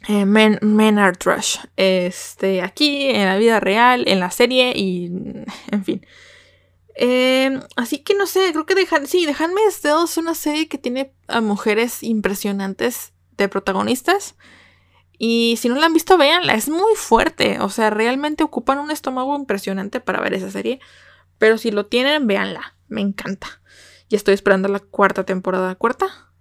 Eh, 0.08 0.26
men, 0.26 0.58
men, 0.60 0.98
are 0.98 1.16
trash. 1.16 1.58
Este, 1.76 2.60
aquí, 2.60 3.08
en 3.08 3.26
la 3.26 3.38
vida 3.38 3.60
real, 3.60 4.04
en 4.06 4.20
la 4.20 4.30
serie 4.30 4.72
y 4.76 5.06
en 5.70 5.84
fin. 5.84 6.06
Eh, 6.96 7.58
así 7.76 7.98
que 7.98 8.14
no 8.14 8.26
sé, 8.26 8.50
creo 8.52 8.66
que 8.66 8.74
dejan, 8.74 9.06
sí, 9.06 9.26
Dejanme 9.26 9.60
es 9.66 10.16
una 10.16 10.34
serie 10.34 10.68
que 10.68 10.78
tiene 10.78 11.12
a 11.28 11.40
mujeres 11.40 12.02
impresionantes 12.02 13.12
de 13.36 13.48
protagonistas. 13.48 14.34
Y 15.18 15.56
si 15.60 15.68
no 15.68 15.76
la 15.76 15.86
han 15.86 15.94
visto, 15.94 16.18
véanla, 16.18 16.54
es 16.54 16.68
muy 16.68 16.96
fuerte. 16.96 17.60
O 17.60 17.68
sea, 17.70 17.90
realmente 17.90 18.42
ocupan 18.42 18.78
un 18.78 18.90
estómago 18.90 19.36
impresionante 19.36 20.00
para 20.00 20.20
ver 20.20 20.34
esa 20.34 20.50
serie. 20.50 20.80
Pero 21.38 21.58
si 21.58 21.70
lo 21.70 21.86
tienen, 21.86 22.26
véanla. 22.26 22.76
Me 22.88 23.00
encanta. 23.00 23.60
Y 24.08 24.16
estoy 24.16 24.34
esperando 24.34 24.68
la 24.68 24.80
cuarta 24.80 25.24
temporada. 25.24 25.74
¿Cuarta? 25.74 26.32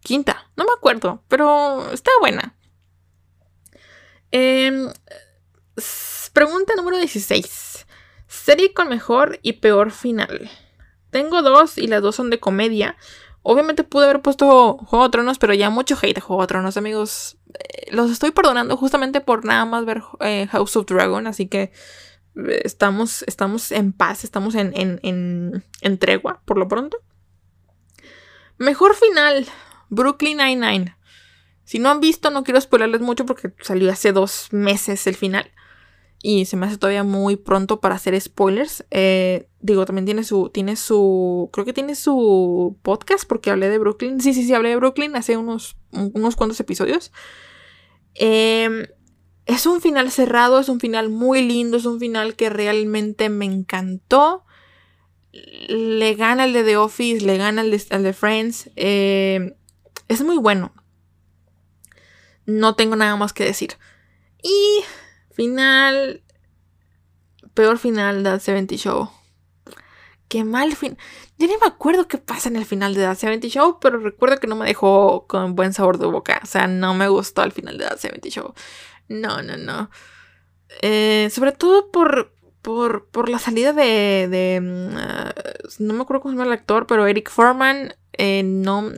Quinta. 0.00 0.50
No 0.56 0.64
me 0.64 0.72
acuerdo. 0.76 1.22
Pero 1.28 1.90
está 1.92 2.10
buena. 2.20 2.56
Em, 4.30 4.88
pregunta 6.32 6.74
número 6.76 6.98
16. 6.98 7.86
Serie 8.26 8.72
con 8.72 8.88
mejor 8.88 9.40
y 9.42 9.54
peor 9.54 9.90
final. 9.90 10.50
Tengo 11.10 11.42
dos 11.42 11.78
y 11.78 11.88
las 11.88 12.02
dos 12.02 12.14
son 12.16 12.30
de 12.30 12.38
comedia. 12.38 12.96
Obviamente 13.42 13.84
pude 13.84 14.04
haber 14.04 14.20
puesto 14.20 14.76
Juego 14.76 15.06
de 15.06 15.10
Tronos, 15.10 15.38
pero 15.38 15.54
ya 15.54 15.70
mucho 15.70 15.96
hate 16.00 16.18
a 16.18 16.20
Juego 16.20 16.42
de 16.42 16.48
Tronos, 16.48 16.76
amigos. 16.76 17.38
Eh, 17.58 17.88
los 17.90 18.10
estoy 18.10 18.30
perdonando 18.32 18.76
justamente 18.76 19.20
por 19.20 19.44
nada 19.44 19.64
más 19.64 19.84
ver 19.84 20.02
eh, 20.20 20.46
House 20.50 20.76
of 20.76 20.86
Dragon, 20.86 21.26
así 21.26 21.48
que 21.48 21.72
estamos, 22.34 23.22
estamos 23.26 23.72
en 23.72 23.92
paz, 23.92 24.24
estamos 24.24 24.54
en, 24.54 24.72
en, 24.74 25.64
en, 25.80 25.98
tregua 25.98 26.42
por 26.44 26.58
lo 26.58 26.68
pronto. 26.68 26.98
Mejor 28.58 28.94
final, 28.94 29.46
Brooklyn 29.88 30.38
Nine-Nine. 30.38 30.96
Si 31.64 31.78
no 31.78 31.88
han 31.88 32.00
visto, 32.00 32.30
no 32.30 32.44
quiero 32.44 32.60
spoilerles 32.60 33.00
mucho 33.00 33.26
porque 33.26 33.52
salió 33.60 33.90
hace 33.90 34.12
dos 34.12 34.48
meses 34.50 35.06
el 35.06 35.16
final. 35.16 35.50
Y 36.22 36.44
se 36.44 36.56
me 36.56 36.66
hace 36.66 36.76
todavía 36.76 37.04
muy 37.04 37.36
pronto 37.36 37.80
para 37.80 37.94
hacer 37.94 38.20
spoilers. 38.20 38.84
Eh, 38.90 39.48
digo, 39.60 39.86
también 39.86 40.04
tiene 40.04 40.22
su. 40.22 40.50
Tiene 40.50 40.76
su. 40.76 41.48
Creo 41.50 41.64
que 41.64 41.72
tiene 41.72 41.94
su 41.94 42.76
podcast. 42.82 43.26
Porque 43.26 43.50
hablé 43.50 43.70
de 43.70 43.78
Brooklyn. 43.78 44.20
Sí, 44.20 44.34
sí, 44.34 44.44
sí, 44.44 44.52
hablé 44.52 44.68
de 44.70 44.76
Brooklyn 44.76 45.16
hace 45.16 45.38
unos, 45.38 45.78
unos 45.92 46.36
cuantos 46.36 46.60
episodios. 46.60 47.10
Eh, 48.16 48.90
es 49.46 49.66
un 49.66 49.80
final 49.80 50.10
cerrado, 50.10 50.60
es 50.60 50.68
un 50.68 50.80
final 50.80 51.08
muy 51.08 51.46
lindo, 51.46 51.76
es 51.76 51.84
un 51.84 51.98
final 51.98 52.36
que 52.36 52.50
realmente 52.50 53.28
me 53.28 53.44
encantó. 53.44 54.44
Le 55.32 56.14
gana 56.14 56.44
el 56.44 56.52
de 56.52 56.64
The 56.64 56.76
Office, 56.76 57.24
le 57.24 57.36
gana 57.36 57.62
el 57.62 57.70
de, 57.70 58.12
Friends. 58.12 58.70
Eh, 58.76 59.56
es 60.08 60.22
muy 60.22 60.38
bueno. 60.38 60.72
No 62.46 62.74
tengo 62.74 62.96
nada 62.96 63.16
más 63.16 63.32
que 63.32 63.44
decir. 63.44 63.76
Y 64.42 64.82
final... 65.32 66.22
Peor 67.54 67.78
final 67.78 68.22
de 68.22 68.30
That 68.30 68.40
70 68.40 68.76
Show. 68.76 69.10
Qué 70.28 70.44
mal 70.44 70.76
fin. 70.76 70.96
Yo 71.38 71.48
ni 71.48 71.54
me 71.54 71.66
acuerdo 71.66 72.06
qué 72.06 72.16
pasa 72.18 72.48
en 72.48 72.56
el 72.56 72.64
final 72.64 72.94
de 72.94 73.02
That 73.02 73.16
70 73.16 73.48
Show, 73.48 73.78
pero 73.80 73.98
recuerdo 73.98 74.38
que 74.38 74.46
no 74.46 74.54
me 74.54 74.66
dejó 74.66 75.26
con 75.26 75.56
buen 75.56 75.72
sabor 75.72 75.98
de 75.98 76.06
boca. 76.06 76.40
O 76.42 76.46
sea, 76.46 76.68
no 76.68 76.94
me 76.94 77.08
gustó 77.08 77.42
el 77.42 77.52
final 77.52 77.78
de 77.78 77.86
That 77.86 77.98
70 77.98 78.28
Show. 78.28 78.54
No, 79.10 79.42
no, 79.42 79.56
no. 79.56 79.90
Eh, 80.82 81.28
sobre 81.32 81.50
todo 81.50 81.90
por, 81.90 82.32
por, 82.62 83.28
la 83.28 83.40
salida 83.40 83.72
de... 83.72 84.28
de 84.30 84.60
mm, 84.62 84.96
ah, 84.96 85.34
no 85.80 85.94
me 85.94 86.02
acuerdo 86.02 86.22
cómo 86.22 86.32
se 86.32 86.38
llama 86.38 86.46
el 86.46 86.58
actor, 86.58 86.86
pero 86.86 87.06
Eric 87.06 87.28
Foreman 87.28 87.96
eh, 88.12 88.42
no... 88.44 88.88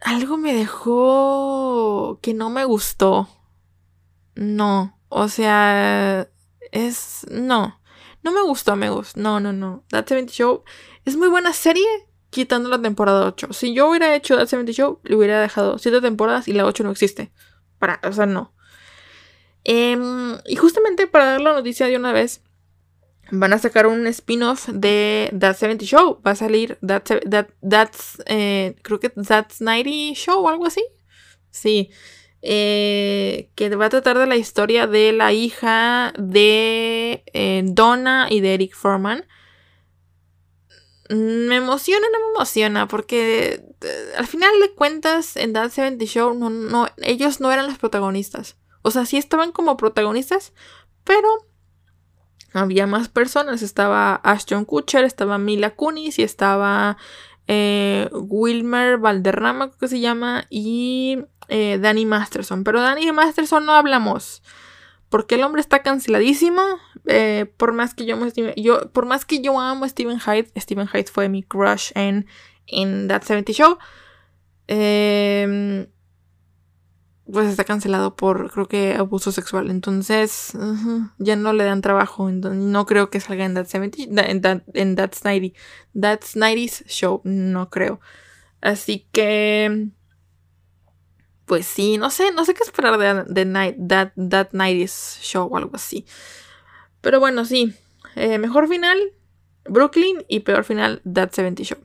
Algo 0.00 0.38
me 0.38 0.54
dejó 0.54 2.18
que 2.22 2.32
no 2.32 2.48
me 2.48 2.64
gustó. 2.64 3.28
No, 4.34 4.98
o 5.10 5.28
sea, 5.28 6.26
es... 6.72 7.26
No, 7.30 7.78
no 8.22 8.32
me 8.32 8.42
gustó, 8.42 8.72
amigos. 8.72 9.18
No, 9.18 9.38
no, 9.38 9.52
no. 9.52 9.84
That 9.90 10.06
70 10.06 10.32
Show 10.32 10.64
es 11.04 11.16
muy 11.16 11.28
buena 11.28 11.52
serie, 11.52 11.86
quitando 12.30 12.70
la 12.70 12.80
temporada 12.80 13.26
8. 13.26 13.52
Si 13.52 13.74
yo 13.74 13.90
hubiera 13.90 14.14
hecho 14.16 14.36
That 14.36 14.46
70 14.46 14.72
Show, 14.72 15.00
le 15.04 15.14
hubiera 15.14 15.42
dejado 15.42 15.76
7 15.78 16.00
temporadas 16.00 16.48
y 16.48 16.54
la 16.54 16.64
8 16.64 16.84
no 16.84 16.90
existe 16.90 17.30
o 18.02 18.12
sea, 18.12 18.26
no. 18.26 18.54
Em, 19.64 20.36
y 20.46 20.56
justamente 20.56 21.06
para 21.06 21.24
dar 21.24 21.40
la 21.40 21.54
noticia 21.54 21.86
de 21.86 21.96
una 21.96 22.12
vez, 22.12 22.42
van 23.30 23.52
a 23.52 23.58
sacar 23.58 23.86
un 23.86 24.06
spin-off 24.06 24.68
de 24.68 25.30
That 25.38 25.56
70 25.56 25.84
Show. 25.84 26.20
Va 26.26 26.32
a 26.32 26.36
salir 26.36 26.78
That, 26.86 27.04
That's, 27.68 28.22
eh, 28.26 28.76
creo 28.82 29.00
que 29.00 29.10
That's 29.10 29.60
90 29.60 30.14
Show 30.14 30.44
o 30.44 30.48
algo 30.48 30.66
así. 30.66 30.84
Sí. 31.50 31.90
Eh, 32.42 33.50
que 33.54 33.74
va 33.74 33.86
a 33.86 33.90
tratar 33.90 34.18
de 34.18 34.26
la 34.26 34.36
historia 34.36 34.86
de 34.86 35.12
la 35.12 35.32
hija 35.32 36.12
de 36.18 37.24
eh, 37.32 37.62
Donna 37.64 38.26
y 38.28 38.40
de 38.40 38.54
Eric 38.54 38.74
Foreman. 38.74 39.24
Me 41.10 41.56
emociona, 41.56 42.06
no 42.12 42.18
me 42.18 42.34
emociona, 42.36 42.88
porque 42.88 43.62
eh, 43.82 44.12
al 44.16 44.26
final 44.26 44.58
de 44.60 44.72
cuentas 44.72 45.36
en 45.36 45.52
That 45.52 45.70
70 45.70 46.04
Show 46.06 46.34
no, 46.34 46.48
no, 46.48 46.88
ellos 47.02 47.40
no 47.40 47.52
eran 47.52 47.66
los 47.66 47.78
protagonistas. 47.78 48.56
O 48.82 48.90
sea, 48.90 49.04
sí 49.06 49.16
estaban 49.16 49.52
como 49.52 49.76
protagonistas, 49.76 50.52
pero 51.04 51.28
había 52.54 52.86
más 52.86 53.08
personas. 53.08 53.62
Estaba 53.62 54.14
Ashton 54.16 54.64
Kutcher, 54.64 55.04
estaba 55.04 55.38
Mila 55.38 55.74
Kunis 55.74 56.18
y 56.18 56.22
estaba 56.22 56.96
eh, 57.46 58.08
Wilmer 58.12 58.98
Valderrama, 58.98 59.68
creo 59.68 59.78
que 59.78 59.88
se 59.88 60.00
llama, 60.00 60.46
y 60.48 61.18
eh, 61.48 61.78
Danny 61.80 62.06
Masterson. 62.06 62.64
Pero 62.64 62.80
Danny 62.80 63.10
Masterson 63.12 63.66
no 63.66 63.72
hablamos. 63.72 64.42
Porque 65.08 65.34
el 65.34 65.42
hombre 65.44 65.60
está 65.60 65.82
canceladísimo. 65.82 66.62
Eh, 67.06 67.52
por 67.56 67.72
más 67.72 67.94
que 67.94 68.06
yo 68.06 68.14
amo 68.14 68.26
que 69.26 69.40
yo 69.42 69.88
Steven 69.88 70.18
Hyde, 70.20 70.50
Steven 70.56 70.88
Hyde 70.88 71.10
fue 71.12 71.28
mi 71.28 71.42
crush 71.42 71.90
en, 71.94 72.26
en 72.66 73.08
That 73.08 73.22
70 73.22 73.52
Show. 73.52 73.78
Em, 74.66 75.86
pues 77.30 77.48
está 77.48 77.64
cancelado 77.64 78.16
por, 78.16 78.50
creo 78.50 78.66
que, 78.66 78.94
abuso 78.94 79.32
sexual. 79.32 79.70
Entonces, 79.70 80.52
ya 81.18 81.36
no 81.36 81.52
le 81.52 81.64
dan 81.64 81.80
trabajo. 81.82 82.30
no 82.30 82.86
creo 82.86 83.10
que 83.10 83.20
salga 83.20 83.44
en 83.44 83.54
That 83.54 83.66
70, 83.66 84.22
en, 84.26 84.40
that, 84.40 84.62
en 84.74 84.96
That's 84.96 85.24
90. 85.24 85.58
That's 85.98 86.36
90's 86.36 86.84
Show, 86.86 87.20
no 87.24 87.70
creo. 87.70 88.00
Así 88.60 89.06
que 89.12 89.90
pues 91.46 91.66
sí, 91.66 91.98
no 91.98 92.10
sé, 92.10 92.32
no 92.32 92.44
sé 92.44 92.54
qué 92.54 92.62
esperar 92.62 92.98
de, 92.98 93.24
de 93.32 93.44
night, 93.44 93.76
that, 93.88 94.12
that 94.16 94.48
Show 95.20 95.46
o 95.50 95.56
algo 95.56 95.72
así. 95.74 96.06
Pero 97.04 97.20
bueno, 97.20 97.44
sí. 97.44 97.74
Eh, 98.16 98.38
mejor 98.38 98.66
final, 98.66 98.98
Brooklyn 99.66 100.24
y 100.26 100.40
peor 100.40 100.64
final, 100.64 101.02
That 101.04 101.32
70 101.32 101.62
Show. 101.62 101.78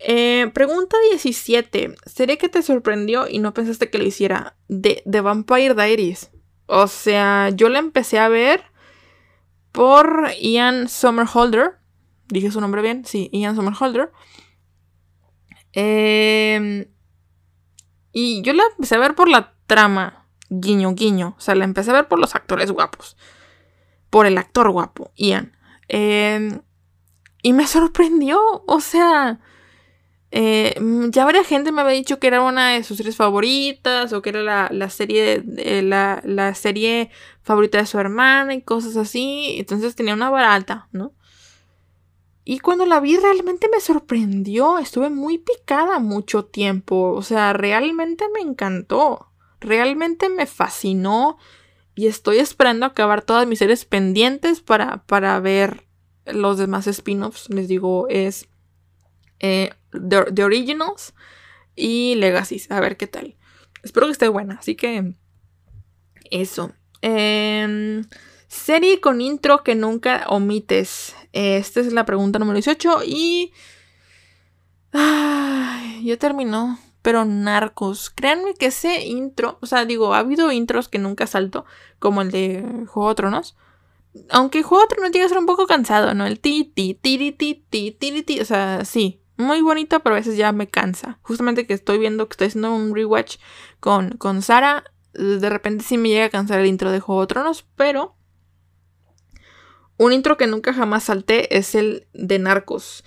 Eh, 0.00 0.50
pregunta 0.52 0.96
17. 1.10 1.94
¿Sería 2.04 2.36
que 2.36 2.48
te 2.48 2.62
sorprendió 2.62 3.28
y 3.28 3.38
no 3.38 3.54
pensaste 3.54 3.90
que 3.90 3.98
lo 3.98 4.04
hiciera? 4.04 4.56
De, 4.66 5.02
Vampire 5.06 5.74
Diaries. 5.74 6.32
O 6.66 6.88
sea, 6.88 7.50
yo 7.50 7.68
la 7.68 7.78
empecé 7.78 8.18
a 8.18 8.28
ver 8.28 8.64
por 9.70 10.32
Ian 10.40 10.88
Somerhalder. 10.88 11.76
Dije 12.26 12.50
su 12.50 12.60
nombre 12.60 12.82
bien, 12.82 13.04
sí, 13.04 13.30
Ian 13.32 13.54
Somerhalder. 13.54 14.10
Eh, 15.74 16.88
y 18.12 18.42
yo 18.42 18.52
la 18.52 18.64
empecé 18.72 18.96
a 18.96 18.98
ver 18.98 19.14
por 19.14 19.28
la 19.28 19.54
trama, 19.68 20.26
guiño, 20.50 20.92
guiño. 20.94 21.36
O 21.38 21.40
sea, 21.40 21.54
la 21.54 21.64
empecé 21.64 21.90
a 21.90 21.94
ver 21.94 22.08
por 22.08 22.18
los 22.18 22.34
actores 22.34 22.72
guapos. 22.72 23.16
Por 24.14 24.26
el 24.26 24.38
actor 24.38 24.70
guapo, 24.70 25.10
Ian. 25.16 25.56
Em, 25.88 26.60
y 27.42 27.52
me 27.52 27.66
sorprendió. 27.66 28.62
O 28.64 28.78
sea, 28.78 29.40
eh, 30.30 30.80
ya 31.08 31.24
varias 31.24 31.48
gente 31.48 31.72
me 31.72 31.80
había 31.80 31.94
dicho 31.94 32.20
que 32.20 32.28
era 32.28 32.40
una 32.40 32.74
de 32.74 32.84
sus 32.84 32.96
series 32.96 33.16
favoritas. 33.16 34.12
O 34.12 34.22
que 34.22 34.30
era 34.30 34.68
la, 34.70 34.90
serie, 34.90 35.42
la, 35.82 36.22
la 36.24 36.54
serie 36.54 37.10
favorita 37.42 37.78
de 37.78 37.86
su 37.86 37.98
hermana 37.98 38.54
y 38.54 38.62
cosas 38.62 38.96
así. 38.96 39.56
Entonces 39.58 39.96
tenía 39.96 40.14
una 40.14 40.30
vara 40.30 40.54
alta, 40.54 40.86
¿no? 40.92 41.12
Y 42.44 42.60
cuando 42.60 42.86
la 42.86 43.00
vi 43.00 43.16
realmente 43.16 43.68
me 43.68 43.80
sorprendió, 43.80 44.78
estuve 44.78 45.10
muy 45.10 45.38
picada 45.38 45.98
mucho 45.98 46.44
tiempo, 46.44 47.14
o 47.14 47.22
sea, 47.22 47.52
realmente 47.52 48.26
me 48.32 48.42
encantó, 48.42 49.32
realmente 49.58 50.28
me 50.28 50.46
fascinó 50.46 51.36
y 51.94 52.06
estoy 52.06 52.38
esperando 52.38 52.86
acabar 52.86 53.22
todas 53.22 53.46
mis 53.46 53.58
series 53.58 53.84
pendientes 53.84 54.60
para, 54.60 55.04
para 55.04 55.38
ver 55.40 55.86
los 56.26 56.58
demás 56.58 56.86
spin-offs, 56.86 57.50
les 57.50 57.68
digo, 57.68 58.06
es 58.08 58.48
eh, 59.40 59.70
The, 59.92 60.42
Originals 60.42 61.14
y 61.76 62.14
Legacies, 62.16 62.70
a 62.70 62.80
ver 62.80 62.96
qué 62.96 63.06
tal. 63.06 63.36
Espero 63.82 64.06
que 64.06 64.12
esté 64.12 64.28
buena, 64.28 64.54
así 64.54 64.74
que 64.74 65.14
eso. 66.30 66.72
Eh, 67.02 68.02
Serie 68.54 69.00
con 69.00 69.20
intro 69.20 69.64
que 69.64 69.74
nunca 69.74 70.26
omites. 70.28 71.16
Esta 71.32 71.80
es 71.80 71.92
la 71.92 72.06
pregunta 72.06 72.38
número 72.38 72.54
18 72.54 73.00
y... 73.04 73.52
Ay, 74.92 76.04
ya 76.04 76.16
terminó. 76.16 76.78
Pero 77.04 77.26
Narcos. 77.26 78.08
Créanme 78.08 78.54
que 78.54 78.64
ese 78.64 79.04
intro, 79.04 79.58
o 79.60 79.66
sea, 79.66 79.84
digo, 79.84 80.14
ha 80.14 80.20
habido 80.20 80.50
intros 80.50 80.88
que 80.88 80.98
nunca 80.98 81.26
salto, 81.26 81.66
como 81.98 82.22
el 82.22 82.30
de 82.30 82.86
Juego 82.88 83.10
de 83.10 83.14
Tronos. 83.14 83.56
Aunque 84.30 84.62
Juego 84.62 84.84
de 84.84 84.88
Tronos 84.88 85.12
llega 85.12 85.26
a 85.26 85.28
ser 85.28 85.36
un 85.36 85.44
poco 85.44 85.66
cansado, 85.66 86.14
¿no? 86.14 86.24
El 86.24 86.40
ti, 86.40 86.64
ti, 86.64 86.94
ti, 86.94 87.18
ti, 87.32 87.62
ti, 87.68 87.90
ti, 87.92 88.22
ti, 88.22 88.40
o 88.40 88.44
sea, 88.46 88.86
sí. 88.86 89.20
Muy 89.36 89.60
bonito, 89.60 90.00
pero 90.00 90.14
a 90.14 90.18
veces 90.18 90.38
ya 90.38 90.50
me 90.52 90.66
cansa. 90.66 91.18
Justamente 91.20 91.66
que 91.66 91.74
estoy 91.74 91.98
viendo 91.98 92.26
que 92.26 92.32
estoy 92.32 92.46
haciendo 92.46 92.74
un 92.74 92.94
rewatch 92.94 93.36
con, 93.80 94.12
con 94.12 94.40
Sara. 94.40 94.84
De 95.12 95.50
repente 95.50 95.84
sí 95.84 95.98
me 95.98 96.08
llega 96.08 96.24
a 96.24 96.30
cansar 96.30 96.58
el 96.58 96.66
intro 96.66 96.90
de 96.90 97.00
Juego 97.00 97.20
de 97.20 97.26
Tronos, 97.26 97.66
pero 97.76 98.16
un 99.98 100.14
intro 100.14 100.38
que 100.38 100.46
nunca 100.46 100.72
jamás 100.72 101.04
salté 101.04 101.54
es 101.54 101.74
el 101.74 102.08
de 102.14 102.38
Narcos. 102.38 103.04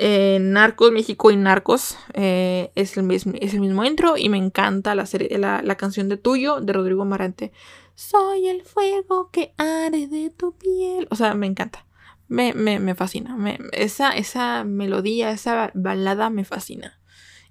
Eh, 0.00 0.38
Narcos 0.40 0.92
México 0.92 1.32
y 1.32 1.36
Narcos 1.36 1.98
eh, 2.14 2.70
es, 2.76 2.96
el 2.96 3.02
mismo, 3.02 3.32
es 3.40 3.52
el 3.52 3.58
mismo 3.60 3.84
intro 3.84 4.16
y 4.16 4.28
me 4.28 4.38
encanta 4.38 4.94
la, 4.94 5.06
serie, 5.06 5.36
la, 5.38 5.74
canción 5.76 6.08
de 6.08 6.16
Tuyo 6.16 6.60
de 6.60 6.72
Rodrigo 6.72 7.04
Marante. 7.04 7.50
Soy 7.96 8.46
el 8.46 8.62
fuego 8.62 9.30
que 9.32 9.54
arde 9.58 10.06
de 10.06 10.30
tu 10.30 10.56
piel. 10.56 11.08
O 11.10 11.16
sea, 11.16 11.34
me 11.34 11.48
encanta. 11.48 11.84
Me, 12.28 12.54
me, 12.54 12.94
fascina. 12.94 13.36
esa, 13.72 14.12
esa 14.12 14.62
melodía, 14.62 15.32
esa 15.32 15.72
balada 15.74 16.30
me 16.30 16.44
fascina. 16.44 17.00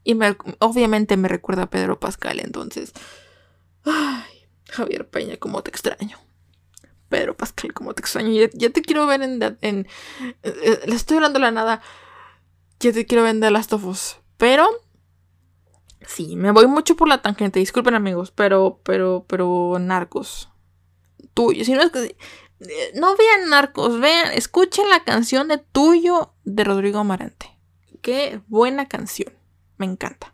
Y 0.06 0.18
obviamente 0.60 1.18
me 1.18 1.28
recuerda 1.28 1.64
a 1.64 1.70
Pedro 1.70 2.00
Pascal. 2.00 2.40
Entonces, 2.40 2.94
ay, 3.84 4.48
Javier 4.70 5.10
Peña, 5.10 5.36
cómo 5.36 5.64
te 5.64 5.70
extraño. 5.70 6.18
Pedro 7.10 7.36
Pascal, 7.36 7.74
como 7.74 7.94
te 7.94 8.04
extraño. 8.04 8.30
Ya, 8.54 8.70
te 8.70 8.82
quiero 8.82 9.06
ver 9.06 9.22
en, 9.22 9.58
en, 9.60 9.88
eh, 10.44 10.80
Le 10.86 10.96
estoy 10.96 11.18
hablando 11.18 11.40
la 11.40 11.52
nada. 11.52 11.82
Ya 12.80 12.92
te 12.92 13.06
quiero 13.06 13.24
ver 13.24 13.36
en 13.36 13.42
The 13.42 13.52
Last 13.52 13.74
of 13.74 13.86
Us. 13.86 14.18
Pero. 14.38 14.68
Sí, 16.06 16.36
me 16.36 16.52
voy 16.52 16.68
mucho 16.68 16.96
por 16.96 17.08
la 17.08 17.22
tangente. 17.22 17.60
Disculpen, 17.60 17.96
amigos. 17.96 18.32
Pero, 18.32 18.80
pero, 18.84 19.26
pero. 19.28 19.78
Narcos. 19.80 20.50
Tuyo. 21.34 21.66
Si 21.66 21.74
no 21.74 21.82
es 21.82 21.92
que. 21.92 22.16
Eh, 22.60 22.92
no 22.96 23.16
vean 23.16 23.50
Narcos, 23.50 24.00
vean, 24.00 24.34
escuchen 24.34 24.90
la 24.90 25.04
canción 25.04 25.48
de 25.48 25.60
Tuyo 25.60 26.34
de 26.44 26.64
Rodrigo 26.64 27.00
Amarante. 27.00 27.56
Qué 28.02 28.42
buena 28.48 28.88
canción. 28.88 29.34
Me 29.78 29.86
encanta. 29.86 30.34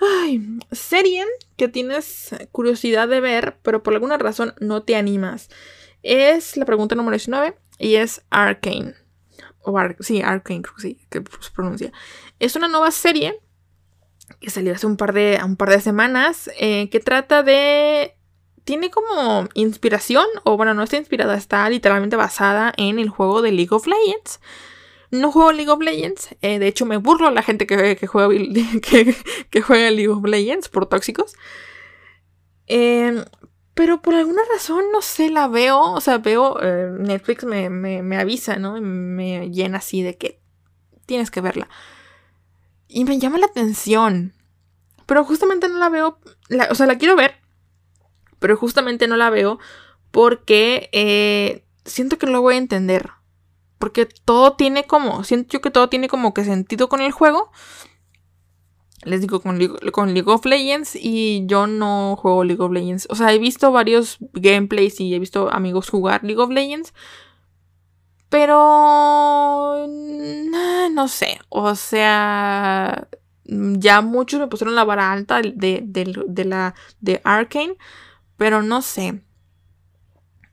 Ay, 0.00 0.58
serie 0.72 1.24
que 1.56 1.68
tienes 1.68 2.34
curiosidad 2.50 3.08
de 3.08 3.20
ver, 3.20 3.58
pero 3.62 3.82
por 3.82 3.92
alguna 3.92 4.18
razón 4.18 4.54
no 4.58 4.82
te 4.82 4.96
animas. 4.96 5.48
Es 6.02 6.56
la 6.56 6.64
pregunta 6.64 6.94
número 6.94 7.16
19 7.16 7.56
y 7.78 7.96
es 7.96 8.22
Arcane. 8.30 8.94
O 9.64 9.78
sí, 10.00 10.22
Arcane, 10.22 10.62
creo 10.62 10.74
que 10.74 10.82
sí, 10.82 11.06
que 11.10 11.22
se 11.40 11.50
pronuncia. 11.50 11.92
Es 12.38 12.56
una 12.56 12.68
nueva 12.68 12.90
serie 12.90 13.40
que 14.40 14.50
salió 14.50 14.74
hace 14.74 14.86
un 14.86 14.96
par 14.96 15.12
de, 15.12 15.40
un 15.44 15.56
par 15.56 15.70
de 15.70 15.80
semanas 15.80 16.50
eh, 16.58 16.88
que 16.90 17.00
trata 17.00 17.42
de... 17.42 18.16
Tiene 18.64 18.90
como 18.90 19.48
inspiración, 19.54 20.24
o 20.44 20.56
bueno, 20.56 20.72
no 20.72 20.84
está 20.84 20.96
inspirada, 20.96 21.36
está 21.36 21.68
literalmente 21.68 22.14
basada 22.14 22.72
en 22.76 23.00
el 23.00 23.08
juego 23.08 23.42
de 23.42 23.50
League 23.50 23.74
of 23.74 23.88
Legends. 23.88 24.40
No 25.10 25.32
juego 25.32 25.50
League 25.50 25.70
of 25.70 25.82
Legends. 25.82 26.34
Eh, 26.42 26.60
de 26.60 26.68
hecho, 26.68 26.86
me 26.86 26.96
burlo 26.96 27.26
a 27.26 27.32
la 27.32 27.42
gente 27.42 27.66
que, 27.66 28.06
juega, 28.06 28.28
que, 29.50 29.62
juega 29.62 29.90
League 29.90 30.08
of 30.08 30.24
Legends 30.24 30.68
por 30.68 30.86
tóxicos. 30.86 31.34
Em, 32.66 33.24
pero 33.74 34.02
por 34.02 34.14
alguna 34.14 34.42
razón, 34.52 34.84
no 34.92 35.00
sé, 35.00 35.30
la 35.30 35.48
veo. 35.48 35.80
O 35.80 36.00
sea, 36.00 36.18
veo. 36.18 36.58
Eh, 36.62 36.90
Netflix 36.98 37.44
me, 37.44 38.18
avisa, 38.18 38.56
¿no? 38.56 38.80
Me 38.80 39.50
llena 39.50 39.78
así 39.78 40.02
de 40.02 40.16
que 40.16 40.40
tienes 41.06 41.30
que 41.30 41.40
verla. 41.40 41.68
Y 42.88 43.04
me 43.04 43.18
llama 43.18 43.38
la 43.38 43.46
atención. 43.46 44.34
Pero 45.06 45.24
justamente 45.24 45.68
no 45.68 45.78
la 45.78 45.88
veo. 45.88 46.18
o 46.70 46.74
sea, 46.74 46.86
la 46.86 46.98
quiero 46.98 47.16
ver. 47.16 47.36
Pero 48.38 48.56
justamente 48.56 49.06
no 49.06 49.16
la 49.16 49.30
veo 49.30 49.58
porque 50.10 50.90
eh, 50.92 51.64
siento 51.84 52.18
que 52.18 52.26
no 52.26 52.32
lo 52.32 52.42
voy 52.42 52.54
a 52.54 52.58
entender. 52.58 53.10
Porque 53.78 54.06
todo 54.06 54.54
tiene 54.54 54.86
como, 54.86 55.24
siento 55.24 55.54
yo 55.54 55.60
que 55.60 55.70
todo 55.70 55.88
tiene 55.88 56.08
como 56.08 56.34
que 56.34 56.44
sentido 56.44 56.88
con 56.88 57.00
el 57.00 57.10
juego. 57.10 57.50
Les 59.04 59.20
digo, 59.20 59.40
con, 59.40 59.58
League 59.58 60.30
of 60.30 60.44
Legends 60.44 60.96
y 60.96 61.44
yo 61.46 61.66
no 61.66 62.16
juego 62.16 62.44
League 62.44 62.62
of 62.62 62.72
Legends. 62.72 63.06
O 63.10 63.14
sea, 63.14 63.32
he 63.32 63.38
visto 63.38 63.72
varios 63.72 64.18
gameplays 64.32 65.00
y 65.00 65.14
he 65.14 65.18
visto 65.18 65.52
amigos 65.52 65.88
jugar 65.88 66.22
League 66.24 66.40
of 66.40 66.50
Legends. 66.50 66.94
Pero... 68.28 69.86
No 70.92 71.08
sé. 71.08 71.40
O 71.48 71.74
sea... 71.74 73.08
Ya 73.44 74.00
muchos 74.00 74.40
me 74.40 74.46
pusieron 74.46 74.74
la 74.74 74.84
vara 74.84 75.12
alta 75.12 75.42
de, 75.42 75.82
de 75.84 76.44
la 76.44 76.74
de 77.00 77.20
Arkane. 77.24 77.76
Pero 78.36 78.62
no 78.62 78.82
sé. 78.82 79.20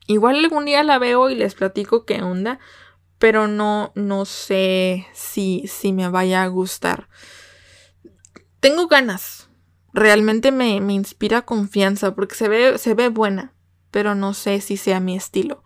Igual 0.06 0.36
algún 0.36 0.64
día 0.64 0.82
la 0.82 0.98
veo 0.98 1.30
y 1.30 1.36
les 1.36 1.54
platico 1.54 2.04
qué 2.04 2.20
onda 2.22 2.58
pero 3.20 3.46
no, 3.46 3.92
no 3.94 4.24
sé 4.24 5.06
si, 5.12 5.66
si 5.68 5.92
me 5.92 6.08
vaya 6.08 6.42
a 6.42 6.46
gustar. 6.46 7.10
Tengo 8.60 8.86
ganas. 8.88 9.48
Realmente 9.92 10.52
me, 10.52 10.76
inspira 10.92 11.42
confianza 11.42 12.14
porque 12.14 12.34
se 12.34 12.48
ve, 12.48 12.78
se 12.78 12.94
ve 12.94 13.08
buena, 13.08 13.54
pero 13.90 14.14
no 14.14 14.34
sé 14.34 14.60
si 14.60 14.76
sea 14.76 15.00
mi 15.00 15.16
estilo. 15.16 15.64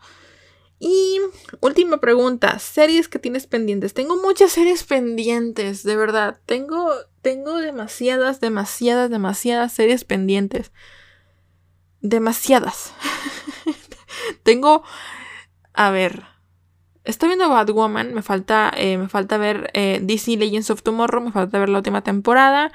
Y 0.79 1.19
última 1.61 1.99
pregunta, 1.99 2.59
series 2.59 3.09
que 3.09 3.19
tienes 3.19 3.47
pendientes. 3.47 3.95
Tengo 3.95 4.17
muchas 4.17 4.53
series 4.53 4.85
pendientes, 4.85 5.83
de 5.83 5.97
verdad. 5.97 6.41
Tengo, 6.47 6.91
tengo 7.23 7.57
demasiadas, 7.59 8.41
demasiadas, 8.41 9.11
demasiadas 9.11 9.73
series 9.73 10.05
pendientes. 10.05 10.73
Demasiadas. 12.01 12.93
tengo, 14.43 14.85
a 15.73 15.91
ver, 15.91 16.25
Estoy 17.05 17.29
viendo 17.29 17.51
Batwoman, 17.51 18.15
me 18.15 18.23
falta, 18.23 18.73
eh, 18.77 18.97
me 18.97 19.09
falta 19.09 19.37
ver 19.37 19.71
eh, 19.75 20.01
DC 20.03 20.39
Legends 20.39 20.71
of 20.71 20.83
Tomorrow, 20.83 21.23
me 21.23 21.33
falta 21.33 21.59
ver 21.59 21.69
la 21.69 21.79
última 21.79 22.03
temporada. 22.03 22.73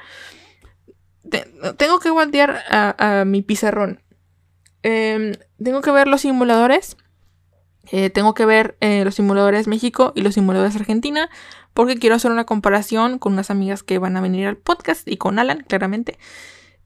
tengo 1.78 2.00
que 2.00 2.12
guardiar 2.12 2.62
a, 2.70 3.24
mi 3.26 3.42
pizarrón. 3.42 4.02
Em, 4.84 5.34
tengo 5.62 5.82
que 5.82 5.92
ver 5.92 6.08
los 6.08 6.22
simuladores. 6.22 6.96
Eh, 7.92 8.12
tengo 8.12 8.36
que 8.36 8.46
ver 8.46 8.78
los 8.82 9.16
simuladores 9.16 9.68
México 9.68 10.14
y 10.16 10.22
los 10.22 10.36
simuladores 10.36 10.76
Argentina. 10.76 11.30
Porque 11.74 11.98
quiero 11.98 12.16
hacer 12.16 12.32
una 12.32 12.46
comparación 12.46 13.18
con 13.20 13.34
unas 13.34 13.50
amigas 13.50 13.84
que 13.84 13.98
van 13.98 14.16
a 14.16 14.22
venir 14.22 14.48
al 14.48 14.58
podcast 14.58 15.08
y 15.08 15.18
con 15.18 15.40
Alan, 15.40 15.64
claramente. 15.68 16.20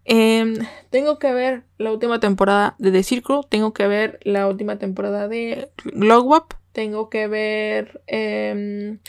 Em, 0.06 0.60
tengo 0.92 1.20
que 1.20 1.34
ver 1.34 1.64
la 1.78 1.92
última 1.92 2.20
temporada 2.20 2.76
de 2.78 2.92
The 2.92 3.04
Circle. 3.04 3.42
Tengo 3.50 3.74
que 3.74 3.88
ver 3.88 4.20
la 4.24 4.48
última 4.48 4.78
temporada 4.78 5.28
de 5.28 5.72
Glowwap 5.84 6.54
tengo 6.74 7.10
que 7.10 7.28
ver 7.28 8.02
em, 8.08 9.00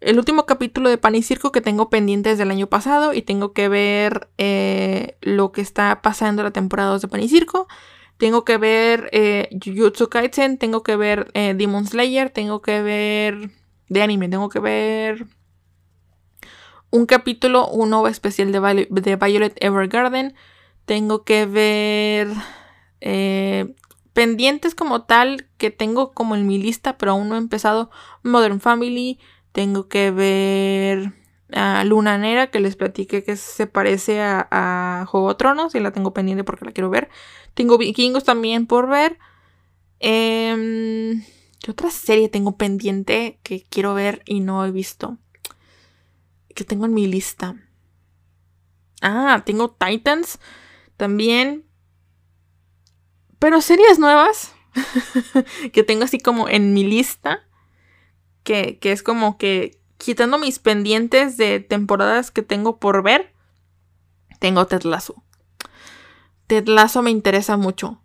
el 0.00 0.18
último 0.18 0.46
capítulo 0.46 0.88
de 0.88 0.98
Pan 0.98 1.14
y 1.14 1.22
Circo 1.22 1.52
que 1.52 1.60
tengo 1.60 1.90
pendiente 1.90 2.30
desde 2.30 2.44
el 2.44 2.50
año 2.50 2.68
pasado 2.68 3.12
y 3.12 3.22
tengo 3.22 3.52
que 3.52 3.68
ver 3.68 4.28
eh, 4.38 5.16
lo 5.20 5.52
que 5.52 5.60
está 5.60 6.00
pasando 6.02 6.42
la 6.42 6.52
temporada 6.52 6.90
2 6.92 7.02
de 7.02 7.08
Pan 7.08 7.22
y 7.22 7.28
Circo. 7.28 7.68
Tengo 8.16 8.44
que 8.44 8.56
ver 8.56 9.10
eh, 9.12 9.48
Jujutsu 9.52 10.08
Kaisen, 10.08 10.58
tengo 10.58 10.82
que 10.82 10.96
ver 10.96 11.30
eh, 11.34 11.54
Demon 11.56 11.86
Slayer, 11.86 12.30
tengo 12.30 12.62
que 12.62 12.80
ver 12.82 13.50
de 13.88 14.02
anime, 14.02 14.28
tengo 14.28 14.48
que 14.48 14.60
ver 14.60 15.26
un 16.90 17.06
capítulo, 17.06 17.68
un 17.68 17.90
nuevo 17.90 18.06
especial 18.06 18.52
de, 18.52 18.86
de 18.90 19.16
Violet 19.16 19.56
Evergarden. 19.60 20.34
Tengo 20.84 21.24
que 21.24 21.46
ver 21.46 22.28
eh, 23.00 23.74
pendientes 24.12 24.74
como 24.74 25.02
tal 25.02 25.48
que 25.58 25.70
tengo 25.70 26.12
como 26.12 26.34
en 26.34 26.46
mi 26.46 26.58
lista, 26.58 26.98
pero 26.98 27.12
aún 27.12 27.28
no 27.28 27.34
he 27.34 27.38
empezado 27.38 27.90
Modern 28.22 28.60
Family. 28.60 29.18
Tengo 29.52 29.88
que 29.88 30.10
ver 30.10 31.12
a 31.52 31.84
Luna 31.84 32.18
Nera, 32.18 32.50
que 32.50 32.60
les 32.60 32.76
platiqué 32.76 33.22
que 33.24 33.36
se 33.36 33.66
parece 33.66 34.20
a, 34.22 35.04
Juego 35.08 35.30
de 35.30 35.34
Tronos 35.34 35.74
y 35.74 35.80
la 35.80 35.92
tengo 35.92 36.12
pendiente 36.14 36.44
porque 36.44 36.64
la 36.64 36.72
quiero 36.72 36.90
ver. 36.90 37.08
Tengo 37.54 37.78
Vikingos 37.78 38.24
también 38.24 38.66
por 38.66 38.88
ver. 38.88 39.18
Eh, 40.00 41.22
¿Qué 41.62 41.70
otra 41.70 41.90
serie 41.90 42.28
tengo 42.28 42.56
pendiente 42.56 43.38
que 43.44 43.64
quiero 43.68 43.94
ver 43.94 44.22
y 44.24 44.40
no 44.40 44.64
he 44.66 44.72
visto? 44.72 45.18
Que 46.54 46.64
tengo 46.64 46.86
en 46.86 46.94
mi 46.94 47.06
lista. 47.06 47.54
Ah, 49.00 49.42
tengo 49.46 49.70
Titans 49.70 50.40
también. 50.96 51.64
Pero 53.42 53.60
series 53.60 53.98
nuevas 53.98 54.54
que 55.72 55.82
tengo 55.82 56.04
así 56.04 56.20
como 56.20 56.48
en 56.48 56.74
mi 56.74 56.84
lista, 56.84 57.40
que, 58.44 58.78
es 58.80 59.02
como 59.02 59.36
que 59.36 59.80
quitando 59.98 60.38
mis 60.38 60.60
pendientes 60.60 61.36
de 61.38 61.58
temporadas 61.58 62.30
que 62.30 62.42
tengo 62.42 62.78
por 62.78 63.02
ver, 63.02 63.34
tengo 64.38 64.64
Ted 64.68 64.84
Lasso. 64.84 65.24
Ted 66.46 66.68
me 67.02 67.10
interesa 67.10 67.56
mucho. 67.56 68.00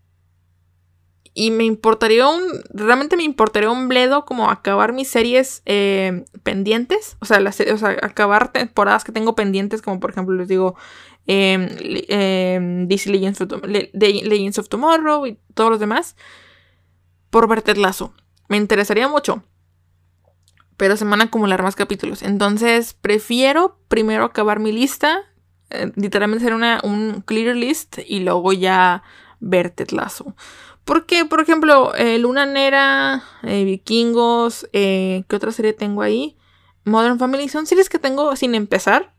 Y 1.39 1.51
me 1.51 1.65
importaría 1.65 2.27
un. 2.27 2.41
Realmente 2.73 3.15
me 3.15 3.21
importaría 3.21 3.69
un 3.69 3.87
bledo 3.87 4.25
como 4.25 4.49
acabar 4.49 4.91
mis 4.91 5.07
series 5.07 5.61
eh, 5.67 6.25
pendientes. 6.41 7.15
O 7.19 7.25
sea, 7.25 7.39
las, 7.39 7.59
o 7.59 7.77
sea, 7.77 7.89
acabar 8.01 8.51
temporadas 8.51 9.03
que 9.03 9.11
tengo 9.11 9.35
pendientes, 9.35 9.83
como 9.83 9.99
por 9.99 10.09
ejemplo 10.09 10.33
les 10.33 10.47
digo 10.47 10.75
eh, 11.27 12.85
DC 12.87 13.11
Legends 13.11 14.57
of, 14.57 14.67
Tomorrow 14.67 15.27
y 15.27 15.37
todos 15.53 15.69
los 15.69 15.79
demás, 15.79 16.15
por 17.29 17.47
ver 17.47 17.77
Lasso. 17.77 18.15
Me 18.49 18.57
interesaría 18.57 19.07
mucho, 19.07 19.43
pero 20.75 20.97
se 20.97 21.05
van 21.05 21.21
a 21.21 21.25
acumular 21.25 21.61
más 21.61 21.75
capítulos. 21.75 22.23
Entonces, 22.23 22.95
prefiero 22.95 23.77
primero 23.89 24.23
acabar 24.23 24.59
mi 24.59 24.71
lista, 24.71 25.19
eh, 25.69 25.91
literalmente 25.95 26.45
hacer 26.45 26.55
una, 26.55 26.81
un 26.83 27.21
clear 27.21 27.55
list 27.55 27.99
y 28.07 28.21
luego 28.21 28.53
ya 28.53 29.03
ver 29.39 29.69
Ted 29.69 29.91
Lasso. 29.91 30.35
Porque, 30.87 31.25
por 31.25 31.41
ejemplo, 31.41 31.93
eh, 31.95 32.17
Luna 32.17 32.45
Nera, 32.45 33.21
eh, 33.43 33.65
Vikingos, 33.65 34.69
¿qué 34.71 35.25
otra 35.31 35.51
serie 35.51 35.73
tengo 35.73 36.01
ahí? 36.01 36.37
Modern 36.85 37.19
Family 37.19 37.49
son 37.49 37.67
series 37.67 37.89
que 37.89 37.99
tengo 37.99 38.33
sin 38.37 38.55
empezar, 38.55 39.13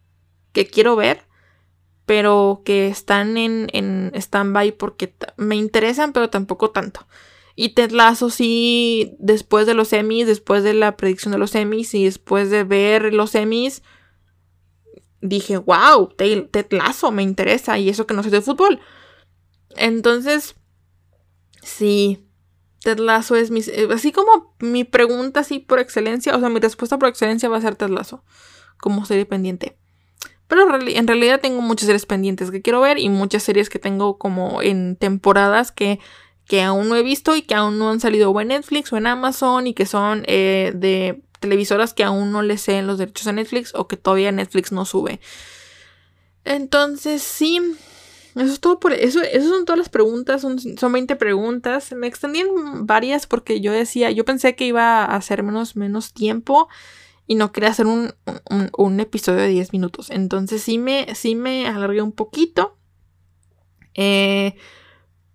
que 0.52 0.66
quiero 0.66 0.96
ver, 0.96 1.26
pero 2.06 2.62
que 2.64 2.88
están 2.88 3.36
en, 3.36 3.68
en 3.74 4.10
stand-by 4.14 4.72
porque 4.72 5.14
me 5.36 5.56
interesan, 5.56 6.14
pero 6.14 6.30
tampoco 6.30 6.70
tanto. 6.70 7.06
Y 7.54 7.70
Ted 7.70 7.90
Lasso 7.90 8.30
sí, 8.30 9.16
después 9.18 9.66
de 9.66 9.74
los 9.74 9.88
semis, 9.88 10.26
después 10.26 10.62
de 10.62 10.72
la 10.72 10.96
predicción 10.96 11.32
de 11.32 11.38
los 11.38 11.50
semis 11.50 11.92
y 11.92 12.04
después 12.06 12.48
de 12.48 12.64
ver 12.64 13.12
los 13.12 13.32
semis, 13.32 13.82
dije, 15.20 15.58
wow, 15.58 16.08
Ted, 16.16 16.46
Lasso 16.70 17.10
me 17.10 17.22
interesa 17.22 17.76
y 17.76 17.90
eso 17.90 18.06
que 18.06 18.14
no 18.14 18.22
sé 18.22 18.30
de 18.30 18.40
fútbol. 18.40 18.80
Entonces, 19.76 20.54
sí, 21.68 22.24
Ted 22.80 22.98
Lasso 22.98 23.36
es 23.36 23.50
mi... 23.50 23.60
eh, 23.60 23.88
Así 23.92 24.12
como 24.12 24.54
mi 24.60 24.84
pregunta 24.84 25.40
así 25.40 25.58
por 25.58 25.78
excelencia, 25.78 26.34
o 26.36 26.40
sea, 26.40 26.48
mi 26.48 26.60
respuesta 26.60 26.98
por 26.98 27.08
excelencia 27.08 27.48
va 27.48 27.58
a 27.58 27.60
ser 27.60 27.76
Ted 27.76 27.90
Lasso, 27.90 28.24
como 28.80 29.04
serie 29.04 29.26
pendiente. 29.26 29.76
Pero 30.46 30.62
en 30.62 30.68
reali- 30.70 30.96
en 30.96 31.06
realidad 31.06 31.40
tengo 31.40 31.60
muchas 31.60 31.86
series 31.86 32.06
pendientes 32.06 32.50
que 32.50 32.62
quiero 32.62 32.80
ver 32.80 32.98
y 32.98 33.08
muchas 33.10 33.42
series 33.42 33.68
que 33.68 33.78
tengo 33.78 34.16
como 34.18 34.62
en 34.62 34.96
temporadas 34.96 35.72
que, 35.72 36.00
que 36.46 36.62
aún 36.62 36.88
no 36.88 36.96
he 36.96 37.02
visto 37.02 37.36
y 37.36 37.42
que 37.42 37.54
aún 37.54 37.78
no 37.78 37.90
han 37.90 38.00
salido 38.00 38.30
o 38.30 38.40
en 38.40 38.48
Netflix 38.48 38.92
o 38.92 38.96
en 38.96 39.06
Amazon 39.06 39.66
y 39.66 39.74
que 39.74 39.84
son 39.84 40.24
eh, 40.26 40.72
de 40.74 41.22
televisoras 41.40 41.92
que 41.92 42.02
aún 42.02 42.32
no 42.32 42.42
les 42.42 42.62
ceden 42.62 42.86
los 42.86 42.98
derechos 42.98 43.26
a 43.26 43.32
Netflix 43.32 43.74
o 43.74 43.86
que 43.88 43.96
todavía 43.96 44.32
Netflix 44.32 44.72
no 44.72 44.84
sube. 44.86 45.20
Entonces, 46.44 47.22
sí, 47.22 47.60
eso 48.34 48.52
es 48.52 48.60
todo 48.60 48.78
por 48.80 48.92
eso. 48.92 49.20
Esas 49.22 49.48
son 49.48 49.64
todas 49.64 49.78
las 49.78 49.88
preguntas, 49.88 50.42
son, 50.42 50.58
son 50.58 50.92
20 50.92 51.16
preguntas. 51.16 51.92
Me 51.92 52.06
extendí 52.06 52.40
en 52.40 52.86
varias 52.86 53.26
porque 53.26 53.60
yo 53.60 53.72
decía, 53.72 54.10
yo 54.10 54.24
pensé 54.24 54.54
que 54.54 54.64
iba 54.66 55.04
a 55.04 55.16
hacer 55.16 55.42
menos, 55.42 55.76
menos 55.76 56.12
tiempo 56.12 56.68
y 57.26 57.34
no 57.34 57.52
quería 57.52 57.70
hacer 57.70 57.86
un, 57.86 58.14
un- 58.50 58.70
un 58.76 59.00
episodio 59.00 59.40
de 59.40 59.48
10 59.48 59.72
minutos. 59.72 60.10
Entonces 60.10 60.62
sí 60.62 60.78
me, 60.78 61.14
sí 61.14 61.34
me 61.34 61.66
alargué 61.66 62.02
un 62.02 62.12
poquito. 62.12 62.76
Eh, 63.94 64.54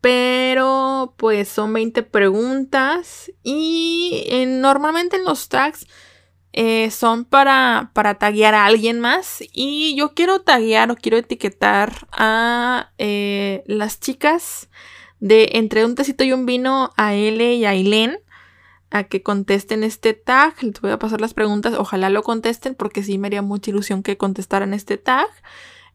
pero 0.01 1.13
pues 1.17 1.47
son 1.47 1.71
20 1.73 2.03
preguntas 2.03 3.31
y 3.41 4.25
eh, 4.27 4.45
normalmente 4.45 5.15
en 5.15 5.23
los 5.25 5.47
tags 5.49 5.87
eh, 6.53 6.91
son 6.91 7.25
para, 7.25 7.91
para 7.93 8.19
taguear 8.19 8.53
a 8.53 8.65
alguien 8.65 8.99
más 8.99 9.43
y 9.51 9.95
yo 9.95 10.13
quiero 10.13 10.41
taguear 10.41 10.91
o 10.91 10.95
quiero 10.95 11.17
etiquetar 11.17 12.07
a 12.11 12.91
eh, 12.99 13.63
las 13.65 13.99
chicas 13.99 14.69
de 15.19 15.49
entre 15.53 15.83
un 15.83 15.95
tecito 15.95 16.23
y 16.23 16.31
un 16.31 16.45
vino 16.45 16.93
a 16.95 17.15
L 17.15 17.55
y 17.55 17.65
a 17.65 17.69
Aileen 17.69 18.19
a 18.91 19.05
que 19.05 19.23
contesten 19.23 19.83
este 19.83 20.13
tag. 20.13 20.61
Les 20.61 20.79
voy 20.79 20.91
a 20.91 20.99
pasar 20.99 21.19
las 21.19 21.33
preguntas. 21.33 21.73
Ojalá 21.75 22.11
lo 22.11 22.21
contesten 22.21 22.75
porque 22.75 23.01
sí 23.01 23.17
me 23.17 23.27
haría 23.27 23.41
mucha 23.41 23.71
ilusión 23.71 24.03
que 24.03 24.17
contestaran 24.17 24.75
este 24.75 24.97
tag. 24.97 25.27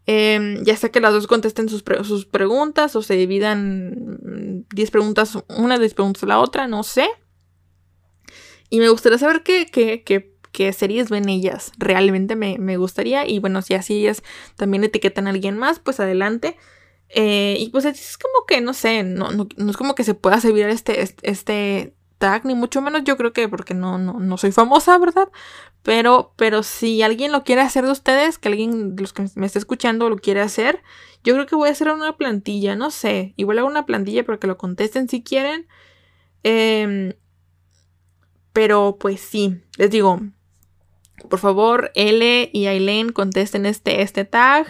Em, 0.06 0.64
ya 0.64 0.76
sea 0.76 0.90
que 0.90 1.00
las 1.00 1.12
dos 1.12 1.26
contesten 1.28 1.68
sus, 1.68 1.84
sus 2.02 2.26
preguntas 2.26 2.96
o 2.96 3.02
se 3.02 3.14
dividan 3.14 3.90
mm, 4.22 4.74
10 4.74 4.90
preguntas, 4.90 5.38
una 5.48 5.78
10 5.78 5.94
preguntas 5.94 6.22
la 6.24 6.40
otra, 6.40 6.66
no 6.66 6.82
sé. 6.82 7.06
Y 8.70 8.80
me 8.80 8.88
gustaría 8.88 9.18
saber 9.18 9.42
qué, 9.42 9.66
qué, 9.70 10.02
qué, 10.02 10.37
qué 10.52 10.72
series 10.72 11.10
ven 11.10 11.28
ellas. 11.28 11.72
Realmente 11.78 12.36
me, 12.36 12.58
me 12.58 12.76
gustaría. 12.76 13.26
Y 13.26 13.38
bueno, 13.38 13.62
si 13.62 13.74
así 13.74 14.00
ellas 14.00 14.22
también 14.56 14.84
etiquetan 14.84 15.26
a 15.26 15.30
alguien 15.30 15.58
más, 15.58 15.78
pues 15.78 16.00
adelante. 16.00 16.56
Eh, 17.10 17.56
y 17.58 17.70
pues 17.70 17.84
es 17.84 18.18
como 18.18 18.46
que, 18.46 18.60
no 18.60 18.74
sé, 18.74 19.02
no, 19.02 19.30
no, 19.30 19.48
no 19.56 19.70
es 19.70 19.76
como 19.76 19.94
que 19.94 20.04
se 20.04 20.14
pueda 20.14 20.40
servir 20.40 20.66
este, 20.68 21.00
este, 21.02 21.30
este 21.30 21.94
tag, 22.18 22.44
ni 22.44 22.54
mucho 22.54 22.82
menos 22.82 23.04
yo 23.04 23.16
creo 23.16 23.32
que 23.32 23.48
porque 23.48 23.74
no, 23.74 23.98
no, 23.98 24.14
no 24.14 24.36
soy 24.36 24.52
famosa, 24.52 24.98
¿verdad? 24.98 25.28
Pero, 25.82 26.34
pero 26.36 26.62
si 26.62 27.02
alguien 27.02 27.32
lo 27.32 27.44
quiere 27.44 27.62
hacer 27.62 27.84
de 27.86 27.92
ustedes, 27.92 28.38
que 28.38 28.48
alguien 28.48 28.96
de 28.96 29.02
los 29.02 29.12
que 29.12 29.24
me 29.36 29.46
esté 29.46 29.58
escuchando 29.58 30.10
lo 30.10 30.16
quiere 30.16 30.40
hacer, 30.40 30.82
yo 31.24 31.34
creo 31.34 31.46
que 31.46 31.56
voy 31.56 31.68
a 31.68 31.72
hacer 31.72 31.90
una 31.90 32.16
plantilla, 32.16 32.76
no 32.76 32.90
sé. 32.90 33.32
Igual 33.36 33.58
hago 33.58 33.68
una 33.68 33.86
plantilla 33.86 34.24
para 34.24 34.38
que 34.38 34.46
lo 34.46 34.58
contesten 34.58 35.08
si 35.08 35.22
quieren. 35.22 35.66
Em, 36.42 37.14
pero 38.52 38.98
pues 38.98 39.20
sí, 39.20 39.60
les 39.76 39.90
digo, 39.90 40.20
por 41.28 41.38
favor, 41.38 41.90
L 41.94 42.50
y 42.52 42.66
Aileen 42.66 43.12
contesten 43.12 43.66
este, 43.66 44.02
este 44.02 44.24
tag. 44.24 44.66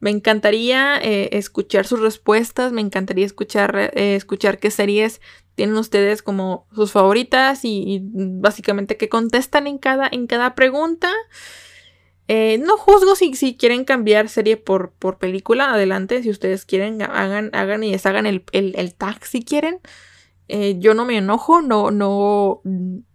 Me 0.00 0.10
encantaría 0.10 0.96
eh, 1.02 1.30
escuchar 1.32 1.86
sus 1.86 2.00
respuestas, 2.00 2.72
me 2.72 2.80
encantaría 2.80 3.26
escuchar, 3.26 3.90
eh, 3.94 4.14
escuchar 4.14 4.58
qué 4.58 4.70
series 4.70 5.20
tienen 5.56 5.76
ustedes 5.76 6.22
como 6.22 6.68
sus 6.72 6.92
favoritas 6.92 7.64
y, 7.64 8.00
básicamente 8.04 8.96
qué 8.96 9.08
contestan 9.08 9.66
en 9.66 9.78
cada, 9.78 10.08
en 10.10 10.28
cada 10.28 10.54
pregunta. 10.54 11.10
Eh, 12.28 12.58
no 12.58 12.76
juzgo 12.76 13.16
si, 13.16 13.34
si 13.34 13.56
quieren 13.56 13.84
cambiar 13.84 14.28
serie 14.28 14.56
por, 14.56 14.92
por 14.92 15.18
película, 15.18 15.72
adelante, 15.72 16.22
si 16.22 16.30
ustedes 16.30 16.64
quieren, 16.64 17.02
hagan, 17.02 17.50
hagan 17.54 17.82
y 17.82 17.90
deshagan 17.90 18.26
el, 18.26 18.44
el, 18.52 18.94
tag 18.94 19.24
si 19.24 19.42
quieren. 19.42 19.80
Yo 20.78 20.94
no 20.94 21.04
me 21.04 21.18
enojo, 21.18 21.60
no, 21.60 21.90
no 21.90 22.62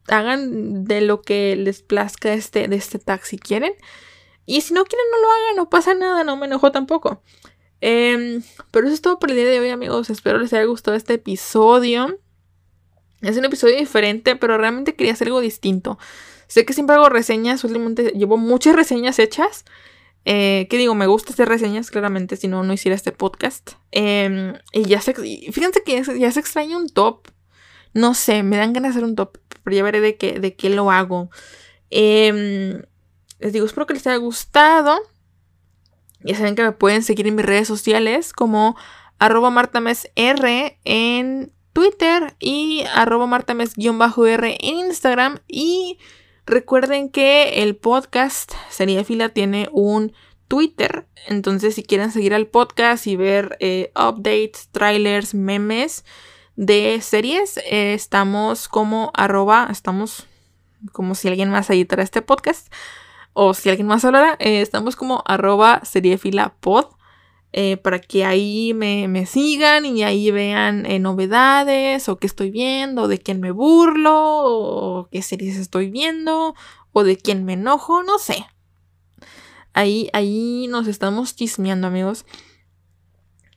hagan 0.08 0.86
de 0.86 1.01
lo 1.01 1.22
que 1.22 1.56
les 1.56 1.82
plazca 1.82 2.34
este, 2.34 2.68
de 2.68 2.76
este 2.76 2.99
tag 2.99 3.26
si 3.26 3.38
quieren. 3.38 3.74
Y 4.45 4.62
si 4.62 4.74
no 4.74 4.84
quieren, 4.84 5.06
no 5.12 5.22
lo 5.22 5.32
hagan, 5.32 5.56
no 5.56 5.70
pasa 5.70 5.93
nada, 5.93 6.24
no 6.24 6.36
me 6.38 6.47
enojo 6.47 6.72
tampoco. 6.72 7.22
Eh, 7.82 8.39
pero 8.72 8.88
eso 8.88 8.93
es 8.93 9.01
todo 9.01 9.20
por 9.20 9.30
el 9.30 9.36
día 9.36 9.45
de 9.45 9.60
hoy, 9.60 9.70
amigos. 9.70 10.10
Espero 10.10 10.39
les 10.39 10.54
haya 10.54 10.66
gustado 10.66 10.95
este 10.97 11.16
episodio. 11.16 12.20
Es 13.22 13.38
un 13.38 13.45
episodio 13.45 13.78
diferente, 13.78 14.36
pero 14.36 14.58
realmente 14.58 14.95
quería 14.95 15.14
hacer 15.14 15.28
algo 15.28 15.39
distinto. 15.39 15.97
Sé 16.47 16.66
que 16.66 16.74
siempre 16.74 16.95
hago 16.95 17.10
reseñas, 17.10 17.64
últimamente 17.64 18.12
llevo 18.16 18.38
muchas 18.38 18.76
reseñas 18.76 19.20
hechas. 19.20 19.66
Eh, 20.26 20.68
que 20.70 20.78
digo, 20.78 20.95
me 20.95 21.08
gusta 21.08 21.34
hacer 21.34 21.49
reseñas, 21.49 21.91
claramente, 21.91 22.38
si 22.38 22.47
no, 22.47 22.64
no 22.64 22.74
hiciera 22.74 22.95
este 22.95 23.12
podcast. 23.12 23.72
Eh, 23.91 24.54
y 24.72 24.84
ya 24.84 25.01
se, 25.01 25.14
fíjense 25.14 25.84
que 25.84 26.01
ya 26.20 26.32
se 26.32 26.39
extraña 26.39 26.78
un 26.78 26.89
top. 26.89 27.28
No 27.93 28.14
sé, 28.14 28.43
me 28.43 28.58
dan 28.58 28.74
ganas 28.74 28.93
de 28.93 28.99
hacer 28.99 29.04
un 29.04 29.16
top, 29.16 29.38
pero 29.64 29.76
ya 29.76 29.84
veré 29.84 29.99
de 30.01 30.18
qué, 30.18 30.39
de 30.39 30.55
qué 30.55 30.70
lo 30.70 30.91
hago. 30.91 31.30
Eh, 31.89 32.84
les 33.39 33.53
digo, 33.53 33.66
espero 33.66 33.86
que 33.86 33.93
les 33.93 34.07
haya 34.07 34.18
gustado. 34.18 34.99
Ya 36.22 36.38
saben 36.38 36.55
que 36.55 36.64
me 36.64 36.72
pueden 36.72 37.03
seguir 37.03 37.28
en 37.28 37.36
mis 37.36 37.45
redes 37.45 37.68
sociales 37.68 38.32
como 38.32 38.78
arroba 39.20 39.49
martamesr 39.49 40.78
en 40.86 41.51
Twitter 41.74 42.36
y 42.39 42.84
arroba 42.93 43.26
martames-r 43.26 44.57
en 44.59 44.76
Instagram. 44.78 45.39
Y 45.47 45.99
recuerden 46.45 47.09
que 47.09 47.64
el 47.64 47.76
podcast 47.76 48.53
Sería 48.70 49.03
Fila 49.03 49.30
tiene 49.30 49.68
un 49.72 50.14
Twitter. 50.47 51.07
Entonces 51.28 51.76
si 51.76 51.84
quieren 51.84 52.11
seguir 52.11 52.34
al 52.34 52.47
podcast 52.47 53.07
y 53.07 53.16
ver 53.16 53.57
eh, 53.59 53.91
updates, 53.95 54.70
trailers, 54.72 55.34
memes 55.34 56.05
de 56.56 56.99
series, 57.01 57.58
eh, 57.58 57.93
estamos 57.93 58.68
como 58.68 59.12
arroba, 59.16 59.68
estamos 59.72 60.28
como 60.91 61.16
si 61.16 61.28
alguien 61.28 61.49
más 61.49 61.70
editara 61.70 62.04
este 62.04 62.22
podcast 62.22 62.72
o 63.34 63.54
si 63.54 63.70
alguien 63.70 63.88
más 63.88 64.06
hablara, 64.06 64.36
eh, 64.39 64.62
estamos 64.62 64.95
como 64.95 65.24
arroba 65.26 65.82
seriefilapod 65.84 66.86
eh, 67.56 67.78
para 67.78 67.99
que 67.99 68.26
ahí 68.26 68.74
me, 68.74 69.08
me, 69.08 69.28
sigan 69.28 69.86
y 69.86 70.04
ahí 70.04 70.32
vean 70.32 70.88
eh, 70.88 70.97
novedades 70.97 72.10
o 72.10 72.18
qué 72.18 72.26
estoy 72.26 72.49
viendo, 72.49 73.08
de 73.08 73.20
quién 73.20 73.39
me 73.39 73.51
burlo, 73.51 74.12
o 74.16 75.08
qué 75.12 75.22
series 75.22 75.58
estoy 75.58 75.91
viendo, 75.91 76.56
o 76.93 77.04
de 77.04 77.16
quién 77.16 77.45
me 77.45 77.54
enojo, 77.54 78.01
no 78.01 78.18
sé. 78.18 78.47
Ahí, 79.74 80.10
ahí 80.14 80.66
nos 80.68 80.88
estamos 80.88 81.36
chismeando, 81.36 81.86
amigos. 81.86 82.26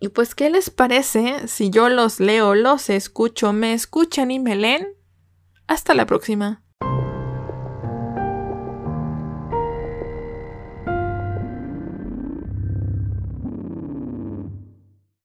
Y 0.07 0.09
pues, 0.09 0.37
¿qué 0.37 0.51
les 0.51 0.71
parece 0.71 1.49
si 1.49 1.69
yo 1.69 1.89
los 1.89 2.21
leo, 2.21 2.55
los 2.55 2.91
escucho, 2.91 3.53
me 3.53 3.73
escuchan 3.73 4.31
y 4.31 4.39
me 4.39 4.55
leen? 4.55 4.87
Hasta 5.67 5.95
la 5.95 6.07
próxima. 6.07 6.63